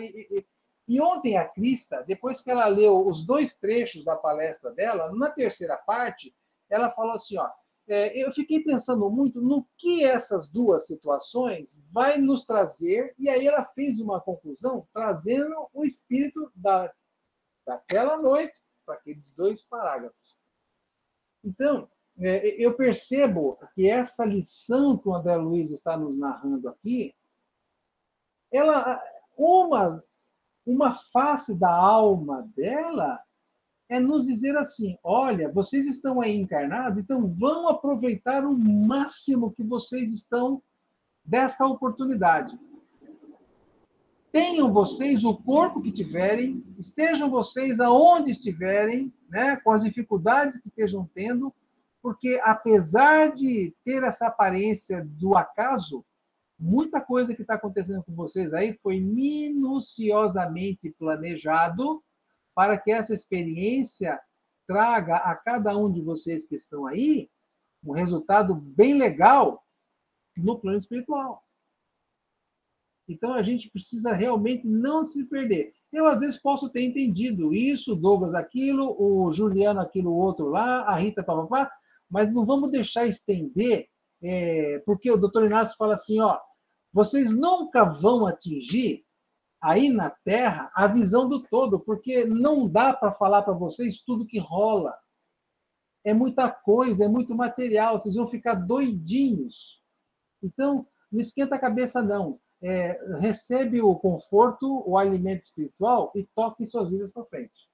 e, 0.01 0.27
e, 0.31 0.47
e 0.89 1.01
ontem 1.01 1.37
a 1.37 1.49
Crista, 1.49 2.05
depois 2.07 2.41
que 2.41 2.51
ela 2.51 2.66
leu 2.66 3.07
os 3.07 3.26
dois 3.26 3.57
trechos 3.57 4.05
da 4.05 4.16
palestra 4.16 4.72
dela, 4.72 5.12
na 5.12 5.30
terceira 5.30 5.76
parte, 5.76 6.34
ela 6.70 6.91
falou 6.93 7.12
assim, 7.12 7.37
ó, 7.39 7.49
é, 7.89 8.16
eu 8.16 8.32
fiquei 8.32 8.62
pensando 8.62 9.09
muito 9.11 9.41
no 9.41 9.66
que 9.76 10.05
essas 10.05 10.49
duas 10.49 10.87
situações 10.87 11.80
vai 11.93 12.18
nos 12.18 12.45
trazer, 12.45 13.14
e 13.18 13.28
aí 13.28 13.47
ela 13.47 13.64
fez 13.64 14.01
uma 14.01 14.20
conclusão 14.20 14.87
trazendo 14.93 15.68
o 15.72 15.84
espírito 15.84 16.51
da, 16.55 16.93
daquela 17.64 18.16
noite 18.16 18.61
para 18.84 18.95
aqueles 18.95 19.30
dois 19.32 19.62
parágrafos. 19.62 20.37
Então, 21.45 21.89
é, 22.18 22.49
eu 22.64 22.74
percebo 22.74 23.59
que 23.74 23.89
essa 23.89 24.24
lição 24.24 24.97
que 24.97 25.09
o 25.09 25.14
André 25.14 25.37
Luiz 25.37 25.70
está 25.70 25.97
nos 25.97 26.18
narrando 26.18 26.68
aqui, 26.68 27.14
ela, 28.51 29.01
uma, 29.37 30.03
uma 30.67 30.99
face 31.12 31.55
da 31.55 31.73
alma 31.73 32.49
dela 32.57 33.21
é 33.89 34.01
nos 34.01 34.27
dizer 34.27 34.57
assim: 34.57 34.99
olha, 35.03 35.51
vocês 35.51 35.87
estão 35.87 36.21
aí 36.21 36.37
encarnados, 36.37 36.99
então 36.99 37.27
vão 37.29 37.69
aproveitar 37.69 38.45
o 38.45 38.59
máximo 38.59 39.53
que 39.53 39.62
vocês 39.62 40.12
estão 40.12 40.61
desta 41.25 41.64
oportunidade. 41.64 42.59
Tenham 44.33 44.73
vocês 44.73 45.25
o 45.25 45.37
corpo 45.37 45.81
que 45.81 45.93
tiverem, 45.93 46.62
estejam 46.79 47.31
vocês 47.31 47.81
aonde 47.81 48.33
estiverem, 48.33 49.12
né, 49.31 49.57
com 49.57 49.71
as 49.71 49.83
dificuldades 49.83 50.61
que 50.61 50.69
estejam 50.69 51.09
tendo, 51.14 51.55
porque 52.03 52.39
apesar 52.45 53.35
de 53.35 53.75
ter 53.85 54.03
essa 54.03 54.27
aparência 54.27 55.05
do 55.05 55.37
acaso, 55.37 56.05
muita 56.59 57.01
coisa 57.01 57.35
que 57.35 57.43
está 57.43 57.55
acontecendo 57.55 58.03
com 58.03 58.15
vocês 58.15 58.53
aí 58.55 58.79
foi 58.83 59.01
minuciosamente 59.01 60.91
planejado 60.99 62.03
para 62.55 62.79
que 62.79 62.91
essa 62.91 63.13
experiência 63.13 64.19
traga 64.67 65.17
a 65.17 65.35
cada 65.37 65.77
um 65.77 65.93
de 65.93 66.01
vocês 66.01 66.47
que 66.47 66.57
estão 66.57 66.87
aí 66.87 67.31
um 67.85 67.93
resultado 67.93 68.55
bem 68.55 68.95
legal 68.95 69.63
no 70.37 70.59
plano 70.59 70.79
espiritual. 70.79 71.43
Então 73.09 73.33
a 73.33 73.43
gente 73.43 73.71
precisa 73.71 74.13
realmente 74.13 74.67
não 74.67 75.05
se 75.05 75.25
perder. 75.25 75.73
Eu 75.93 76.07
às 76.07 76.21
vezes 76.21 76.37
posso 76.37 76.69
ter 76.69 76.83
entendido 76.83 77.55
isso, 77.55 77.95
Douglas 77.95 78.35
aquilo, 78.35 78.97
o 78.99 79.33
Juliano 79.33 79.81
aquilo 79.81 80.13
outro 80.13 80.49
lá, 80.49 80.83
a 80.83 80.97
Rita 80.97 81.23
papapá, 81.23 81.71
mas 82.11 82.33
não 82.33 82.45
vamos 82.45 82.71
deixar 82.71 83.07
estender, 83.07 83.89
é, 84.23 84.79
porque 84.87 85.11
o 85.11 85.17
doutor 85.17 85.45
Inácio 85.45 85.77
fala 85.77 85.95
assim, 85.95 86.21
ó, 86.21 86.39
vocês 86.93 87.31
nunca 87.31 87.85
vão 87.85 88.27
atingir 88.27 89.05
aí 89.61 89.89
na 89.89 90.11
Terra 90.11 90.71
a 90.75 90.87
visão 90.87 91.29
do 91.29 91.43
todo, 91.43 91.81
porque 91.81 92.25
não 92.25 92.69
dá 92.69 92.93
para 92.93 93.12
falar 93.12 93.43
para 93.43 93.53
vocês 93.53 94.01
tudo 94.01 94.27
que 94.27 94.39
rola. 94.39 94.97
É 96.05 96.14
muita 96.14 96.51
coisa, 96.51 97.05
é 97.05 97.09
muito 97.09 97.35
material, 97.35 97.99
vocês 97.99 98.14
vão 98.14 98.29
ficar 98.29 98.55
doidinhos. 98.55 99.83
Então, 100.43 100.87
não 101.11 101.21
esquenta 101.21 101.57
a 101.57 101.59
cabeça, 101.59 102.03
não. 102.03 102.41
É, 102.62 102.99
recebe 103.19 103.83
o 103.83 103.95
conforto, 103.97 104.83
o 104.89 104.97
alimento 104.97 105.43
espiritual 105.43 106.12
e 106.14 106.25
toque 106.35 106.67
suas 106.67 106.89
vidas 106.89 107.11
para 107.11 107.25
frente. 107.27 107.69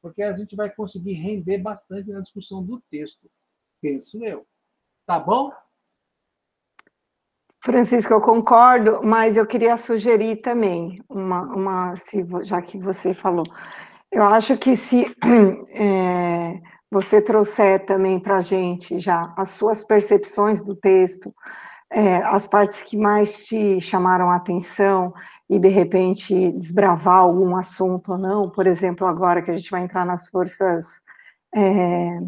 Porque 0.00 0.22
a 0.22 0.36
gente 0.36 0.56
vai 0.56 0.70
conseguir 0.74 1.14
render 1.14 1.58
bastante 1.58 2.10
na 2.10 2.20
discussão 2.20 2.64
do 2.64 2.80
texto, 2.90 3.30
penso 3.80 4.24
eu. 4.24 4.46
Tá 5.06 5.18
bom? 5.18 5.52
Francisco, 7.64 8.12
eu 8.12 8.20
concordo, 8.20 9.00
mas 9.04 9.36
eu 9.36 9.46
queria 9.46 9.76
sugerir 9.76 10.36
também 10.36 11.00
uma, 11.08 11.42
uma 11.42 11.96
se, 11.96 12.26
já 12.42 12.60
que 12.60 12.76
você 12.76 13.14
falou, 13.14 13.44
eu 14.10 14.24
acho 14.24 14.58
que 14.58 14.76
se 14.76 15.14
é, 15.70 16.60
você 16.90 17.22
trouxer 17.22 17.86
também 17.86 18.18
para 18.18 18.38
a 18.38 18.40
gente 18.42 18.98
já 18.98 19.32
as 19.36 19.50
suas 19.50 19.84
percepções 19.84 20.64
do 20.64 20.74
texto, 20.74 21.32
é, 21.88 22.16
as 22.16 22.48
partes 22.48 22.82
que 22.82 22.96
mais 22.96 23.46
te 23.46 23.80
chamaram 23.80 24.28
a 24.28 24.36
atenção 24.36 25.14
e 25.48 25.56
de 25.58 25.68
repente 25.68 26.50
desbravar 26.52 27.18
algum 27.18 27.54
assunto 27.56 28.12
ou 28.12 28.18
não, 28.18 28.50
por 28.50 28.66
exemplo, 28.66 29.06
agora 29.06 29.40
que 29.40 29.52
a 29.52 29.56
gente 29.56 29.70
vai 29.70 29.82
entrar 29.82 30.04
nas 30.04 30.28
forças 30.28 30.86
é, 31.54 32.18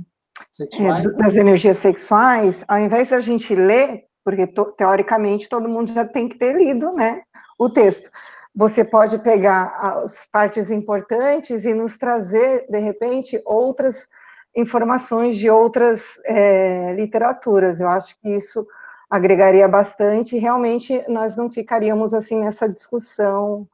das 1.19 1.37
energias 1.37 1.79
sexuais, 1.79 2.65
ao 2.69 2.79
invés 2.79 3.09
da 3.09 3.19
gente 3.19 3.53
ler 3.53 4.05
porque 4.25 4.47
teoricamente 4.77 5.49
todo 5.49 5.69
mundo 5.69 5.93
já 5.93 6.05
tem 6.05 6.29
que 6.29 6.39
ter 6.39 6.57
lido, 6.57 6.93
né, 6.93 7.23
o 7.59 7.69
texto. 7.69 8.11
Você 8.55 8.85
pode 8.85 9.19
pegar 9.19 9.67
as 9.77 10.25
partes 10.27 10.71
importantes 10.71 11.65
e 11.65 11.75
nos 11.75 11.99
trazer, 11.99 12.67
de 12.69 12.79
repente, 12.79 13.41
outras 13.45 14.09
informações 14.57 15.37
de 15.37 15.51
outras 15.51 16.21
é, 16.25 16.95
literaturas. 16.95 17.81
Eu 17.81 17.89
acho 17.89 18.19
que 18.21 18.31
isso 18.31 18.67
agregaria 19.11 19.67
bastante 19.69 20.37
e 20.37 20.39
realmente 20.39 21.05
nós 21.09 21.37
não 21.37 21.51
ficaríamos 21.51 22.15
assim 22.15 22.41
nessa 22.41 22.69
discussão 22.69 23.69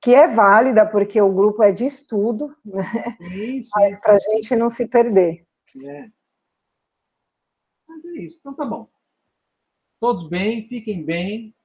que 0.00 0.14
é 0.14 0.28
válida 0.28 0.86
porque 0.86 1.20
o 1.20 1.32
grupo 1.32 1.62
é 1.62 1.72
de 1.72 1.84
estudo, 1.86 2.54
né? 2.64 2.84
Isso, 3.20 3.70
mas 3.74 3.98
para 4.00 4.14
a 4.14 4.18
gente 4.18 4.54
não 4.54 4.70
se 4.70 4.86
perder. 4.86 5.44
É. 5.84 6.08
Mas 7.88 8.04
é 8.04 8.20
isso. 8.20 8.38
Então 8.40 8.54
tá 8.54 8.64
bom. 8.64 8.88
Todos 10.00 10.28
bem, 10.28 10.66
fiquem 10.68 11.04
bem. 11.04 11.54